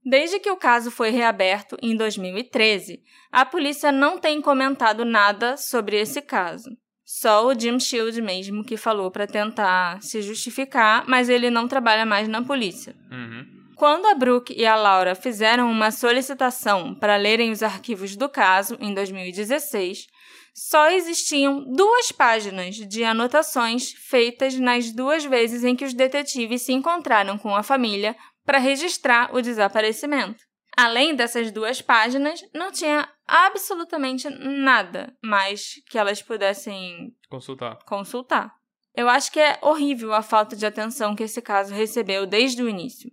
Desde 0.04 0.38
que 0.40 0.50
o 0.50 0.56
caso 0.56 0.90
foi 0.90 1.10
reaberto 1.10 1.76
em 1.82 1.94
2013, 1.94 3.02
a 3.30 3.44
polícia 3.44 3.92
não 3.92 4.18
tem 4.18 4.40
comentado 4.40 5.04
nada 5.04 5.56
sobre 5.56 6.00
esse 6.00 6.22
caso. 6.22 6.70
Só 7.04 7.46
o 7.46 7.58
Jim 7.58 7.78
Shield 7.78 8.22
mesmo 8.22 8.64
que 8.64 8.76
falou 8.76 9.10
pra 9.10 9.26
tentar 9.26 10.00
se 10.00 10.22
justificar, 10.22 11.04
mas 11.08 11.28
ele 11.28 11.50
não 11.50 11.66
trabalha 11.66 12.06
mais 12.06 12.28
na 12.28 12.42
polícia. 12.42 12.94
Uhum. 13.10 13.60
Quando 13.76 14.06
a 14.06 14.14
Brooke 14.14 14.54
e 14.56 14.64
a 14.64 14.76
Laura 14.76 15.14
fizeram 15.14 15.70
uma 15.70 15.90
solicitação 15.90 16.94
para 16.94 17.16
lerem 17.16 17.50
os 17.50 17.62
arquivos 17.62 18.14
do 18.14 18.28
caso 18.28 18.76
em 18.78 18.94
2016, 18.94 20.06
só 20.54 20.90
existiam 20.90 21.64
duas 21.64 22.12
páginas 22.12 22.76
de 22.76 23.02
anotações 23.02 23.92
feitas 23.92 24.54
nas 24.54 24.92
duas 24.92 25.24
vezes 25.24 25.64
em 25.64 25.74
que 25.74 25.84
os 25.84 25.94
detetives 25.94 26.62
se 26.62 26.72
encontraram 26.72 27.38
com 27.38 27.56
a 27.56 27.62
família 27.62 28.14
para 28.50 28.58
registrar 28.58 29.32
o 29.32 29.40
desaparecimento. 29.40 30.42
Além 30.76 31.14
dessas 31.14 31.52
duas 31.52 31.80
páginas, 31.80 32.40
não 32.52 32.72
tinha 32.72 33.08
absolutamente 33.24 34.28
nada 34.28 35.16
mais 35.22 35.74
que 35.88 35.96
elas 35.96 36.20
pudessem 36.20 37.14
Consultar. 37.28 37.78
consultar. 37.86 38.52
Eu 38.92 39.08
acho 39.08 39.30
que 39.30 39.38
é 39.38 39.56
horrível 39.62 40.12
a 40.12 40.20
falta 40.20 40.56
de 40.56 40.66
atenção 40.66 41.14
que 41.14 41.22
esse 41.22 41.40
caso 41.40 41.72
recebeu 41.72 42.26
desde 42.26 42.60
o 42.60 42.68
início. 42.68 43.08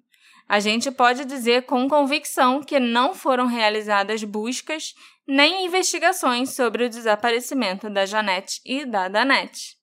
A 0.49 0.59
gente 0.59 0.89
pode 0.89 1.23
dizer 1.23 1.67
com 1.67 1.87
convicção 1.87 2.63
que 2.63 2.79
não 2.79 3.13
foram 3.13 3.45
realizadas 3.45 4.23
buscas 4.23 4.95
nem 5.27 5.67
investigações 5.67 6.55
sobre 6.55 6.85
o 6.85 6.89
desaparecimento 6.89 7.91
da 7.91 8.07
Janete 8.07 8.59
e 8.65 8.87
da 8.87 9.07
Danette. 9.07 9.76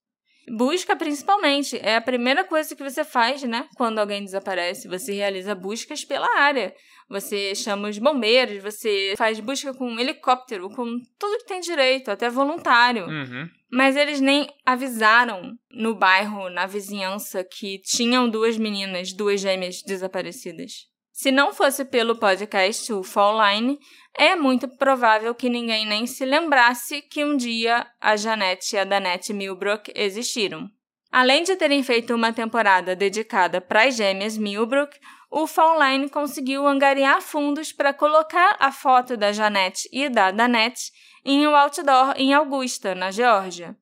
Busca, 0.48 0.94
principalmente, 0.96 1.78
é 1.78 1.96
a 1.96 2.00
primeira 2.00 2.44
coisa 2.44 2.74
que 2.74 2.82
você 2.82 3.04
faz, 3.04 3.42
né? 3.42 3.66
Quando 3.76 3.98
alguém 3.98 4.24
desaparece. 4.24 4.88
Você 4.88 5.12
realiza 5.12 5.54
buscas 5.54 6.04
pela 6.04 6.28
área. 6.38 6.74
Você 7.08 7.54
chama 7.54 7.88
os 7.88 7.98
bombeiros, 7.98 8.62
você 8.62 9.14
faz 9.16 9.38
busca 9.38 9.74
com 9.74 9.86
um 9.86 10.00
helicóptero, 10.00 10.70
com 10.70 10.98
tudo 11.18 11.38
que 11.38 11.46
tem 11.46 11.60
direito, 11.60 12.10
até 12.10 12.30
voluntário. 12.30 13.06
Uhum. 13.06 13.48
Mas 13.70 13.96
eles 13.96 14.20
nem 14.20 14.48
avisaram 14.64 15.52
no 15.70 15.94
bairro, 15.94 16.48
na 16.48 16.66
vizinhança, 16.66 17.44
que 17.44 17.80
tinham 17.80 18.28
duas 18.28 18.56
meninas, 18.56 19.12
duas 19.12 19.40
gêmeas 19.40 19.82
desaparecidas. 19.82 20.88
Se 21.16 21.30
não 21.30 21.54
fosse 21.54 21.84
pelo 21.84 22.16
podcast, 22.16 22.92
o 22.92 23.04
Fall 23.04 23.38
Line, 23.40 23.78
é 24.18 24.34
muito 24.34 24.66
provável 24.66 25.32
que 25.32 25.48
ninguém 25.48 25.86
nem 25.86 26.08
se 26.08 26.24
lembrasse 26.24 27.02
que 27.02 27.24
um 27.24 27.36
dia 27.36 27.86
a 28.00 28.16
Janete 28.16 28.74
e 28.74 28.80
a 28.80 28.84
Danette 28.84 29.32
Milbrook 29.32 29.92
existiram. 29.94 30.68
Além 31.12 31.44
de 31.44 31.54
terem 31.54 31.84
feito 31.84 32.12
uma 32.12 32.32
temporada 32.32 32.96
dedicada 32.96 33.60
para 33.60 33.84
as 33.84 33.94
gêmeas 33.94 34.36
Milbrook, 34.36 34.98
o 35.30 35.46
Fallline 35.46 36.08
conseguiu 36.08 36.66
angariar 36.66 37.22
fundos 37.22 37.72
para 37.72 37.94
colocar 37.94 38.56
a 38.58 38.72
foto 38.72 39.16
da 39.16 39.30
Janete 39.30 39.88
e 39.92 40.08
da 40.08 40.32
Danette 40.32 40.90
em 41.24 41.46
um 41.46 41.54
outdoor 41.54 42.14
em 42.16 42.34
Augusta, 42.34 42.92
na 42.92 43.12
Geórgia. 43.12 43.76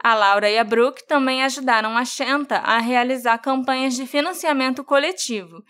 A 0.00 0.14
Laura 0.14 0.48
e 0.48 0.56
a 0.56 0.62
Brooke 0.62 1.04
também 1.08 1.42
ajudaram 1.42 1.98
a 1.98 2.04
Shenta 2.04 2.58
a 2.58 2.78
realizar 2.78 3.36
campanhas 3.38 3.96
de 3.96 4.06
financiamento 4.06 4.84
coletivo. 4.84 5.60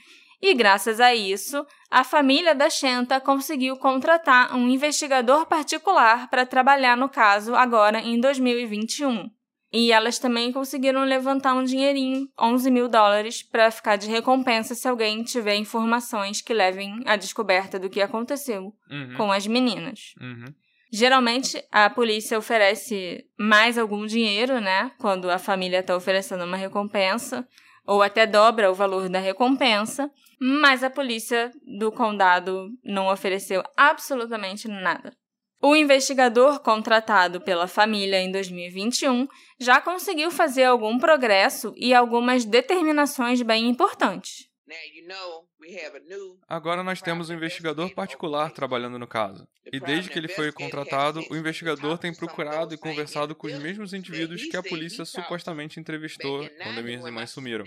E 0.40 0.54
graças 0.54 1.00
a 1.00 1.14
isso, 1.14 1.66
a 1.90 2.04
família 2.04 2.54
da 2.54 2.70
Shenta 2.70 3.20
conseguiu 3.20 3.76
contratar 3.76 4.54
um 4.54 4.68
investigador 4.68 5.46
particular 5.46 6.30
para 6.30 6.46
trabalhar 6.46 6.96
no 6.96 7.08
caso 7.08 7.54
agora 7.54 8.00
em 8.00 8.20
2021. 8.20 9.28
E 9.70 9.92
elas 9.92 10.18
também 10.18 10.50
conseguiram 10.50 11.04
levantar 11.04 11.54
um 11.54 11.62
dinheirinho, 11.64 12.26
11 12.40 12.70
mil 12.70 12.88
dólares, 12.88 13.42
para 13.42 13.70
ficar 13.70 13.96
de 13.96 14.08
recompensa 14.08 14.74
se 14.74 14.88
alguém 14.88 15.22
tiver 15.22 15.56
informações 15.56 16.40
que 16.40 16.54
levem 16.54 17.02
à 17.04 17.16
descoberta 17.16 17.78
do 17.78 17.90
que 17.90 18.00
aconteceu 18.00 18.72
Uhum. 18.90 19.14
com 19.16 19.30
as 19.30 19.46
meninas. 19.46 20.14
Uhum. 20.20 20.46
Geralmente, 20.90 21.62
a 21.70 21.90
polícia 21.90 22.38
oferece 22.38 23.26
mais 23.38 23.76
algum 23.76 24.06
dinheiro, 24.06 24.58
né? 24.58 24.90
Quando 24.98 25.28
a 25.30 25.38
família 25.38 25.80
está 25.80 25.94
oferecendo 25.94 26.44
uma 26.44 26.56
recompensa, 26.56 27.46
ou 27.88 28.02
até 28.02 28.26
dobra 28.26 28.70
o 28.70 28.74
valor 28.74 29.08
da 29.08 29.18
recompensa, 29.18 30.10
mas 30.38 30.84
a 30.84 30.90
polícia 30.90 31.50
do 31.80 31.90
condado 31.90 32.68
não 32.84 33.08
ofereceu 33.08 33.62
absolutamente 33.74 34.68
nada. 34.68 35.16
O 35.60 35.74
investigador 35.74 36.60
contratado 36.60 37.40
pela 37.40 37.66
família 37.66 38.20
em 38.20 38.30
2021 38.30 39.26
já 39.58 39.80
conseguiu 39.80 40.30
fazer 40.30 40.64
algum 40.64 40.98
progresso 40.98 41.72
e 41.76 41.94
algumas 41.94 42.44
determinações 42.44 43.40
bem 43.40 43.66
importantes. 43.68 44.47
Now 44.68 44.74
you 44.94 45.08
know 45.08 45.48
we 45.58 45.74
have 45.80 45.96
a 45.96 46.00
new 46.00 46.38
Agora 46.46 46.82
nós 46.82 47.00
temos 47.00 47.30
um 47.30 47.34
investigador 47.34 47.90
particular 47.94 48.50
trabalhando 48.50 48.98
no 48.98 49.06
caso. 49.06 49.48
E 49.72 49.80
desde 49.80 50.10
que 50.10 50.18
ele 50.18 50.28
foi 50.28 50.52
contratado, 50.52 51.24
o 51.30 51.36
investigador 51.36 51.96
tem 51.96 52.14
procurado 52.14 52.74
e 52.74 52.76
conversado 52.76 53.34
com 53.34 53.46
os 53.46 53.58
mesmos 53.58 53.94
indivíduos 53.94 54.44
que 54.44 54.58
a 54.58 54.62
polícia 54.62 55.06
supostamente 55.06 55.80
entrevistou 55.80 56.46
quando 56.62 56.82
minhas 56.82 57.02
irmãs 57.02 57.30
sumiram. 57.30 57.64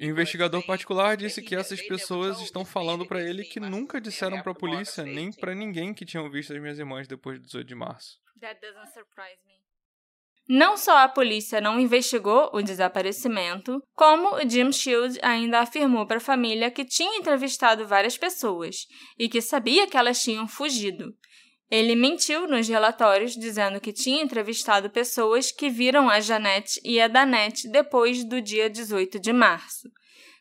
O 0.00 0.04
investigador 0.04 0.66
particular 0.66 1.16
disse 1.16 1.42
que 1.42 1.54
essas 1.54 1.80
pessoas 1.80 2.40
estão 2.40 2.64
falando 2.64 3.06
para 3.06 3.22
ele 3.22 3.44
que 3.44 3.60
nunca 3.60 4.00
disseram 4.00 4.42
para 4.42 4.50
a 4.50 4.54
polícia 4.54 5.04
nem 5.04 5.30
para 5.30 5.54
ninguém 5.54 5.94
que 5.94 6.04
tinham 6.04 6.28
visto 6.28 6.52
as 6.52 6.60
minhas 6.60 6.78
irmãs 6.80 7.06
depois 7.06 7.38
do 7.38 7.44
18 7.44 7.68
de 7.68 7.74
março. 7.76 8.20
That 8.40 8.60
doesn't 8.60 8.92
surprise 8.92 9.38
me. 9.46 9.67
Não 10.48 10.78
só 10.78 10.96
a 10.96 11.08
polícia 11.08 11.60
não 11.60 11.78
investigou 11.78 12.48
o 12.54 12.62
desaparecimento, 12.62 13.82
como 13.94 14.34
o 14.36 14.48
Jim 14.48 14.72
Shield 14.72 15.18
ainda 15.20 15.60
afirmou 15.60 16.06
para 16.06 16.16
a 16.16 16.20
família 16.20 16.70
que 16.70 16.86
tinha 16.86 17.18
entrevistado 17.18 17.86
várias 17.86 18.16
pessoas 18.16 18.86
e 19.18 19.28
que 19.28 19.42
sabia 19.42 19.86
que 19.86 19.96
elas 19.96 20.22
tinham 20.22 20.48
fugido. 20.48 21.14
Ele 21.70 21.94
mentiu 21.94 22.48
nos 22.48 22.66
relatórios 22.66 23.34
dizendo 23.34 23.78
que 23.78 23.92
tinha 23.92 24.22
entrevistado 24.22 24.88
pessoas 24.88 25.52
que 25.52 25.68
viram 25.68 26.08
a 26.08 26.18
Janete 26.18 26.80
e 26.82 26.98
a 26.98 27.08
Danette 27.08 27.68
depois 27.70 28.24
do 28.24 28.40
dia 28.40 28.70
18 28.70 29.20
de 29.20 29.34
março. 29.34 29.86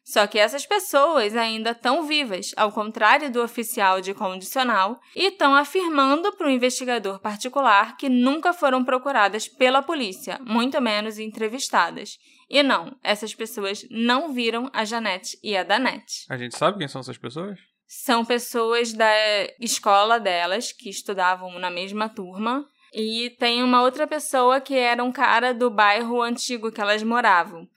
Só 0.07 0.25
que 0.25 0.39
essas 0.39 0.65
pessoas 0.65 1.35
ainda 1.35 1.71
estão 1.71 2.07
vivas, 2.07 2.53
ao 2.55 2.71
contrário 2.71 3.29
do 3.29 3.43
oficial 3.43 3.99
de 3.99 4.13
condicional, 4.13 5.01
e 5.13 5.25
estão 5.25 5.53
afirmando 5.53 6.31
para 6.31 6.47
o 6.47 6.49
investigador 6.49 7.19
particular 7.19 7.97
que 7.97 8.07
nunca 8.07 8.53
foram 8.53 8.85
procuradas 8.85 9.49
pela 9.49 9.81
polícia, 9.81 10.39
muito 10.45 10.79
menos 10.79 11.19
entrevistadas. 11.19 12.17
E 12.49 12.63
não, 12.63 12.95
essas 13.03 13.35
pessoas 13.35 13.85
não 13.91 14.31
viram 14.31 14.69
a 14.71 14.85
Janete 14.85 15.37
e 15.43 15.57
a 15.57 15.63
Danette. 15.63 16.25
A 16.29 16.37
gente 16.37 16.57
sabe 16.57 16.77
quem 16.77 16.87
são 16.87 17.01
essas 17.01 17.17
pessoas? 17.17 17.59
São 17.85 18.23
pessoas 18.23 18.93
da 18.93 19.11
escola 19.59 20.21
delas, 20.21 20.71
que 20.71 20.89
estudavam 20.89 21.59
na 21.59 21.69
mesma 21.69 22.07
turma, 22.07 22.65
e 22.93 23.35
tem 23.37 23.61
uma 23.61 23.81
outra 23.81 24.07
pessoa 24.07 24.61
que 24.61 24.73
era 24.73 25.03
um 25.03 25.11
cara 25.11 25.53
do 25.53 25.69
bairro 25.69 26.21
antigo 26.21 26.71
que 26.71 26.79
elas 26.79 27.03
moravam 27.03 27.67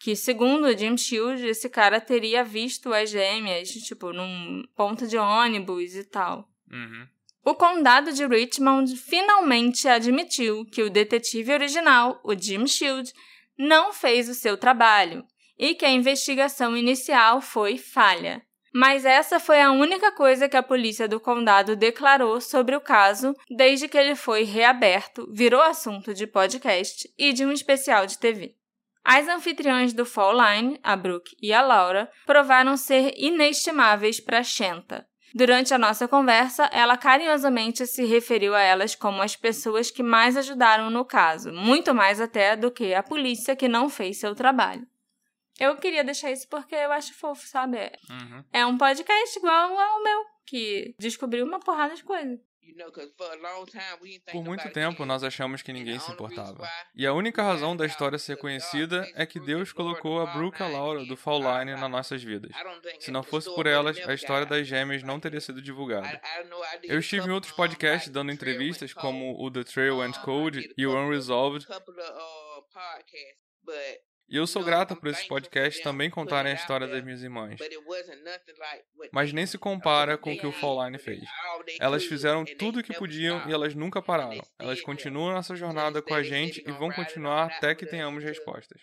que, 0.00 0.16
segundo 0.16 0.76
Jim 0.76 0.96
Shield, 0.96 1.46
esse 1.46 1.68
cara 1.68 2.00
teria 2.00 2.42
visto 2.42 2.92
as 2.92 3.10
gêmeas, 3.10 3.68
tipo, 3.68 4.14
num 4.14 4.64
ponto 4.74 5.06
de 5.06 5.18
ônibus 5.18 5.94
e 5.94 6.04
tal. 6.04 6.48
Uhum. 6.72 7.06
O 7.44 7.54
condado 7.54 8.10
de 8.10 8.26
Richmond 8.26 8.96
finalmente 8.96 9.86
admitiu 9.86 10.64
que 10.64 10.82
o 10.82 10.90
detetive 10.90 11.52
original, 11.52 12.18
o 12.24 12.34
Jim 12.34 12.66
Shield, 12.66 13.12
não 13.58 13.92
fez 13.92 14.26
o 14.30 14.34
seu 14.34 14.56
trabalho 14.56 15.22
e 15.58 15.74
que 15.74 15.84
a 15.84 15.90
investigação 15.90 16.74
inicial 16.74 17.42
foi 17.42 17.76
falha. 17.76 18.42
Mas 18.72 19.04
essa 19.04 19.38
foi 19.38 19.60
a 19.60 19.72
única 19.72 20.12
coisa 20.12 20.48
que 20.48 20.56
a 20.56 20.62
polícia 20.62 21.08
do 21.08 21.20
condado 21.20 21.76
declarou 21.76 22.40
sobre 22.40 22.74
o 22.74 22.80
caso 22.80 23.34
desde 23.50 23.88
que 23.88 23.98
ele 23.98 24.14
foi 24.14 24.44
reaberto, 24.44 25.30
virou 25.30 25.60
assunto 25.60 26.14
de 26.14 26.26
podcast 26.26 27.12
e 27.18 27.32
de 27.32 27.44
um 27.44 27.52
especial 27.52 28.06
de 28.06 28.18
TV. 28.18 28.59
As 29.04 29.28
anfitriãs 29.28 29.92
do 29.92 30.04
Fall 30.04 30.34
Line, 30.34 30.78
a 30.82 30.94
Brooke 30.94 31.36
e 31.40 31.52
a 31.52 31.62
Laura, 31.62 32.10
provaram 32.26 32.76
ser 32.76 33.14
inestimáveis 33.16 34.20
para 34.20 34.42
Shenta. 34.42 35.06
Durante 35.32 35.72
a 35.72 35.78
nossa 35.78 36.08
conversa, 36.08 36.64
ela 36.72 36.96
carinhosamente 36.96 37.86
se 37.86 38.04
referiu 38.04 38.54
a 38.54 38.60
elas 38.60 38.94
como 38.94 39.22
as 39.22 39.36
pessoas 39.36 39.90
que 39.90 40.02
mais 40.02 40.36
ajudaram 40.36 40.90
no 40.90 41.04
caso, 41.04 41.52
muito 41.52 41.94
mais 41.94 42.20
até 42.20 42.56
do 42.56 42.70
que 42.70 42.94
a 42.94 43.02
polícia 43.02 43.54
que 43.54 43.68
não 43.68 43.88
fez 43.88 44.18
seu 44.18 44.34
trabalho. 44.34 44.86
Eu 45.58 45.76
queria 45.76 46.02
deixar 46.02 46.32
isso 46.32 46.48
porque 46.48 46.74
eu 46.74 46.90
acho 46.90 47.14
fofo, 47.14 47.46
sabe? 47.46 47.78
Uhum. 48.08 48.44
É 48.52 48.66
um 48.66 48.76
podcast 48.76 49.38
igual 49.38 49.78
ao 49.78 50.02
meu, 50.02 50.24
que 50.46 50.94
descobriu 50.98 51.44
uma 51.44 51.60
porrada 51.60 51.94
de 51.94 52.02
coisa. 52.02 52.40
Por 54.32 54.44
muito 54.44 54.70
tempo, 54.70 55.04
nós 55.04 55.22
achamos 55.24 55.62
que 55.62 55.72
ninguém 55.72 55.98
se 55.98 56.10
importava. 56.10 56.68
E 56.94 57.06
a 57.06 57.12
única 57.12 57.42
razão 57.42 57.76
da 57.76 57.86
história 57.86 58.18
ser 58.18 58.36
conhecida 58.36 59.10
é 59.14 59.26
que 59.26 59.40
Deus 59.40 59.72
colocou 59.72 60.20
a 60.20 60.26
Brooke 60.26 60.60
e 60.60 60.64
a 60.64 60.68
Laura 60.68 61.04
do 61.04 61.16
Fall 61.16 61.40
Line 61.40 61.72
nas 61.72 61.90
nossas 61.90 62.22
vidas. 62.22 62.50
Se 62.98 63.10
não 63.10 63.22
fosse 63.22 63.52
por 63.54 63.66
elas, 63.66 63.98
a 64.08 64.14
história 64.14 64.46
das 64.46 64.66
gêmeas 64.66 65.02
não 65.02 65.20
teria 65.20 65.40
sido 65.40 65.60
divulgada. 65.62 66.20
Eu 66.82 66.98
estive 66.98 67.28
em 67.28 67.32
outros 67.32 67.52
podcasts 67.52 68.10
dando 68.10 68.32
entrevistas, 68.32 68.92
como 68.92 69.36
o 69.42 69.50
The 69.50 69.64
Trail 69.64 70.00
and 70.02 70.12
Code 70.12 70.72
e 70.76 70.86
o 70.86 70.96
Unresolved, 70.96 71.66
e 74.30 74.36
eu 74.36 74.46
sou 74.46 74.62
grata 74.62 74.94
por 74.94 75.08
esses 75.08 75.26
podcasts 75.26 75.82
também 75.82 76.08
contarem 76.08 76.52
a 76.52 76.54
história 76.54 76.86
das 76.86 77.02
minhas 77.02 77.22
irmãs. 77.22 77.58
Mas 79.12 79.32
nem 79.32 79.44
se 79.44 79.58
compara 79.58 80.16
com 80.16 80.32
o 80.32 80.38
que 80.38 80.46
o 80.46 80.52
Fall 80.52 80.84
Line 80.84 80.98
fez. 80.98 81.24
Elas 81.80 82.04
fizeram 82.04 82.44
tudo 82.44 82.78
o 82.78 82.82
que 82.82 82.96
podiam 82.96 83.42
e 83.48 83.52
elas 83.52 83.74
nunca 83.74 84.00
pararam. 84.00 84.40
Elas 84.58 84.80
continuam 84.80 85.36
essa 85.36 85.56
jornada 85.56 86.00
com 86.00 86.14
a 86.14 86.22
gente 86.22 86.62
e 86.64 86.70
vão 86.70 86.90
continuar 86.90 87.46
até 87.46 87.74
que 87.74 87.84
tenhamos 87.84 88.22
respostas. 88.22 88.80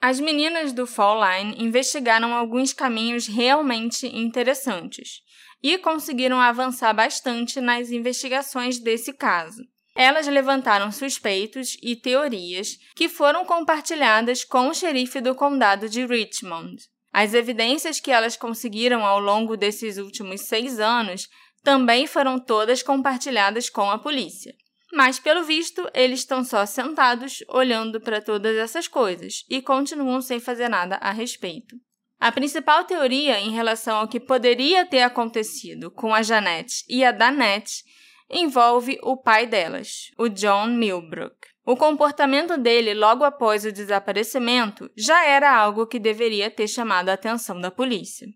As 0.00 0.20
meninas 0.20 0.72
do 0.72 0.86
Fall 0.86 1.20
Line 1.20 1.62
investigaram 1.62 2.32
alguns 2.32 2.72
caminhos 2.72 3.26
realmente 3.26 4.06
interessantes 4.06 5.20
e 5.62 5.76
conseguiram 5.78 6.40
avançar 6.40 6.92
bastante 6.94 7.60
nas 7.60 7.90
investigações 7.90 8.78
desse 8.78 9.12
caso. 9.12 9.62
Elas 9.94 10.26
levantaram 10.26 10.90
suspeitos 10.92 11.76
e 11.82 11.96
teorias 11.96 12.78
que 12.94 13.08
foram 13.08 13.44
compartilhadas 13.44 14.44
com 14.44 14.68
o 14.68 14.74
xerife 14.74 15.20
do 15.20 15.34
condado 15.34 15.88
de 15.88 16.06
Richmond. 16.06 16.82
As 17.12 17.34
evidências 17.34 17.98
que 17.98 18.10
elas 18.10 18.36
conseguiram 18.36 19.04
ao 19.04 19.18
longo 19.18 19.56
desses 19.56 19.98
últimos 19.98 20.42
seis 20.42 20.78
anos 20.78 21.28
também 21.62 22.06
foram 22.06 22.38
todas 22.38 22.82
compartilhadas 22.82 23.68
com 23.68 23.90
a 23.90 23.98
polícia. 23.98 24.54
Mas, 24.92 25.18
pelo 25.18 25.44
visto, 25.44 25.88
eles 25.94 26.20
estão 26.20 26.42
só 26.42 26.66
sentados 26.66 27.44
olhando 27.48 28.00
para 28.00 28.20
todas 28.20 28.56
essas 28.56 28.88
coisas 28.88 29.44
e 29.48 29.62
continuam 29.62 30.20
sem 30.20 30.40
fazer 30.40 30.68
nada 30.68 30.96
a 30.96 31.12
respeito. 31.12 31.76
A 32.18 32.30
principal 32.30 32.84
teoria 32.84 33.40
em 33.40 33.50
relação 33.50 33.96
ao 33.96 34.08
que 34.08 34.20
poderia 34.20 34.84
ter 34.84 35.02
acontecido 35.02 35.90
com 35.90 36.14
a 36.14 36.22
Janete 36.22 36.84
e 36.88 37.04
a 37.04 37.12
Danette 37.12 37.82
envolve 38.30 38.98
o 39.02 39.16
pai 39.16 39.46
delas, 39.46 40.10
o 40.16 40.28
John 40.28 40.68
Milbrook. 40.68 41.36
O 41.64 41.76
comportamento 41.76 42.56
dele 42.56 42.94
logo 42.94 43.24
após 43.24 43.64
o 43.64 43.72
desaparecimento 43.72 44.90
já 44.96 45.24
era 45.26 45.54
algo 45.54 45.86
que 45.86 45.98
deveria 45.98 46.50
ter 46.50 46.68
chamado 46.68 47.08
a 47.08 47.14
atenção 47.14 47.60
da 47.60 47.70
polícia. 47.70 48.26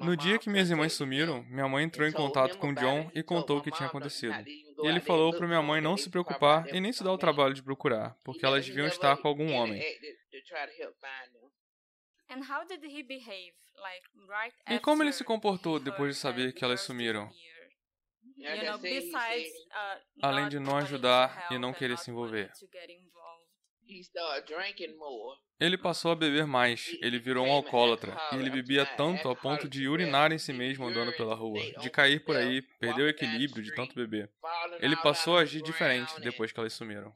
No 0.00 0.16
dia 0.16 0.38
que 0.38 0.50
minhas 0.50 0.70
irmãs 0.70 0.92
sumiram, 0.92 1.44
minha 1.44 1.68
mãe 1.68 1.84
entrou 1.84 2.06
em 2.06 2.12
contato 2.12 2.58
com 2.58 2.74
John 2.74 3.10
e 3.14 3.22
contou 3.22 3.58
o 3.58 3.62
que 3.62 3.70
tinha 3.70 3.88
acontecido. 3.88 4.34
E 4.46 4.86
ele 4.86 5.00
falou 5.00 5.32
para 5.32 5.46
minha 5.46 5.62
mãe 5.62 5.80
não 5.80 5.96
se 5.96 6.10
preocupar 6.10 6.66
e 6.74 6.80
nem 6.80 6.92
se 6.92 7.04
dar 7.04 7.12
o 7.12 7.18
trabalho 7.18 7.54
de 7.54 7.62
procurar, 7.62 8.16
porque 8.24 8.44
elas 8.44 8.66
deviam 8.66 8.86
estar 8.86 9.16
com 9.18 9.28
algum 9.28 9.52
homem. 9.52 9.80
E 14.68 14.78
como 14.80 15.02
ele 15.02 15.12
se 15.12 15.24
comportou 15.24 15.78
depois 15.78 16.14
de 16.14 16.20
saber 16.20 16.52
que 16.52 16.64
elas 16.64 16.80
sumiram? 16.80 17.30
Além 20.22 20.48
de 20.48 20.58
não 20.58 20.76
ajudar 20.78 21.48
e 21.50 21.58
não 21.58 21.72
querer 21.72 21.98
se 21.98 22.10
envolver. 22.10 22.50
he 23.86 24.02
started 24.02 24.46
drinking 24.46 24.96
more. 24.96 25.36
Ele 25.60 25.78
passou 25.78 26.10
a 26.10 26.16
beber 26.16 26.46
mais, 26.46 26.96
ele 27.00 27.18
virou 27.18 27.46
um 27.46 27.52
alcoólatra, 27.52 28.16
e 28.32 28.36
ele 28.36 28.50
bebia 28.50 28.84
tanto 28.84 29.28
a 29.28 29.36
ponto 29.36 29.68
de 29.68 29.86
urinar 29.86 30.32
em 30.32 30.38
si 30.38 30.52
mesmo 30.52 30.86
andando 30.86 31.12
pela 31.12 31.34
rua, 31.34 31.60
de 31.80 31.90
cair 31.90 32.24
por 32.24 32.36
aí, 32.36 32.60
perder 32.80 33.02
o 33.02 33.08
equilíbrio 33.08 33.62
de 33.62 33.72
tanto 33.72 33.94
beber. 33.94 34.30
Ele 34.80 34.96
passou 34.96 35.38
a 35.38 35.42
agir 35.42 35.62
diferente 35.62 36.20
depois 36.20 36.50
que 36.50 36.58
elas 36.58 36.72
sumiram. 36.72 37.14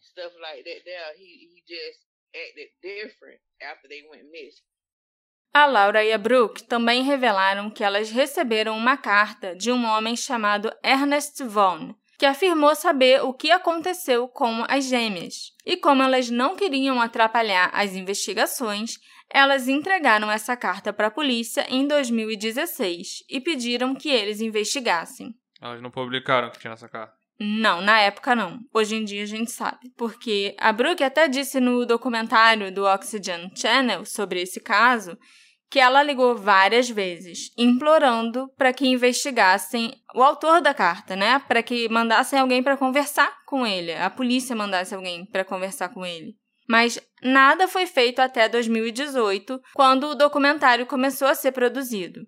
A 5.53 5.67
Laura 5.67 6.05
e 6.05 6.13
a 6.13 6.19
Brooke 6.19 6.63
também 6.65 7.03
revelaram 7.03 7.71
que 7.71 7.83
elas 7.83 8.11
receberam 8.11 8.77
uma 8.77 8.97
carta 8.97 9.57
de 9.57 9.73
um 9.73 9.85
homem 9.87 10.15
chamado 10.15 10.71
Ernest 10.85 11.43
Vaughn, 11.43 11.95
que 12.19 12.27
afirmou 12.27 12.75
saber 12.75 13.23
o 13.23 13.33
que 13.33 13.51
aconteceu 13.51 14.29
com 14.29 14.65
as 14.69 14.85
gêmeas. 14.85 15.53
E 15.65 15.77
como 15.77 16.03
elas 16.03 16.29
não 16.29 16.55
queriam 16.55 17.01
atrapalhar 17.01 17.71
as 17.73 17.95
investigações, 17.95 18.99
elas 19.31 19.69
entregaram 19.69 20.31
essa 20.31 20.57
carta 20.57 20.93
para 20.93 21.09
a 21.09 21.11
polícia 21.11 21.67
em 21.69 21.87
2016 21.87 23.25
e 23.29 23.41
pediram 23.41 23.95
que 23.95 24.09
eles 24.09 24.41
investigassem. 24.41 25.35
Elas 25.61 25.83
não 25.83 25.91
publicaram 25.91 26.51
que 26.51 26.59
tinha 26.59 26.73
essa 26.73 26.89
carta. 26.89 27.18
Não, 27.41 27.81
na 27.81 28.01
época 28.01 28.35
não. 28.35 28.59
Hoje 28.75 28.97
em 28.97 29.05
dia 29.05 29.23
a 29.23 29.27
gente 29.27 29.51
sabe. 29.51 29.93
Porque 29.97 30.57
a 30.59 30.73
Brooke 30.73 31.05
até 31.05 31.29
disse 31.29 31.61
no 31.61 31.87
documentário 31.87 32.73
do 32.73 32.85
Oxygen 32.85 33.51
Channel 33.55 34.05
sobre 34.05 34.43
esse 34.43 34.61
caso 34.61 35.17
que 35.71 35.79
ela 35.79 36.03
ligou 36.03 36.35
várias 36.35 36.89
vezes, 36.89 37.51
implorando 37.57 38.49
para 38.57 38.73
que 38.73 38.89
investigassem 38.89 39.93
o 40.15 40.23
autor 40.23 40.63
da 40.63 40.73
carta, 40.73 41.15
né? 41.15 41.39
Para 41.41 41.63
que 41.63 41.89
mandassem 41.91 42.39
alguém 42.39 42.63
para 42.63 42.77
conversar 42.77 43.31
com 43.47 43.67
ele, 43.67 43.93
a 43.93 44.09
polícia 44.09 44.57
mandasse 44.57 44.95
alguém 44.95 45.27
para 45.27 45.45
conversar 45.45 45.91
com 45.91 46.07
ele. 46.07 46.35
Mas 46.69 46.99
nada 47.23 47.69
foi 47.69 47.87
feito 47.87 48.21
até 48.21 48.49
2018, 48.49 49.61
quando 49.75 50.09
o 50.09 50.15
documentário 50.15 50.87
começou 50.87 51.29
a 51.29 51.35
ser 51.35 51.53
produzido. 51.53 52.21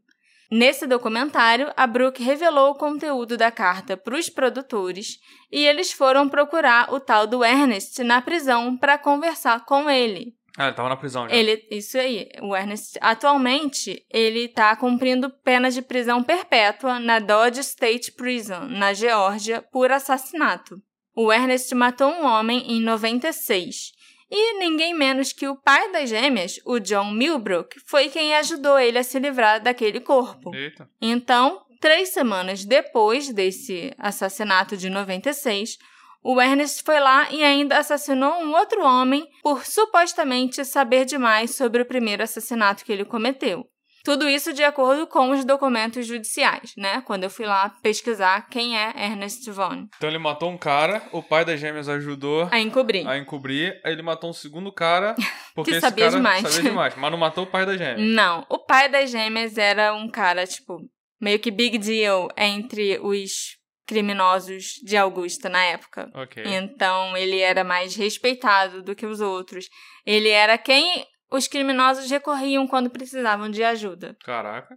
Nesse 0.51 0.85
documentário, 0.85 1.73
a 1.77 1.87
Brooke 1.87 2.23
revelou 2.23 2.73
o 2.73 2.75
conteúdo 2.75 3.37
da 3.37 3.53
carta 3.53 3.97
para 3.97 4.19
os 4.19 4.29
produtores 4.29 5.21
e 5.51 5.65
eles 5.65 5.93
foram 5.93 6.29
procurar 6.29 6.93
o 6.93 6.99
tal 6.99 7.25
do 7.25 7.45
Ernest 7.45 8.03
na 8.03 8.21
prisão 8.21 8.77
para 8.77 8.99
conversar 8.99 9.65
com 9.65 9.89
ele. 9.89 10.35
Ah, 10.59 10.67
ele 10.67 10.75
tava 10.75 10.89
na 10.89 10.97
prisão 10.97 11.29
já. 11.29 11.35
Ele, 11.35 11.65
isso 11.71 11.97
aí, 11.97 12.29
o 12.43 12.57
Ernest, 12.57 12.99
atualmente, 13.01 14.05
ele 14.11 14.49
tá 14.49 14.75
cumprindo 14.75 15.31
pena 15.31 15.71
de 15.71 15.81
prisão 15.81 16.21
perpétua 16.21 16.99
na 16.99 17.21
Dodge 17.21 17.61
State 17.61 18.11
Prison, 18.11 18.67
na 18.67 18.93
Geórgia, 18.93 19.63
por 19.63 19.93
assassinato. 19.93 20.83
O 21.15 21.33
Ernest 21.33 21.73
matou 21.77 22.11
um 22.11 22.27
homem 22.27 22.73
em 22.73 22.81
96 22.81 23.93
e 24.31 24.59
ninguém 24.59 24.95
menos 24.95 25.33
que 25.33 25.49
o 25.49 25.57
pai 25.57 25.91
das 25.91 26.09
gêmeas, 26.09 26.61
o 26.65 26.79
John 26.79 27.11
Milbrook, 27.11 27.81
foi 27.87 28.09
quem 28.09 28.35
ajudou 28.37 28.79
ele 28.79 28.99
a 28.99 29.03
se 29.03 29.19
livrar 29.19 29.61
daquele 29.61 30.01
corpo. 30.01 30.55
Eita. 30.55 30.89
Então, 31.01 31.61
três 31.81 32.11
semanas 32.11 32.65
depois 32.65 33.33
desse 33.33 33.93
assassinato 33.99 34.77
de 34.77 34.89
96, 34.89 35.77
o 36.23 36.41
Ernest 36.41 36.83
foi 36.85 37.01
lá 37.01 37.33
e 37.33 37.43
ainda 37.43 37.79
assassinou 37.79 38.35
um 38.43 38.53
outro 38.55 38.85
homem 38.85 39.27
por 39.43 39.65
supostamente 39.65 40.65
saber 40.65 41.07
demais 41.07 41.55
sobre 41.55 41.83
o 41.83 41.87
primeiro 41.87 42.23
assassinato 42.23 42.85
que 42.85 42.93
ele 42.93 43.05
cometeu. 43.05 43.67
Tudo 44.05 44.29
isso 44.29 44.53
de 44.53 44.63
acordo 44.65 45.07
com 45.07 45.31
os 45.31 45.45
documentos 45.45 46.07
judiciais, 46.07 46.73
né? 46.77 47.03
Quando 47.03 47.25
eu 47.25 47.31
fui 47.31 47.45
lá 47.47 47.71
pesquisar 47.83 48.49
quem 48.49 48.79
é 48.79 48.93
Ernest 48.97 49.51
Vaughn. 49.51 49.87
Então 49.97 50.09
ele 50.09 50.19
matou 50.19 50.51
um 50.51 50.57
cara, 50.59 51.03
o 51.13 51.23
pai 51.23 51.45
das 51.45 51.61
gêmeas 51.61 51.89
ajudou 51.89 52.49
A 52.51 52.59
encobrir. 52.59 53.07
a 53.07 53.19
encobrir, 53.19 53.79
aí 53.85 53.93
ele 53.93 54.03
matou 54.03 54.31
um 54.31 54.33
segundo 54.33 54.73
cara, 54.73 55.15
porque 55.55 55.71
Que 55.73 55.77
esse 55.77 55.87
sabia 55.87 56.07
cara 56.07 56.17
demais. 56.17 56.43
sabia 56.49 56.71
demais, 56.71 56.95
mas 56.97 57.11
não 57.11 57.19
matou 57.19 57.45
o 57.45 57.47
pai 57.47 57.67
das 57.67 57.77
gêmeas. 57.79 58.09
Não, 58.15 58.47
o 58.49 58.59
pai 58.59 58.89
das 58.89 59.11
gêmeas 59.11 59.59
era 59.59 59.95
um 59.95 60.09
cara, 60.09 60.47
tipo, 60.47 60.79
meio 61.21 61.39
que 61.39 61.51
big 61.51 61.77
deal 61.79 62.29
entre 62.37 62.99
os 63.03 63.59
criminosos 63.87 64.75
de 64.85 64.97
Augusta 64.97 65.49
na 65.49 65.63
época. 65.65 66.09
Ok. 66.15 66.43
Então 66.47 67.17
ele 67.17 67.41
era 67.41 67.65
mais 67.65 67.97
respeitado 67.97 68.83
do 68.83 68.95
que 68.95 69.05
os 69.05 69.21
outros. 69.21 69.67
Ele 70.07 70.29
era 70.29 70.57
quem 70.57 71.05
os 71.31 71.47
criminosos 71.47 72.11
recorriam 72.11 72.67
quando 72.67 72.91
precisavam 72.91 73.51
de 73.51 73.63
ajuda. 73.63 74.17
Caraca. 74.25 74.77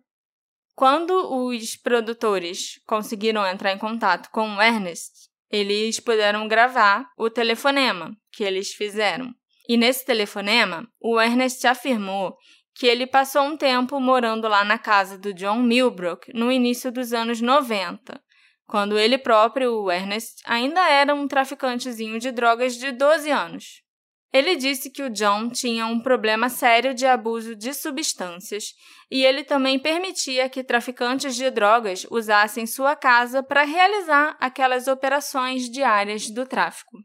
Quando 0.75 1.11
os 1.45 1.75
produtores 1.75 2.81
conseguiram 2.87 3.45
entrar 3.45 3.71
em 3.71 3.77
contato 3.77 4.29
com 4.31 4.55
o 4.55 4.61
Ernest, 4.61 5.29
eles 5.49 5.99
puderam 5.99 6.47
gravar 6.47 7.05
o 7.17 7.29
telefonema 7.29 8.15
que 8.31 8.43
eles 8.43 8.73
fizeram. 8.73 9.33
E 9.69 9.77
nesse 9.77 10.03
telefonema, 10.03 10.87
o 10.99 11.21
Ernest 11.21 11.65
afirmou 11.67 12.35
que 12.75 12.87
ele 12.87 13.05
passou 13.05 13.43
um 13.43 13.55
tempo 13.55 13.99
morando 13.99 14.47
lá 14.47 14.63
na 14.63 14.79
casa 14.79 15.17
do 15.17 15.31
John 15.33 15.61
Milbrook 15.61 16.33
no 16.33 16.51
início 16.51 16.91
dos 16.91 17.13
anos 17.13 17.39
90, 17.39 18.19
quando 18.65 18.97
ele 18.97 19.19
próprio, 19.19 19.83
o 19.83 19.91
Ernest, 19.91 20.41
ainda 20.45 20.89
era 20.89 21.13
um 21.13 21.27
traficantezinho 21.27 22.19
de 22.19 22.31
drogas 22.31 22.75
de 22.75 22.91
12 22.91 23.29
anos. 23.29 23.82
Ele 24.33 24.55
disse 24.55 24.89
que 24.89 25.03
o 25.03 25.11
John 25.11 25.47
tinha 25.49 25.85
um 25.85 25.99
problema 25.99 26.49
sério 26.49 26.95
de 26.95 27.05
abuso 27.05 27.55
de 27.55 27.71
substâncias 27.71 28.73
e 29.11 29.23
ele 29.23 29.43
também 29.43 29.77
permitia 29.77 30.49
que 30.49 30.63
traficantes 30.63 31.35
de 31.35 31.51
drogas 31.51 32.07
usassem 32.09 32.65
sua 32.65 32.95
casa 32.95 33.43
para 33.43 33.63
realizar 33.63 34.35
aquelas 34.39 34.87
operações 34.87 35.69
diárias 35.69 36.31
do 36.31 36.47
tráfico. 36.47 36.97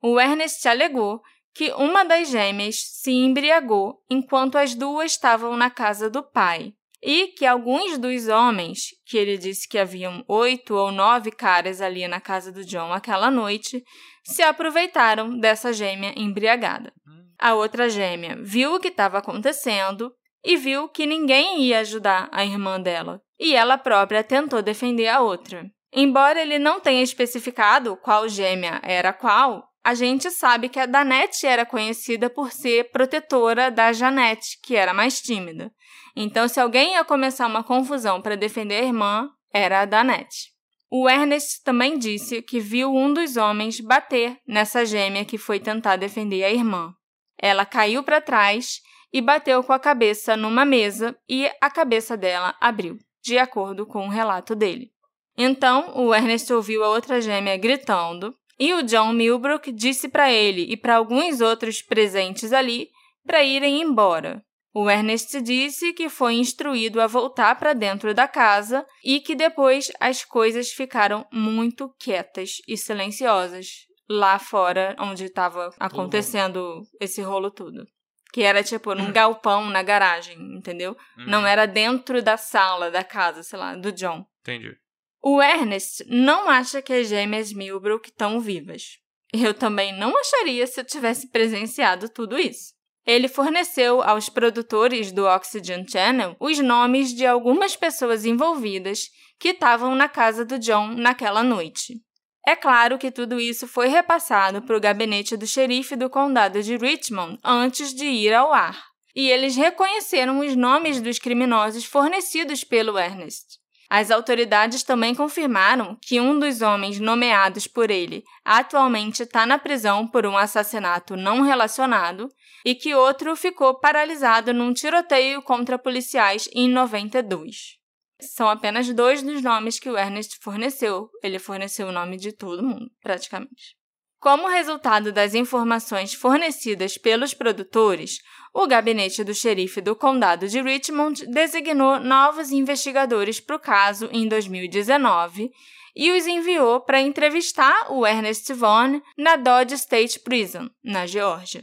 O 0.00 0.20
Ernest 0.20 0.68
alegou 0.68 1.20
que 1.52 1.72
uma 1.72 2.04
das 2.04 2.30
gêmeas 2.30 2.76
se 2.76 3.10
embriagou 3.10 4.00
enquanto 4.08 4.56
as 4.56 4.76
duas 4.76 5.12
estavam 5.12 5.56
na 5.56 5.70
casa 5.70 6.08
do 6.08 6.22
pai 6.22 6.72
e 7.02 7.28
que 7.28 7.44
alguns 7.44 7.98
dos 7.98 8.28
homens, 8.28 8.86
que 9.04 9.18
ele 9.18 9.36
disse 9.36 9.68
que 9.68 9.76
haviam 9.76 10.24
oito 10.26 10.74
ou 10.74 10.90
nove 10.90 11.30
caras 11.30 11.82
ali 11.82 12.08
na 12.08 12.18
casa 12.18 12.50
do 12.50 12.64
John 12.64 12.92
aquela 12.92 13.30
noite, 13.30 13.82
se 14.24 14.42
aproveitaram 14.42 15.38
dessa 15.38 15.72
gêmea 15.72 16.12
embriagada. 16.16 16.92
A 17.38 17.54
outra 17.54 17.88
gêmea 17.88 18.36
viu 18.40 18.74
o 18.74 18.80
que 18.80 18.88
estava 18.88 19.18
acontecendo 19.18 20.12
e 20.44 20.56
viu 20.56 20.88
que 20.88 21.06
ninguém 21.06 21.62
ia 21.62 21.80
ajudar 21.80 22.28
a 22.32 22.44
irmã 22.44 22.80
dela, 22.80 23.20
e 23.38 23.54
ela 23.54 23.78
própria 23.78 24.24
tentou 24.24 24.62
defender 24.62 25.08
a 25.08 25.20
outra. 25.20 25.64
Embora 25.92 26.40
ele 26.40 26.58
não 26.58 26.80
tenha 26.80 27.02
especificado 27.02 27.96
qual 27.96 28.28
gêmea 28.28 28.80
era 28.82 29.12
qual, 29.12 29.68
a 29.84 29.94
gente 29.94 30.30
sabe 30.30 30.70
que 30.70 30.80
a 30.80 30.86
Danette 30.86 31.46
era 31.46 31.66
conhecida 31.66 32.30
por 32.30 32.50
ser 32.50 32.90
protetora 32.90 33.70
da 33.70 33.92
Janete, 33.92 34.58
que 34.62 34.74
era 34.74 34.94
mais 34.94 35.20
tímida. 35.20 35.70
Então, 36.16 36.48
se 36.48 36.58
alguém 36.58 36.94
ia 36.94 37.04
começar 37.04 37.46
uma 37.46 37.62
confusão 37.62 38.22
para 38.22 38.36
defender 38.36 38.76
a 38.76 38.86
irmã, 38.86 39.28
era 39.52 39.82
a 39.82 39.84
Danette. 39.84 40.53
O 40.96 41.08
Ernest 41.08 41.64
também 41.64 41.98
disse 41.98 42.40
que 42.40 42.60
viu 42.60 42.94
um 42.94 43.12
dos 43.12 43.36
homens 43.36 43.80
bater 43.80 44.38
nessa 44.46 44.86
gêmea 44.86 45.24
que 45.24 45.36
foi 45.36 45.58
tentar 45.58 45.96
defender 45.96 46.44
a 46.44 46.52
irmã. 46.52 46.94
Ela 47.36 47.66
caiu 47.66 48.04
para 48.04 48.20
trás 48.20 48.80
e 49.12 49.20
bateu 49.20 49.64
com 49.64 49.72
a 49.72 49.78
cabeça 49.80 50.36
numa 50.36 50.64
mesa 50.64 51.18
e 51.28 51.50
a 51.60 51.68
cabeça 51.68 52.16
dela 52.16 52.54
abriu, 52.60 52.96
de 53.20 53.36
acordo 53.36 53.84
com 53.84 54.06
o 54.06 54.08
relato 54.08 54.54
dele. 54.54 54.92
Então, 55.36 55.92
o 55.96 56.14
Ernest 56.14 56.52
ouviu 56.52 56.84
a 56.84 56.90
outra 56.90 57.20
gêmea 57.20 57.56
gritando 57.56 58.32
e 58.56 58.72
o 58.72 58.84
John 58.84 59.12
Milbrook 59.14 59.72
disse 59.72 60.08
para 60.08 60.30
ele 60.30 60.62
e 60.70 60.76
para 60.76 60.94
alguns 60.94 61.40
outros 61.40 61.82
presentes 61.82 62.52
ali 62.52 62.88
para 63.26 63.42
irem 63.42 63.82
embora. 63.82 64.44
O 64.74 64.90
Ernest 64.90 65.40
disse 65.40 65.92
que 65.92 66.08
foi 66.08 66.34
instruído 66.34 67.00
a 67.00 67.06
voltar 67.06 67.56
para 67.56 67.72
dentro 67.72 68.12
da 68.12 68.26
casa 68.26 68.84
e 69.04 69.20
que 69.20 69.36
depois 69.36 69.92
as 70.00 70.24
coisas 70.24 70.70
ficaram 70.72 71.24
muito 71.32 71.94
quietas 71.96 72.56
e 72.66 72.76
silenciosas 72.76 73.86
lá 74.10 74.36
fora 74.36 74.96
onde 74.98 75.26
estava 75.26 75.70
acontecendo 75.78 76.82
esse 77.00 77.22
rolo 77.22 77.52
tudo. 77.52 77.86
Que 78.32 78.42
era 78.42 78.64
tipo 78.64 78.96
num 78.96 79.10
galpão 79.14 79.70
na 79.70 79.80
garagem, 79.80 80.36
entendeu? 80.56 80.96
Uhum. 81.18 81.26
Não 81.26 81.46
era 81.46 81.66
dentro 81.66 82.20
da 82.20 82.36
sala 82.36 82.90
da 82.90 83.04
casa, 83.04 83.44
sei 83.44 83.58
lá, 83.58 83.76
do 83.76 83.92
John. 83.92 84.26
Entendi. 84.40 84.76
O 85.22 85.40
Ernest 85.40 86.04
não 86.08 86.50
acha 86.50 86.82
que 86.82 86.92
as 86.92 87.08
gêmeas 87.08 87.52
Milbrook 87.52 88.08
estão 88.10 88.40
vivas. 88.40 88.98
Eu 89.32 89.54
também 89.54 89.96
não 89.96 90.18
acharia 90.18 90.66
se 90.66 90.80
eu 90.80 90.84
tivesse 90.84 91.30
presenciado 91.30 92.08
tudo 92.08 92.36
isso. 92.36 92.73
Ele 93.06 93.28
forneceu 93.28 94.02
aos 94.02 94.28
produtores 94.28 95.12
do 95.12 95.26
Oxygen 95.26 95.86
Channel 95.86 96.36
os 96.40 96.58
nomes 96.58 97.14
de 97.14 97.26
algumas 97.26 97.76
pessoas 97.76 98.24
envolvidas 98.24 99.10
que 99.38 99.50
estavam 99.50 99.94
na 99.94 100.08
casa 100.08 100.44
do 100.44 100.58
John 100.58 100.88
naquela 100.88 101.42
noite. 101.42 102.00
É 102.46 102.54
claro 102.54 102.98
que 102.98 103.10
tudo 103.10 103.40
isso 103.40 103.66
foi 103.66 103.88
repassado 103.88 104.62
para 104.62 104.76
o 104.76 104.80
gabinete 104.80 105.36
do 105.36 105.46
xerife 105.46 105.96
do 105.96 106.10
condado 106.10 106.62
de 106.62 106.76
Richmond 106.76 107.38
antes 107.42 107.94
de 107.94 108.04
ir 108.04 108.34
ao 108.34 108.52
ar, 108.52 108.82
e 109.14 109.30
eles 109.30 109.56
reconheceram 109.56 110.40
os 110.40 110.54
nomes 110.54 111.00
dos 111.00 111.18
criminosos 111.18 111.84
fornecidos 111.84 112.62
pelo 112.62 112.98
Ernest. 112.98 113.58
As 113.88 114.10
autoridades 114.10 114.82
também 114.82 115.14
confirmaram 115.14 115.96
que 116.02 116.20
um 116.20 116.38
dos 116.38 116.62
homens 116.62 116.98
nomeados 116.98 117.66
por 117.66 117.90
ele 117.90 118.24
atualmente 118.44 119.22
está 119.22 119.46
na 119.46 119.58
prisão 119.58 120.06
por 120.06 120.26
um 120.26 120.36
assassinato 120.36 121.16
não 121.16 121.42
relacionado 121.42 122.28
e 122.64 122.74
que 122.74 122.94
outro 122.94 123.36
ficou 123.36 123.78
paralisado 123.78 124.54
num 124.54 124.72
tiroteio 124.72 125.42
contra 125.42 125.78
policiais 125.78 126.48
em 126.52 126.68
92. 126.68 127.76
São 128.20 128.48
apenas 128.48 128.92
dois 128.92 129.22
dos 129.22 129.42
nomes 129.42 129.78
que 129.78 129.90
o 129.90 129.98
Ernest 129.98 130.38
forneceu. 130.40 131.10
Ele 131.22 131.38
forneceu 131.38 131.88
o 131.88 131.92
nome 131.92 132.16
de 132.16 132.32
todo 132.32 132.62
mundo, 132.62 132.90
praticamente. 133.02 133.76
Como 134.18 134.48
resultado 134.48 135.12
das 135.12 135.34
informações 135.34 136.14
fornecidas 136.14 136.96
pelos 136.96 137.34
produtores, 137.34 138.20
o 138.54 138.66
gabinete 138.66 139.22
do 139.22 139.34
xerife 139.34 139.82
do 139.82 139.94
condado 139.94 140.48
de 140.48 140.62
Richmond 140.62 141.26
designou 141.26 142.00
novos 142.00 142.50
investigadores 142.50 143.38
para 143.38 143.56
o 143.56 143.60
caso 143.60 144.08
em 144.10 144.26
2019 144.26 145.50
e 145.94 146.10
os 146.10 146.26
enviou 146.26 146.80
para 146.80 147.02
entrevistar 147.02 147.92
o 147.92 148.06
Ernest 148.06 148.50
Vaughn 148.54 149.02
na 149.18 149.36
Dodge 149.36 149.74
State 149.74 150.18
Prison, 150.20 150.70
na 150.82 151.06
Geórgia. 151.06 151.62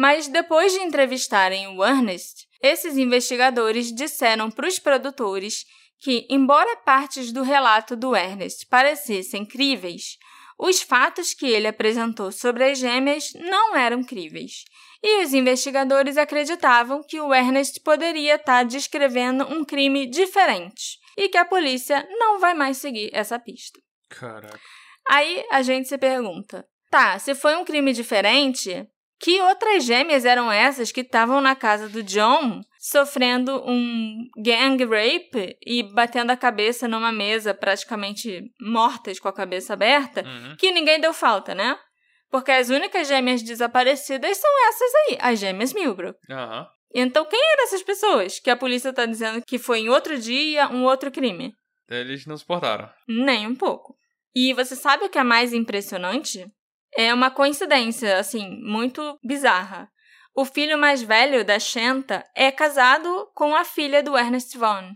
Mas 0.00 0.28
depois 0.28 0.72
de 0.72 0.78
entrevistarem 0.78 1.76
o 1.76 1.84
Ernest, 1.84 2.48
esses 2.62 2.96
investigadores 2.96 3.94
disseram 3.94 4.50
para 4.50 4.66
os 4.66 4.78
produtores 4.78 5.66
que, 5.98 6.26
embora 6.30 6.74
partes 6.78 7.30
do 7.30 7.42
relato 7.42 7.94
do 7.94 8.16
Ernest 8.16 8.66
parecessem 8.66 9.44
críveis, 9.44 10.16
os 10.58 10.80
fatos 10.80 11.34
que 11.34 11.44
ele 11.44 11.68
apresentou 11.68 12.32
sobre 12.32 12.64
as 12.64 12.78
gêmeas 12.78 13.34
não 13.34 13.76
eram 13.76 14.02
críveis, 14.02 14.64
e 15.02 15.22
os 15.22 15.34
investigadores 15.34 16.16
acreditavam 16.16 17.02
que 17.06 17.20
o 17.20 17.34
Ernest 17.34 17.78
poderia 17.80 18.36
estar 18.36 18.64
descrevendo 18.64 19.44
um 19.52 19.66
crime 19.66 20.06
diferente 20.06 20.98
e 21.14 21.28
que 21.28 21.36
a 21.36 21.44
polícia 21.44 22.08
não 22.18 22.40
vai 22.40 22.54
mais 22.54 22.78
seguir 22.78 23.10
essa 23.12 23.38
pista. 23.38 23.78
Caraca. 24.08 24.58
Aí 25.10 25.44
a 25.52 25.60
gente 25.60 25.88
se 25.88 25.98
pergunta: 25.98 26.66
tá, 26.90 27.18
se 27.18 27.34
foi 27.34 27.54
um 27.54 27.66
crime 27.66 27.92
diferente, 27.92 28.88
que 29.20 29.40
outras 29.42 29.84
gêmeas 29.84 30.24
eram 30.24 30.50
essas 30.50 30.90
que 30.90 31.02
estavam 31.02 31.40
na 31.40 31.54
casa 31.54 31.88
do 31.88 32.02
John 32.02 32.60
sofrendo 32.78 33.62
um 33.68 34.24
gang 34.42 34.82
rape 34.84 35.56
e 35.64 35.82
batendo 35.82 36.30
a 36.30 36.36
cabeça 36.36 36.88
numa 36.88 37.12
mesa, 37.12 37.52
praticamente 37.52 38.42
mortas 38.60 39.20
com 39.20 39.28
a 39.28 39.32
cabeça 39.32 39.74
aberta, 39.74 40.22
Uhum. 40.24 40.56
que 40.56 40.72
ninguém 40.72 40.98
deu 41.00 41.12
falta, 41.12 41.54
né? 41.54 41.78
Porque 42.30 42.50
as 42.50 42.70
únicas 42.70 43.06
gêmeas 43.08 43.42
desaparecidas 43.42 44.36
são 44.38 44.50
essas 44.68 44.90
aí, 44.94 45.18
as 45.20 45.38
gêmeas 45.38 45.72
Milbrook. 45.74 46.18
Aham. 46.30 46.66
Então, 46.94 47.24
quem 47.24 47.40
eram 47.52 47.64
essas 47.64 47.82
pessoas 47.82 48.40
que 48.40 48.50
a 48.50 48.56
polícia 48.56 48.92
tá 48.92 49.04
dizendo 49.06 49.42
que 49.44 49.58
foi 49.58 49.80
em 49.80 49.88
outro 49.88 50.18
dia, 50.18 50.68
um 50.68 50.84
outro 50.84 51.10
crime? 51.10 51.52
Eles 51.88 52.24
não 52.26 52.36
suportaram. 52.36 52.88
Nem 53.06 53.46
um 53.46 53.54
pouco. 53.54 53.94
E 54.34 54.52
você 54.54 54.74
sabe 54.74 55.04
o 55.04 55.08
que 55.08 55.18
é 55.18 55.22
mais 55.24 55.52
impressionante? 55.52 56.46
É 56.96 57.12
uma 57.14 57.30
coincidência, 57.30 58.18
assim, 58.18 58.60
muito 58.62 59.18
bizarra. 59.22 59.88
O 60.34 60.44
filho 60.44 60.78
mais 60.78 61.02
velho 61.02 61.44
da 61.44 61.58
Shenta 61.58 62.24
é 62.36 62.50
casado 62.50 63.28
com 63.34 63.54
a 63.54 63.64
filha 63.64 64.02
do 64.02 64.16
Ernest 64.16 64.56
Vaughn. 64.56 64.92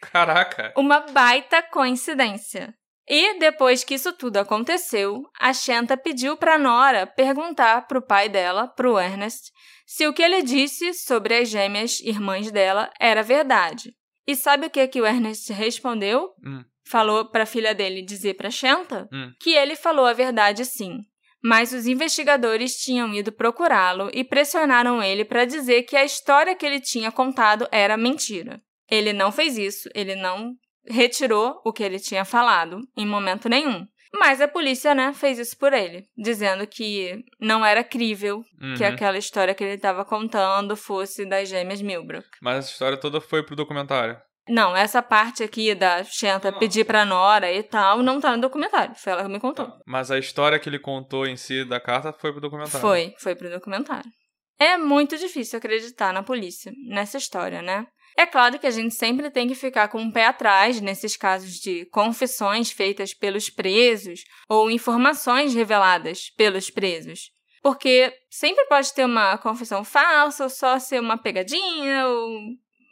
Caraca. 0.00 0.72
Uma 0.76 1.00
baita 1.00 1.62
coincidência. 1.62 2.74
E 3.08 3.38
depois 3.38 3.84
que 3.84 3.94
isso 3.94 4.12
tudo 4.12 4.38
aconteceu, 4.38 5.22
a 5.38 5.52
Shenta 5.52 5.96
pediu 5.96 6.36
para 6.36 6.58
Nora 6.58 7.06
perguntar 7.06 7.86
pro 7.86 8.02
pai 8.02 8.28
dela, 8.28 8.66
pro 8.66 8.98
Ernest, 8.98 9.52
se 9.86 10.06
o 10.08 10.12
que 10.12 10.22
ele 10.22 10.42
disse 10.42 10.92
sobre 10.92 11.36
as 11.36 11.48
gêmeas 11.48 12.00
irmãs 12.00 12.50
dela 12.50 12.90
era 12.98 13.22
verdade. 13.22 13.94
E 14.26 14.34
sabe 14.34 14.66
o 14.66 14.70
que 14.70 14.88
que 14.88 15.00
o 15.00 15.06
Ernest 15.06 15.52
respondeu? 15.52 16.30
Hum. 16.44 16.64
Falou 16.88 17.24
para 17.30 17.44
a 17.44 17.46
filha 17.46 17.72
dele 17.74 18.02
dizer 18.02 18.34
para 18.34 18.50
Shenta 18.50 19.08
Hum. 19.12 19.32
que 19.40 19.50
ele 19.50 19.76
falou 19.76 20.04
a 20.04 20.12
verdade 20.12 20.64
sim. 20.64 20.98
Mas 21.42 21.72
os 21.72 21.86
investigadores 21.86 22.74
tinham 22.76 23.14
ido 23.14 23.30
procurá-lo 23.30 24.10
e 24.12 24.24
pressionaram 24.24 25.02
ele 25.02 25.24
para 25.24 25.44
dizer 25.44 25.82
que 25.82 25.96
a 25.96 26.04
história 26.04 26.54
que 26.56 26.66
ele 26.66 26.80
tinha 26.80 27.12
contado 27.12 27.68
era 27.70 27.96
mentira. 27.96 28.60
Ele 28.90 29.12
não 29.12 29.30
fez 29.30 29.56
isso, 29.58 29.88
ele 29.94 30.14
não 30.14 30.54
retirou 30.88 31.60
o 31.64 31.72
que 31.72 31.82
ele 31.82 31.98
tinha 31.98 32.24
falado 32.24 32.80
em 32.96 33.06
momento 33.06 33.48
nenhum. 33.48 33.86
Mas 34.14 34.40
a 34.40 34.48
polícia, 34.48 34.94
né, 34.94 35.12
fez 35.12 35.38
isso 35.38 35.58
por 35.58 35.72
ele, 35.72 36.04
dizendo 36.16 36.66
que 36.66 37.22
não 37.40 37.64
era 37.64 37.84
crível 37.84 38.42
que 38.76 38.82
Uhum. 38.82 38.88
aquela 38.88 39.18
história 39.18 39.54
que 39.54 39.62
ele 39.62 39.74
estava 39.74 40.04
contando 40.04 40.74
fosse 40.76 41.26
das 41.26 41.48
gêmeas 41.48 41.82
Milbrook. 41.82 42.26
Mas 42.40 42.58
essa 42.58 42.70
história 42.70 42.96
toda 42.96 43.20
foi 43.20 43.42
pro 43.42 43.56
documentário. 43.56 44.16
Não, 44.48 44.76
essa 44.76 45.02
parte 45.02 45.42
aqui 45.42 45.74
da 45.74 46.04
Shenta 46.04 46.52
Não. 46.52 46.58
pedir 46.58 46.84
pra 46.84 47.04
Nora 47.04 47.52
e 47.52 47.62
tal 47.62 48.02
não 48.02 48.20
tá 48.20 48.36
no 48.36 48.42
documentário. 48.42 48.94
Foi 48.96 49.12
ela 49.12 49.22
que 49.24 49.28
me 49.28 49.40
contou. 49.40 49.68
Mas 49.84 50.10
a 50.10 50.18
história 50.18 50.58
que 50.58 50.68
ele 50.68 50.78
contou 50.78 51.26
em 51.26 51.36
si 51.36 51.64
da 51.64 51.80
carta 51.80 52.12
foi 52.12 52.30
pro 52.32 52.40
documentário. 52.40 52.80
Foi, 52.80 53.14
foi 53.18 53.34
pro 53.34 53.50
documentário. 53.50 54.10
É 54.58 54.78
muito 54.78 55.18
difícil 55.18 55.58
acreditar 55.58 56.12
na 56.12 56.22
polícia, 56.22 56.72
nessa 56.88 57.18
história, 57.18 57.60
né? 57.60 57.86
É 58.16 58.24
claro 58.24 58.58
que 58.58 58.66
a 58.66 58.70
gente 58.70 58.94
sempre 58.94 59.30
tem 59.30 59.46
que 59.46 59.54
ficar 59.54 59.88
com 59.88 60.00
um 60.00 60.10
pé 60.10 60.26
atrás 60.26 60.80
nesses 60.80 61.16
casos 61.16 61.56
de 61.56 61.84
confissões 61.90 62.70
feitas 62.70 63.12
pelos 63.12 63.50
presos 63.50 64.20
ou 64.48 64.70
informações 64.70 65.54
reveladas 65.54 66.30
pelos 66.34 66.70
presos. 66.70 67.30
Porque 67.62 68.10
sempre 68.30 68.64
pode 68.66 68.94
ter 68.94 69.04
uma 69.04 69.36
confissão 69.36 69.84
falsa 69.84 70.44
ou 70.44 70.48
só 70.48 70.78
ser 70.78 71.00
uma 71.00 71.18
pegadinha 71.18 72.06
ou 72.06 72.38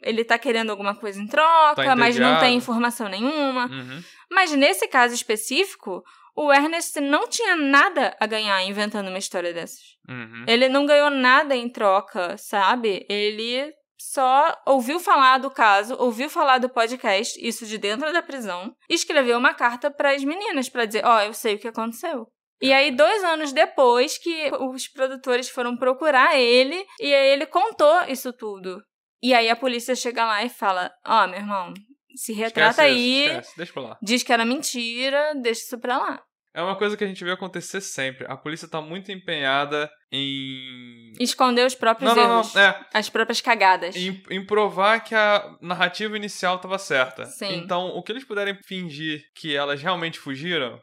ele 0.05 0.23
tá 0.23 0.37
querendo 0.37 0.69
alguma 0.69 0.95
coisa 0.95 1.21
em 1.21 1.27
troca, 1.27 1.83
Tá 1.83 1.95
mas 1.95 2.17
não 2.17 2.39
tem 2.39 2.55
informação 2.55 3.09
nenhuma. 3.09 3.65
Uhum. 3.65 4.03
Mas 4.31 4.51
nesse 4.51 4.87
caso 4.87 5.13
específico, 5.13 6.03
o 6.35 6.51
Ernest 6.51 6.99
não 6.99 7.27
tinha 7.27 7.55
nada 7.55 8.15
a 8.19 8.25
ganhar 8.25 8.61
inventando 8.63 9.07
uma 9.07 9.17
história 9.17 9.53
dessas. 9.53 9.95
Uhum. 10.07 10.45
Ele 10.47 10.69
não 10.69 10.85
ganhou 10.85 11.09
nada 11.09 11.55
em 11.55 11.69
troca, 11.69 12.37
sabe? 12.37 13.05
Ele 13.09 13.73
só 13.97 14.53
ouviu 14.65 14.99
falar 14.99 15.37
do 15.37 15.49
caso, 15.49 15.95
ouviu 15.97 16.29
falar 16.29 16.59
do 16.59 16.69
podcast, 16.69 17.39
isso 17.41 17.65
de 17.65 17.77
dentro 17.77 18.11
da 18.11 18.21
prisão, 18.21 18.75
e 18.89 18.93
escreveu 18.93 19.37
uma 19.37 19.53
carta 19.53 19.89
para 19.89 20.11
as 20.11 20.23
meninas 20.23 20.69
para 20.69 20.85
dizer: 20.85 21.05
Ó, 21.05 21.21
eu 21.21 21.33
sei 21.33 21.55
o 21.55 21.59
que 21.59 21.67
aconteceu. 21.67 22.27
E 22.61 22.71
aí, 22.71 22.91
dois 22.91 23.23
anos 23.23 23.51
depois, 23.51 24.17
que 24.17 24.49
os 24.59 24.87
produtores 24.87 25.49
foram 25.49 25.75
procurar 25.75 26.37
ele, 26.37 26.85
e 26.99 27.13
aí 27.13 27.27
ele 27.33 27.45
contou 27.45 28.03
isso 28.07 28.31
tudo. 28.31 28.81
E 29.23 29.33
aí 29.33 29.49
a 29.49 29.55
polícia 29.55 29.95
chega 29.95 30.25
lá 30.25 30.43
e 30.43 30.49
fala: 30.49 30.91
Ó, 31.05 31.27
meu 31.27 31.39
irmão, 31.39 31.73
se 32.15 32.33
retrata 32.33 32.85
Esquece 32.87 32.87
aí, 32.87 33.23
isso, 33.25 33.29
esquece. 33.31 33.57
Deixa 33.57 33.73
pra 33.73 33.81
lá. 33.81 33.97
diz 34.01 34.23
que 34.23 34.33
era 34.33 34.45
mentira, 34.45 35.33
deixa 35.41 35.61
isso 35.61 35.79
pra 35.79 35.97
lá. 35.97 36.21
É 36.53 36.61
uma 36.61 36.77
coisa 36.77 36.95
que 36.95 37.03
a 37.03 37.07
gente 37.07 37.21
vê 37.21 37.31
acontecer 37.31 37.81
sempre. 37.81 38.25
A 38.29 38.37
polícia 38.37 38.65
tá 38.65 38.79
muito 38.79 39.11
empenhada 39.11 39.91
em. 40.09 41.11
Esconder 41.19 41.65
os 41.65 41.75
próprios 41.75 42.09
Não, 42.09 42.15
não, 42.15 42.27
não. 42.29 42.39
erros. 42.39 42.55
É. 42.55 42.79
As 42.93 43.09
próprias 43.09 43.41
cagadas. 43.41 43.93
Em, 43.95 44.23
em 44.29 44.45
provar 44.45 45.01
que 45.01 45.13
a 45.13 45.57
narrativa 45.61 46.15
inicial 46.15 46.57
tava 46.59 46.77
certa. 46.77 47.25
Sim. 47.25 47.55
Então, 47.55 47.87
o 47.87 48.01
que 48.01 48.11
eles 48.11 48.23
puderem 48.23 48.57
fingir 48.65 49.21
que 49.35 49.53
elas 49.53 49.81
realmente 49.81 50.17
fugiram, 50.17 50.79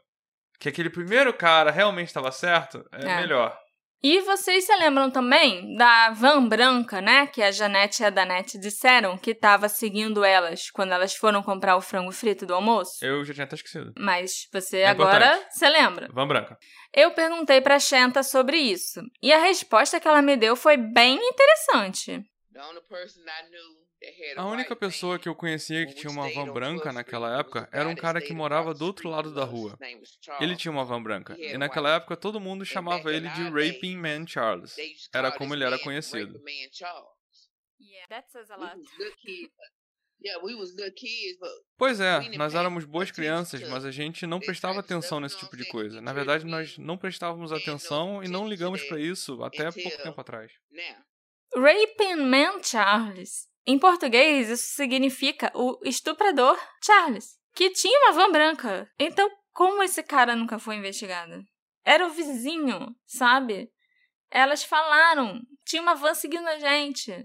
que 0.60 0.68
aquele 0.68 0.90
primeiro 0.90 1.32
cara 1.32 1.70
realmente 1.70 2.08
estava 2.08 2.30
certo, 2.30 2.84
é, 2.92 3.06
É. 3.08 3.16
melhor. 3.22 3.56
E 4.05 4.20
vocês 4.22 4.64
se 4.64 4.74
lembram 4.76 5.11
também 5.12 5.76
da 5.76 6.11
van 6.11 6.48
branca, 6.48 7.00
né? 7.00 7.26
Que 7.28 7.40
a 7.40 7.53
Janete 7.53 8.03
e 8.03 8.07
a 8.07 8.11
Danete 8.11 8.59
disseram 8.59 9.16
que 9.16 9.30
estava 9.30 9.68
seguindo 9.68 10.24
elas 10.24 10.70
quando 10.70 10.90
elas 10.92 11.14
foram 11.14 11.40
comprar 11.40 11.76
o 11.76 11.80
frango 11.80 12.11
frito 12.11 12.44
do 12.44 12.53
almoço? 12.53 13.05
Eu 13.05 13.24
já 13.24 13.32
tinha 13.32 13.44
até 13.44 13.55
esquecido. 13.55 13.92
Mas 13.96 14.48
você 14.53 14.78
É 14.78 14.88
agora 14.88 15.40
se 15.50 15.68
lembra. 15.68 16.09
Van 16.12 16.26
Branca. 16.26 16.59
Eu 16.92 17.12
perguntei 17.12 17.61
pra 17.61 17.78
Shenta 17.78 18.24
sobre 18.24 18.57
isso. 18.57 19.00
E 19.22 19.32
a 19.32 19.38
resposta 19.38 20.00
que 20.00 20.09
ela 20.09 20.20
me 20.20 20.36
deu 20.36 20.57
foi 20.57 20.76
bem 20.76 21.16
interessante. 21.22 22.24
The 22.53 22.61
only 22.61 22.80
person 22.88 23.20
I 23.20 23.48
knew 23.48 23.82
A 24.36 24.46
única 24.46 24.74
pessoa 24.74 25.18
que 25.18 25.28
eu 25.28 25.34
conhecia 25.34 25.86
que 25.86 25.94
tinha 25.94 26.11
uma 26.11 26.28
van 26.32 26.53
branca 26.53 26.92
naquela 26.92 27.38
época 27.38 27.68
era 27.72 27.88
um 27.88 27.94
cara 27.94 28.20
que 28.20 28.34
morava 28.34 28.74
do 28.74 28.84
outro 28.84 29.09
lado 29.09 29.32
da 29.32 29.44
rua. 29.44 29.78
Ele 30.40 30.57
tinha 30.57 30.72
uma 30.72 30.84
van 30.84 31.03
branca. 31.03 31.36
E 31.38 31.57
naquela 31.57 31.96
época 31.96 32.16
todo 32.16 32.40
mundo 32.40 32.64
chamava 32.64 33.12
ele 33.12 33.28
de 33.30 33.42
Raping 33.42 33.96
Man 33.96 34.26
Charles. 34.26 34.76
Era 35.14 35.30
como 35.30 35.55
ele 35.55 35.64
era 35.64 35.78
conhecido. 35.78 36.40
Pois 41.76 42.00
é, 42.00 42.36
nós 42.36 42.55
éramos 42.55 42.84
boas 42.84 43.11
crianças, 43.11 43.61
mas 43.68 43.84
a 43.84 43.90
gente 43.90 44.26
não 44.26 44.38
prestava 44.38 44.78
atenção 44.80 45.18
nesse 45.20 45.38
tipo 45.38 45.57
de 45.57 45.66
coisa. 45.68 46.00
Na 46.00 46.12
verdade, 46.12 46.46
nós 46.46 46.78
não 46.78 46.96
prestávamos 46.96 47.53
atenção 47.53 48.22
e 48.22 48.28
não 48.28 48.48
ligamos 48.48 48.80
pra 48.82 48.96
that 48.96 49.11
isso 49.11 49.42
até 49.42 49.70
pouco 49.70 50.03
tempo 50.03 50.20
atrás. 50.20 50.53
Raping 51.55 52.22
Man 52.22 52.62
Charles. 52.62 53.51
Em 53.64 53.78
português, 53.78 54.50
isso 54.50 54.74
significa 54.74 55.52
o 55.54 55.78
estuprador 55.84 56.58
Charles, 56.84 57.38
que 57.54 57.70
tinha 57.70 57.96
uma 58.00 58.12
van 58.12 58.32
branca. 58.32 58.90
Então, 58.98 59.30
como 59.52 59.84
esse 59.84 60.02
cara 60.02 60.34
nunca 60.34 60.58
foi 60.58 60.74
investigado? 60.74 61.44
Era 61.84 62.04
o 62.04 62.10
vizinho, 62.10 62.92
sabe? 63.06 63.70
Elas 64.28 64.64
falaram, 64.64 65.40
tinha 65.64 65.80
uma 65.80 65.94
van 65.94 66.12
seguindo 66.12 66.48
a 66.48 66.58
gente. 66.58 67.24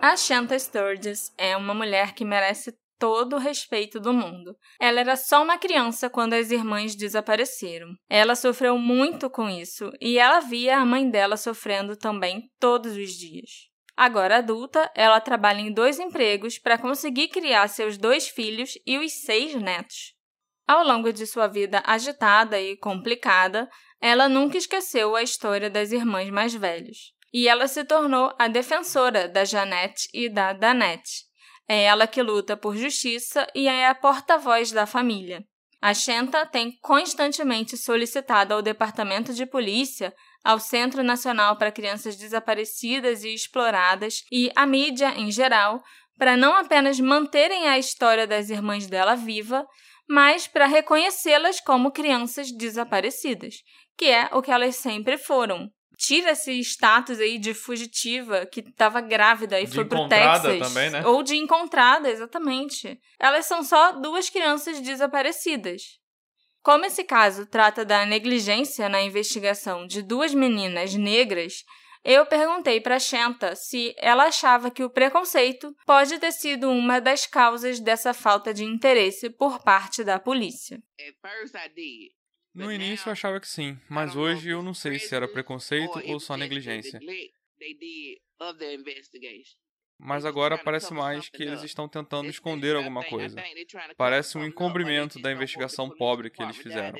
A 0.00 0.16
Shanta 0.16 0.56
Sturgis 0.56 1.34
é 1.36 1.56
uma 1.56 1.74
mulher 1.74 2.14
que 2.14 2.24
merece 2.24 2.78
todo 2.98 3.36
o 3.36 3.38
respeito 3.38 4.00
do 4.00 4.12
mundo. 4.12 4.56
Ela 4.80 5.00
era 5.00 5.16
só 5.16 5.42
uma 5.42 5.58
criança 5.58 6.08
quando 6.10 6.34
as 6.34 6.50
irmãs 6.50 6.94
desapareceram. 6.94 7.88
Ela 8.08 8.34
sofreu 8.34 8.78
muito 8.78 9.28
com 9.28 9.48
isso 9.48 9.90
e 10.00 10.18
ela 10.18 10.40
via 10.40 10.78
a 10.78 10.84
mãe 10.84 11.08
dela 11.08 11.36
sofrendo 11.36 11.96
também 11.96 12.50
todos 12.58 12.96
os 12.96 13.12
dias. 13.12 13.50
Agora 13.96 14.38
adulta, 14.38 14.90
ela 14.94 15.20
trabalha 15.20 15.60
em 15.60 15.72
dois 15.72 16.00
empregos 16.00 16.58
para 16.58 16.78
conseguir 16.78 17.28
criar 17.28 17.68
seus 17.68 17.96
dois 17.96 18.28
filhos 18.28 18.72
e 18.84 18.98
os 18.98 19.12
seis 19.12 19.54
netos. 19.54 20.14
Ao 20.66 20.84
longo 20.84 21.12
de 21.12 21.26
sua 21.26 21.46
vida 21.46 21.82
agitada 21.86 22.60
e 22.60 22.76
complicada, 22.76 23.68
ela 24.00 24.28
nunca 24.28 24.58
esqueceu 24.58 25.14
a 25.14 25.22
história 25.22 25.70
das 25.70 25.92
irmãs 25.92 26.28
mais 26.30 26.54
velhas. 26.54 27.12
E 27.32 27.48
ela 27.48 27.68
se 27.68 27.84
tornou 27.84 28.32
a 28.38 28.48
defensora 28.48 29.28
da 29.28 29.44
Janete 29.44 30.08
e 30.12 30.28
da 30.28 30.52
Danette. 30.52 31.24
É 31.68 31.84
ela 31.84 32.06
que 32.06 32.22
luta 32.22 32.56
por 32.56 32.76
justiça 32.76 33.46
e 33.54 33.66
é 33.66 33.88
a 33.88 33.94
porta-voz 33.94 34.70
da 34.70 34.86
família. 34.86 35.44
A 35.80 35.92
Shenta 35.92 36.46
tem 36.46 36.78
constantemente 36.80 37.76
solicitado 37.76 38.54
ao 38.54 38.62
Departamento 38.62 39.34
de 39.34 39.44
Polícia, 39.44 40.14
ao 40.42 40.58
Centro 40.58 41.02
Nacional 41.02 41.56
para 41.56 41.72
Crianças 41.72 42.16
Desaparecidas 42.16 43.24
e 43.24 43.34
Exploradas 43.34 44.22
e 44.30 44.50
à 44.56 44.66
mídia 44.66 45.12
em 45.16 45.30
geral 45.30 45.82
para 46.18 46.36
não 46.36 46.54
apenas 46.54 47.00
manterem 47.00 47.68
a 47.68 47.78
história 47.78 48.26
das 48.26 48.48
irmãs 48.50 48.86
dela 48.86 49.14
viva, 49.14 49.66
mas 50.08 50.46
para 50.46 50.66
reconhecê-las 50.66 51.60
como 51.60 51.90
crianças 51.90 52.52
desaparecidas, 52.52 53.56
que 53.96 54.06
é 54.06 54.28
o 54.32 54.40
que 54.40 54.50
elas 54.50 54.76
sempre 54.76 55.18
foram. 55.18 55.70
Tira 55.96 56.32
esse 56.32 56.52
status 56.60 57.20
aí 57.20 57.38
de 57.38 57.54
fugitiva 57.54 58.46
que 58.46 58.60
estava 58.60 59.00
grávida 59.00 59.60
e 59.60 59.66
De 59.66 59.74
foi 59.74 59.84
pro 59.84 59.98
encontrada 59.98 60.48
Texas. 60.48 60.68
também, 60.68 60.90
né? 60.90 61.06
Ou 61.06 61.22
de 61.22 61.36
encontrada, 61.36 62.10
exatamente. 62.10 62.98
Elas 63.18 63.46
são 63.46 63.62
só 63.62 63.92
duas 63.92 64.28
crianças 64.28 64.80
desaparecidas. 64.80 65.82
Como 66.62 66.86
esse 66.86 67.04
caso 67.04 67.46
trata 67.46 67.84
da 67.84 68.06
negligência 68.06 68.88
na 68.88 69.02
investigação 69.02 69.86
de 69.86 70.00
duas 70.00 70.32
meninas 70.32 70.94
negras, 70.94 71.62
eu 72.02 72.26
perguntei 72.26 72.80
para 72.80 72.98
Shenta 72.98 73.54
se 73.54 73.94
ela 73.98 74.24
achava 74.24 74.70
que 74.70 74.84
o 74.84 74.90
preconceito 74.90 75.74
pode 75.86 76.18
ter 76.18 76.32
sido 76.32 76.70
uma 76.70 77.00
das 77.00 77.26
causas 77.26 77.80
dessa 77.80 78.12
falta 78.12 78.52
de 78.52 78.62
interesse 78.64 79.30
por 79.30 79.62
parte 79.62 80.04
da 80.04 80.18
polícia. 80.18 80.82
At 81.00 81.14
first 81.20 81.54
I 81.54 81.68
did. 81.68 82.23
No 82.54 82.66
but 82.66 82.74
início 82.74 83.08
eu 83.08 83.12
achava 83.12 83.40
que 83.40 83.48
sim, 83.48 83.76
mas 83.88 84.14
hoje 84.14 84.50
eu 84.50 84.62
não 84.62 84.72
sei 84.72 84.98
se 84.98 85.12
era 85.14 85.26
preconceito 85.26 85.96
or 85.96 86.04
ou 86.06 86.20
só 86.20 86.36
negligência. 86.36 87.00
Mas 89.98 90.24
agora 90.24 90.56
parece 90.58 90.92
mais 90.92 91.28
que 91.28 91.42
eles 91.42 91.62
estão 91.62 91.88
tentando 91.88 92.28
esconder 92.28 92.76
alguma 92.76 93.04
coisa. 93.04 93.42
Parece 93.96 94.38
um 94.38 94.44
encobrimento 94.44 95.20
da 95.20 95.32
investigação 95.32 95.90
pobre 95.90 96.30
que 96.30 96.42
eles 96.42 96.56
fizeram. 96.56 96.98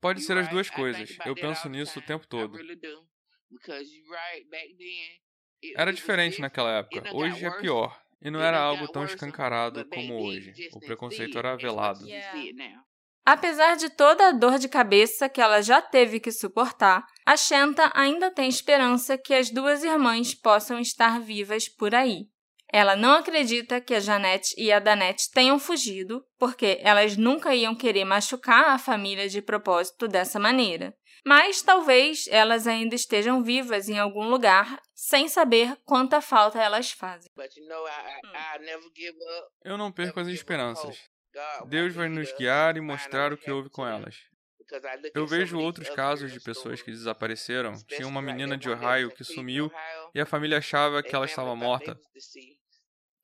Pode 0.00 0.20
ser 0.22 0.36
as 0.36 0.48
duas 0.48 0.68
coisas. 0.68 1.16
Eu 1.24 1.34
penso 1.34 1.68
nisso 1.68 1.98
o 1.98 2.02
tempo 2.02 2.26
todo. 2.26 2.58
Era 5.76 5.92
diferente 5.92 6.40
naquela 6.40 6.78
época. 6.78 7.14
Hoje 7.14 7.44
é 7.44 7.50
pior. 7.60 8.01
E 8.24 8.30
não 8.30 8.40
era 8.40 8.58
algo 8.58 8.86
tão 8.88 9.04
escancarado 9.04 9.84
como 9.86 10.22
hoje. 10.22 10.52
O 10.72 10.80
preconceito 10.80 11.38
era 11.38 11.56
velado. 11.56 11.98
as 11.98 12.02
you 12.02 12.08
Yeah. 12.08 12.32
see 12.32 12.46
it 12.48 12.54
now. 12.56 12.82
Apesar 13.24 13.76
de 13.76 13.88
toda 13.88 14.28
a 14.28 14.32
dor 14.32 14.58
de 14.58 14.68
cabeça 14.68 15.28
que 15.28 15.40
ela 15.40 15.60
já 15.62 15.80
teve 15.80 16.18
que 16.18 16.32
suportar, 16.32 17.04
a 17.24 17.36
Shenta 17.36 17.90
ainda 17.94 18.32
tem 18.32 18.48
esperança 18.48 19.16
que 19.16 19.32
as 19.32 19.48
duas 19.50 19.84
irmãs 19.84 20.34
possam 20.34 20.80
estar 20.80 21.20
vivas 21.20 21.68
por 21.68 21.94
aí. 21.94 22.24
Ela 22.72 22.96
não 22.96 23.12
acredita 23.12 23.80
que 23.80 23.94
a 23.94 24.00
Janete 24.00 24.54
e 24.56 24.72
a 24.72 24.80
Danette 24.80 25.30
tenham 25.30 25.58
fugido, 25.58 26.24
porque 26.38 26.78
elas 26.82 27.16
nunca 27.16 27.54
iam 27.54 27.76
querer 27.76 28.04
machucar 28.04 28.70
a 28.70 28.78
família 28.78 29.28
de 29.28 29.40
propósito 29.42 30.08
dessa 30.08 30.40
maneira. 30.40 30.92
Mas 31.24 31.62
talvez 31.62 32.24
elas 32.28 32.66
ainda 32.66 32.96
estejam 32.96 33.42
vivas 33.42 33.88
em 33.88 33.98
algum 33.98 34.28
lugar, 34.28 34.80
sem 35.02 35.28
saber 35.28 35.76
quanta 35.84 36.20
falta 36.20 36.62
elas 36.62 36.92
fazem. 36.92 37.28
But 37.34 37.56
you 37.56 37.66
know, 37.66 37.84
I, 37.84 37.90
I, 37.90 38.20
Hum. 38.24 38.30
I 38.30 38.64
never 38.64 38.88
give 38.94 39.18
up. 39.18 39.48
Eu 39.64 39.76
não 39.76 39.90
perco 39.90 40.20
as 40.20 40.28
up 40.28 40.34
esperanças. 40.36 41.10
Deus 41.66 41.92
vai 41.92 42.08
nos 42.08 42.32
guiar 42.34 42.76
e 42.76 42.80
mostrar 42.80 43.32
o 43.32 43.36
que 43.36 43.50
houve 43.50 43.68
com 43.68 43.84
elas. 43.84 44.16
Eu 45.12 45.26
vejo 45.26 45.58
outros 45.58 45.90
casos 45.90 46.32
de 46.32 46.38
pessoas 46.40 46.80
que 46.82 46.92
desapareceram. 46.92 47.74
Tinha 47.88 48.06
uma 48.06 48.22
menina 48.22 48.56
de 48.56 48.70
Ohio 48.70 49.10
que 49.10 49.24
sumiu 49.24 49.72
e 50.14 50.20
a 50.20 50.26
família 50.26 50.58
achava 50.58 51.02
que 51.02 51.14
ela 51.14 51.26
estava 51.26 51.56
morta, 51.56 51.98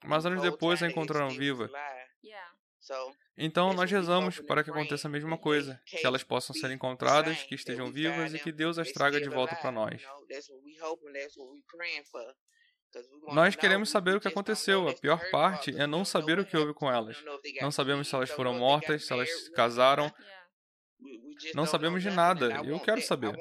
mas 0.04 0.26
anos 0.26 0.42
depois 0.42 0.82
a 0.82 0.88
encontraram 0.88 1.30
viva. 1.30 1.70
Então 3.40 3.72
nós 3.72 3.88
rezamos 3.88 4.40
para 4.40 4.64
que 4.64 4.70
aconteça 4.70 5.06
a 5.06 5.10
mesma 5.10 5.38
coisa, 5.38 5.80
que 5.86 6.04
elas 6.04 6.24
possam 6.24 6.54
ser 6.54 6.72
encontradas, 6.72 7.44
que 7.44 7.54
estejam 7.54 7.90
vivas 7.92 8.34
e 8.34 8.38
que 8.38 8.50
Deus 8.50 8.78
as 8.78 8.90
traga 8.90 9.20
de 9.20 9.28
volta 9.28 9.54
para 9.54 9.70
nós. 9.70 10.02
Nós 13.28 13.54
queremos 13.54 13.90
saber 13.90 14.16
o 14.16 14.20
que 14.20 14.26
aconteceu. 14.26 14.88
A 14.88 14.94
pior 14.94 15.20
parte 15.30 15.70
é 15.78 15.86
não 15.86 16.04
saber 16.04 16.40
o 16.40 16.44
que 16.44 16.56
houve 16.56 16.74
com 16.74 16.90
elas. 16.90 17.22
Não 17.60 17.70
sabemos 17.70 18.08
se 18.08 18.14
elas 18.14 18.30
foram 18.30 18.54
mortas, 18.54 19.06
se 19.06 19.12
elas 19.12 19.30
se 19.30 19.52
casaram. 19.52 20.12
Não 21.54 21.64
sabemos 21.64 22.02
de 22.02 22.10
nada, 22.10 22.60
e 22.64 22.70
eu 22.70 22.80
quero 22.80 23.00
saber. 23.00 23.36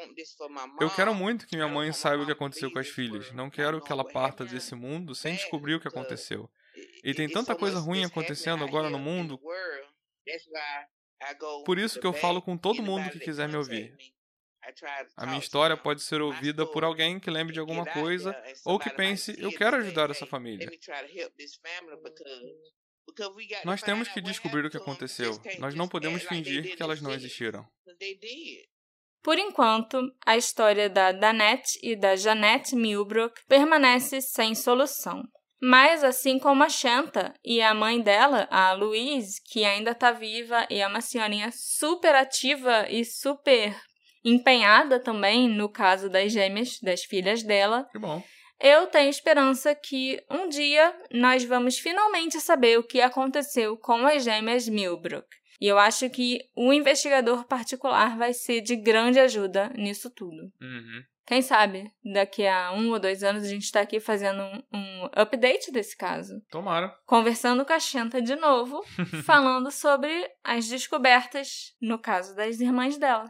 Eu 0.79 0.93
quero 0.93 1.15
muito 1.15 1.47
que 1.47 1.55
minha 1.55 1.67
mãe 1.67 1.91
saiba 1.91 2.21
o 2.21 2.25
que 2.27 2.31
aconteceu 2.31 2.71
com 2.71 2.77
as 2.77 2.87
filhas. 2.87 3.31
Não 3.31 3.49
quero 3.49 3.81
que 3.81 3.91
ela 3.91 4.05
parta 4.05 4.45
desse 4.45 4.75
mundo 4.75 5.15
sem 5.15 5.33
descobrir 5.33 5.73
o 5.73 5.79
que 5.79 5.87
aconteceu. 5.87 6.47
E 7.03 7.13
tem 7.13 7.27
tanta 7.29 7.55
coisa 7.55 7.79
ruim 7.79 8.03
acontecendo 8.03 8.63
agora 8.63 8.89
no 8.89 8.99
mundo. 8.99 9.39
Por 11.65 11.77
isso 11.77 11.99
que 11.99 12.07
eu 12.07 12.13
falo 12.13 12.41
com 12.41 12.57
todo 12.57 12.83
mundo 12.83 13.09
que 13.09 13.19
quiser 13.19 13.47
me 13.47 13.57
ouvir. 13.57 13.95
A 15.15 15.25
minha 15.25 15.39
história 15.39 15.77
pode 15.77 16.01
ser 16.01 16.21
ouvida 16.21 16.65
por 16.65 16.83
alguém 16.83 17.19
que 17.19 17.29
lembre 17.29 17.53
de 17.53 17.59
alguma 17.59 17.85
coisa 17.85 18.35
ou 18.65 18.77
que 18.77 18.89
pense, 18.89 19.35
eu 19.41 19.51
quero 19.51 19.77
ajudar 19.77 20.09
essa 20.11 20.25
"Hey, 20.25 20.29
família. 20.29 20.69
to 23.15 23.33
Nós 23.63 23.81
temos 23.81 24.09
que 24.09 24.19
descobrir 24.19 24.65
o 24.65 24.69
que 24.69 24.77
aconteceu. 24.77 25.39
Nós 25.59 25.73
não 25.73 25.87
podemos 25.87 26.23
fingir 26.23 26.75
que 26.75 26.83
elas 26.83 27.01
não 27.01 27.11
exist, 27.11 27.41
existiram. 27.41 27.65
Por 29.23 29.37
enquanto, 29.37 29.99
a 30.25 30.37
história 30.37 30.89
da 30.89 31.11
Danette 31.11 31.79
e 31.81 31.95
da 31.95 32.15
Janette 32.15 32.75
Milbrook 32.75 33.45
permanece 33.47 34.21
sem 34.21 34.53
solução. 34.53 35.23
Mas, 35.61 36.03
assim 36.03 36.37
como 36.37 36.63
a 36.63 36.69
Shanta 36.69 37.33
e 37.43 37.61
a 37.61 37.73
mãe 37.73 37.99
dela, 37.99 38.47
a 38.51 38.73
Louise, 38.73 39.41
que 39.43 39.65
ainda 39.65 39.91
está 39.91 40.11
viva 40.11 40.67
e 40.69 40.79
é 40.79 40.87
uma 40.87 41.01
senhorinha 41.01 41.49
super 41.51 42.13
ativa 42.13 42.87
e 42.89 43.03
super 43.03 43.75
empenhada 44.23 44.99
também 44.99 45.49
no 45.49 45.69
caso 45.69 46.09
das 46.09 46.31
gêmeas, 46.31 46.79
das 46.81 47.03
filhas 47.03 47.41
dela, 47.41 47.87
Que 47.91 47.97
bom. 47.97 48.21
eu 48.59 48.85
tenho 48.87 49.09
esperança 49.09 49.73
que 49.73 50.21
um 50.29 50.47
dia 50.47 50.93
nós 51.11 51.43
vamos 51.43 51.79
finalmente 51.79 52.39
saber 52.39 52.77
o 52.77 52.83
que 52.83 53.01
aconteceu 53.01 53.77
com 53.77 54.05
as 54.05 54.23
gêmeas 54.23 54.67
Milbrook. 54.67 55.27
E 55.59 55.67
eu 55.67 55.77
acho 55.77 56.09
que 56.09 56.39
o 56.55 56.71
investigador 56.71 57.45
particular 57.45 58.17
vai 58.17 58.33
ser 58.33 58.61
de 58.61 58.75
grande 58.75 59.19
ajuda 59.19 59.69
nisso 59.75 60.09
tudo. 60.09 60.51
Uhum. 60.61 61.03
Quem 61.25 61.41
sabe, 61.41 61.91
daqui 62.05 62.47
a 62.47 62.71
um 62.71 62.91
ou 62.91 62.99
dois 62.99 63.21
anos 63.21 63.43
a 63.43 63.49
gente 63.49 63.63
está 63.63 63.81
aqui 63.81 63.99
fazendo 63.99 64.41
um, 64.41 64.63
um 64.73 65.09
update 65.11 65.71
desse 65.73 65.97
caso. 65.97 66.41
Tomara. 66.49 66.95
Conversando 67.05 67.65
com 67.65 67.73
a 67.73 67.79
Xenta 67.79 68.21
de 68.21 68.35
novo, 68.37 68.81
falando 69.25 69.69
sobre 69.69 70.09
as 70.41 70.69
descobertas 70.69 71.75
no 71.81 71.99
caso 71.99 72.33
das 72.33 72.61
irmãs 72.61 72.97
dela. 72.97 73.25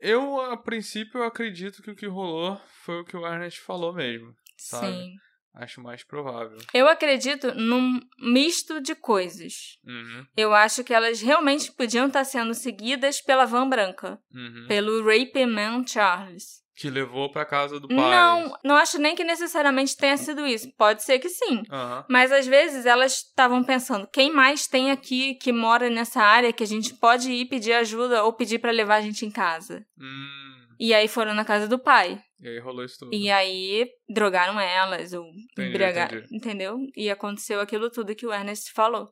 Eu, 0.00 0.40
a 0.40 0.56
princípio, 0.56 1.22
acredito 1.22 1.82
que 1.82 1.90
o 1.90 1.94
que 1.94 2.06
rolou 2.06 2.58
foi 2.84 3.00
o 3.00 3.04
que 3.04 3.16
o 3.16 3.26
Ernest 3.26 3.60
falou 3.60 3.92
mesmo. 3.92 4.34
Sabe? 4.56 4.86
Sim. 4.86 5.14
Acho 5.54 5.82
mais 5.82 6.02
provável. 6.02 6.56
Eu 6.72 6.88
acredito 6.88 7.54
num 7.54 8.00
misto 8.18 8.80
de 8.80 8.94
coisas. 8.94 9.78
Uhum. 9.86 10.24
Eu 10.36 10.54
acho 10.54 10.82
que 10.82 10.94
elas 10.94 11.20
realmente 11.20 11.70
podiam 11.72 12.06
estar 12.06 12.24
sendo 12.24 12.54
seguidas 12.54 13.20
pela 13.20 13.44
van 13.44 13.68
branca, 13.68 14.18
Uhum. 14.34 14.64
pelo 14.66 15.04
Rape 15.04 15.44
Man 15.44 15.86
Charles. 15.86 16.62
Que 16.74 16.88
levou 16.88 17.30
pra 17.30 17.44
casa 17.44 17.78
do 17.78 17.86
pai. 17.86 17.96
Não, 17.96 18.56
não 18.64 18.76
acho 18.76 18.98
nem 18.98 19.14
que 19.14 19.22
necessariamente 19.22 19.94
tenha 19.94 20.16
sido 20.16 20.46
isso. 20.46 20.72
Pode 20.74 21.02
ser 21.04 21.18
que 21.18 21.28
sim. 21.28 21.62
Aham. 21.70 22.06
Mas 22.08 22.32
às 22.32 22.46
vezes 22.46 22.86
elas 22.86 23.18
estavam 23.18 23.62
pensando: 23.62 24.08
quem 24.10 24.32
mais 24.32 24.66
tem 24.66 24.90
aqui 24.90 25.34
que 25.34 25.52
mora 25.52 25.90
nessa 25.90 26.22
área 26.22 26.50
que 26.52 26.62
a 26.62 26.66
gente 26.66 26.94
pode 26.94 27.30
ir 27.30 27.44
pedir 27.44 27.74
ajuda 27.74 28.24
ou 28.24 28.32
pedir 28.32 28.58
pra 28.58 28.70
levar 28.72 28.96
a 28.96 29.00
gente 29.02 29.26
em 29.26 29.30
casa? 29.30 29.84
Hum. 30.00 30.61
E 30.84 30.92
aí 30.92 31.06
foram 31.06 31.32
na 31.32 31.44
casa 31.44 31.68
do 31.68 31.78
pai. 31.78 32.20
E 32.40 32.48
aí 32.48 32.58
rolou 32.58 32.84
isso 32.84 32.98
tudo. 32.98 33.14
E 33.14 33.30
aí 33.30 33.88
drogaram 34.08 34.58
elas 34.58 35.12
ou 35.12 35.24
Entendi, 35.28 35.68
embriagaram, 35.68 36.18
entendi. 36.18 36.36
entendeu? 36.36 36.76
E 36.96 37.08
aconteceu 37.08 37.60
aquilo 37.60 37.88
tudo 37.88 38.16
que 38.16 38.26
o 38.26 38.32
Ernest 38.32 38.72
falou. 38.72 39.08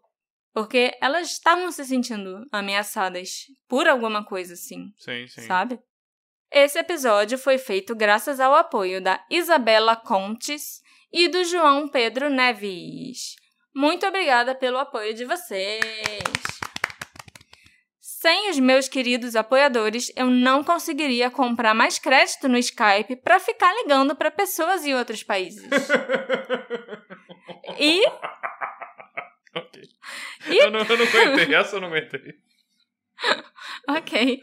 Porque 0.53 0.91
elas 1.01 1.31
estavam 1.31 1.71
se 1.71 1.85
sentindo 1.85 2.45
ameaçadas 2.51 3.45
por 3.69 3.87
alguma 3.87 4.25
coisa 4.25 4.55
assim, 4.55 4.87
Sim, 4.99 5.29
sim. 5.29 5.43
sabe? 5.43 5.79
Esse 6.51 6.77
episódio 6.77 7.39
foi 7.39 7.57
feito 7.57 7.95
graças 7.95 8.41
ao 8.41 8.53
apoio 8.53 9.01
da 9.01 9.25
Isabela 9.31 9.95
Contes 9.95 10.81
e 11.13 11.29
do 11.29 11.45
João 11.45 11.89
Pedro 11.89 12.29
Neves. 12.29 13.37
Muito 13.73 14.05
obrigada 14.09 14.57
pelo 14.57 14.79
apoio 14.79 15.15
de 15.15 15.25
vocês! 15.25 16.60
Sem 18.21 18.51
os 18.51 18.59
meus 18.59 18.87
queridos 18.87 19.35
apoiadores, 19.35 20.13
eu 20.15 20.27
não 20.27 20.63
conseguiria 20.63 21.31
comprar 21.31 21.73
mais 21.73 21.99
crédito 21.99 22.51
no 22.51 22.59
Skype 22.59 23.17
para 23.17 23.41
ficar 23.41 23.75
ligando 23.77 24.15
para 24.15 24.31
pessoas 24.31 24.85
em 24.85 24.95
outros 24.95 25.23
países. 25.23 25.65
e. 27.81 28.05
ok. 29.55 29.83
E... 30.49 30.59
Eu, 30.59 30.71
não, 30.71 30.81
eu 30.81 30.99
não 30.99 31.07
aguentei, 31.07 31.55
essa 31.55 31.77
eu 31.77 31.81
não 31.81 31.89
aguentei. 31.89 32.35
ok. 33.89 34.43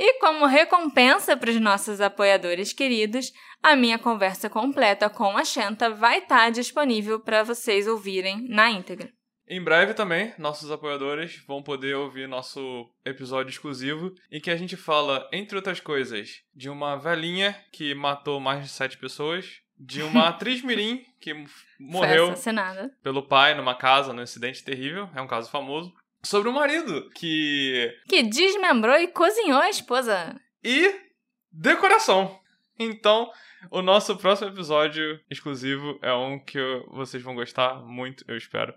E 0.00 0.18
como 0.18 0.44
recompensa 0.44 1.36
para 1.36 1.50
os 1.50 1.60
nossos 1.60 2.00
apoiadores 2.00 2.72
queridos, 2.72 3.32
a 3.62 3.76
minha 3.76 4.00
conversa 4.00 4.50
completa 4.50 5.08
com 5.08 5.38
a 5.38 5.44
Shanta 5.44 5.90
vai 5.90 6.18
estar 6.18 6.50
disponível 6.50 7.20
para 7.20 7.44
vocês 7.44 7.86
ouvirem 7.86 8.48
na 8.48 8.68
íntegra. 8.68 9.12
Em 9.52 9.62
breve 9.62 9.92
também, 9.92 10.32
nossos 10.38 10.70
apoiadores 10.70 11.44
vão 11.46 11.62
poder 11.62 11.94
ouvir 11.94 12.26
nosso 12.26 12.88
episódio 13.04 13.50
exclusivo 13.50 14.14
em 14.30 14.40
que 14.40 14.50
a 14.50 14.56
gente 14.56 14.78
fala, 14.78 15.28
entre 15.30 15.56
outras 15.56 15.78
coisas, 15.78 16.40
de 16.54 16.70
uma 16.70 16.96
velhinha 16.96 17.54
que 17.70 17.94
matou 17.94 18.40
mais 18.40 18.62
de 18.64 18.70
sete 18.70 18.96
pessoas, 18.96 19.60
de 19.78 20.00
uma 20.02 20.28
atriz 20.30 20.62
mirim 20.62 21.04
que 21.20 21.34
morreu 21.78 22.32
pelo 23.02 23.28
pai 23.28 23.54
numa 23.54 23.74
casa, 23.74 24.14
num 24.14 24.22
incidente 24.22 24.64
terrível, 24.64 25.10
é 25.14 25.20
um 25.20 25.26
caso 25.26 25.50
famoso, 25.50 25.92
sobre 26.22 26.48
o 26.48 26.52
marido 26.54 27.10
que 27.10 27.94
Que 28.08 28.22
desmembrou 28.22 28.96
e 28.96 29.08
cozinhou 29.08 29.60
a 29.60 29.68
esposa. 29.68 30.34
e 30.64 30.98
decoração. 31.52 32.40
Então, 32.78 33.30
o 33.70 33.82
nosso 33.82 34.16
próximo 34.16 34.48
episódio 34.48 35.20
exclusivo 35.28 35.98
é 36.00 36.14
um 36.14 36.38
que 36.38 36.58
vocês 36.88 37.22
vão 37.22 37.34
gostar 37.34 37.74
muito, 37.82 38.24
eu 38.26 38.34
espero. 38.38 38.72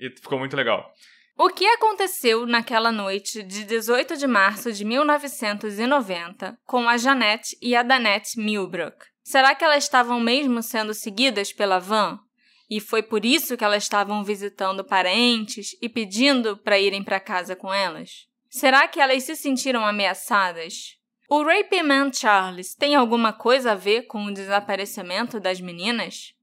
E 0.00 0.10
ficou 0.10 0.38
muito 0.38 0.56
legal. 0.56 0.90
O 1.36 1.48
que 1.48 1.66
aconteceu 1.66 2.46
naquela 2.46 2.90
noite 2.90 3.42
de 3.42 3.64
18 3.64 4.16
de 4.16 4.26
março 4.26 4.72
de 4.72 4.84
1990 4.84 6.58
com 6.66 6.88
a 6.88 6.96
Janette 6.96 7.56
e 7.62 7.76
a 7.76 7.82
Danette 7.82 8.38
Milbrook? 8.38 9.06
Será 9.22 9.54
que 9.54 9.62
elas 9.62 9.84
estavam 9.84 10.18
mesmo 10.18 10.62
sendo 10.62 10.92
seguidas 10.92 11.52
pela 11.52 11.78
van? 11.78 12.18
E 12.68 12.80
foi 12.80 13.02
por 13.02 13.24
isso 13.24 13.56
que 13.56 13.64
elas 13.64 13.82
estavam 13.82 14.24
visitando 14.24 14.84
parentes 14.84 15.76
e 15.80 15.88
pedindo 15.88 16.56
para 16.56 16.78
irem 16.78 17.02
para 17.02 17.20
casa 17.20 17.54
com 17.54 17.72
elas? 17.72 18.26
Será 18.48 18.88
que 18.88 19.00
elas 19.00 19.22
se 19.22 19.36
sentiram 19.36 19.84
ameaçadas? 19.84 20.96
O 21.28 21.42
Rape 21.42 21.82
Man 21.82 22.12
Charles 22.12 22.74
tem 22.74 22.94
alguma 22.94 23.32
coisa 23.32 23.72
a 23.72 23.76
ver 23.76 24.02
com 24.02 24.24
o 24.24 24.34
desaparecimento 24.34 25.38
das 25.38 25.60
meninas? 25.60 26.34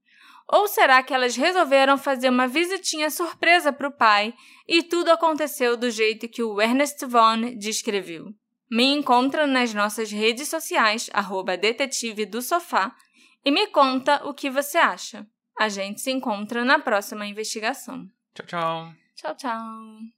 Ou 0.50 0.66
será 0.66 1.02
que 1.02 1.12
elas 1.12 1.36
resolveram 1.36 1.98
fazer 1.98 2.30
uma 2.30 2.48
visitinha 2.48 3.10
surpresa 3.10 3.72
para 3.72 3.88
o 3.88 3.92
pai 3.92 4.34
e 4.66 4.82
tudo 4.82 5.10
aconteceu 5.10 5.76
do 5.76 5.90
jeito 5.90 6.28
que 6.28 6.42
o 6.42 6.60
Ernest 6.60 7.04
Vaughn 7.04 7.56
descreveu? 7.58 8.32
Me 8.70 8.84
encontra 8.84 9.46
nas 9.46 9.74
nossas 9.74 10.10
redes 10.10 10.48
sociais, 10.48 11.10
arroba 11.12 11.56
detetive 11.56 12.24
do 12.24 12.40
sofá, 12.40 12.94
e 13.44 13.50
me 13.50 13.66
conta 13.68 14.26
o 14.26 14.34
que 14.34 14.50
você 14.50 14.78
acha. 14.78 15.26
A 15.58 15.68
gente 15.68 16.00
se 16.00 16.10
encontra 16.10 16.64
na 16.64 16.78
próxima 16.78 17.26
investigação. 17.26 18.06
Tchau, 18.34 18.46
tchau. 18.46 18.92
Tchau, 19.16 19.36
tchau. 19.36 20.17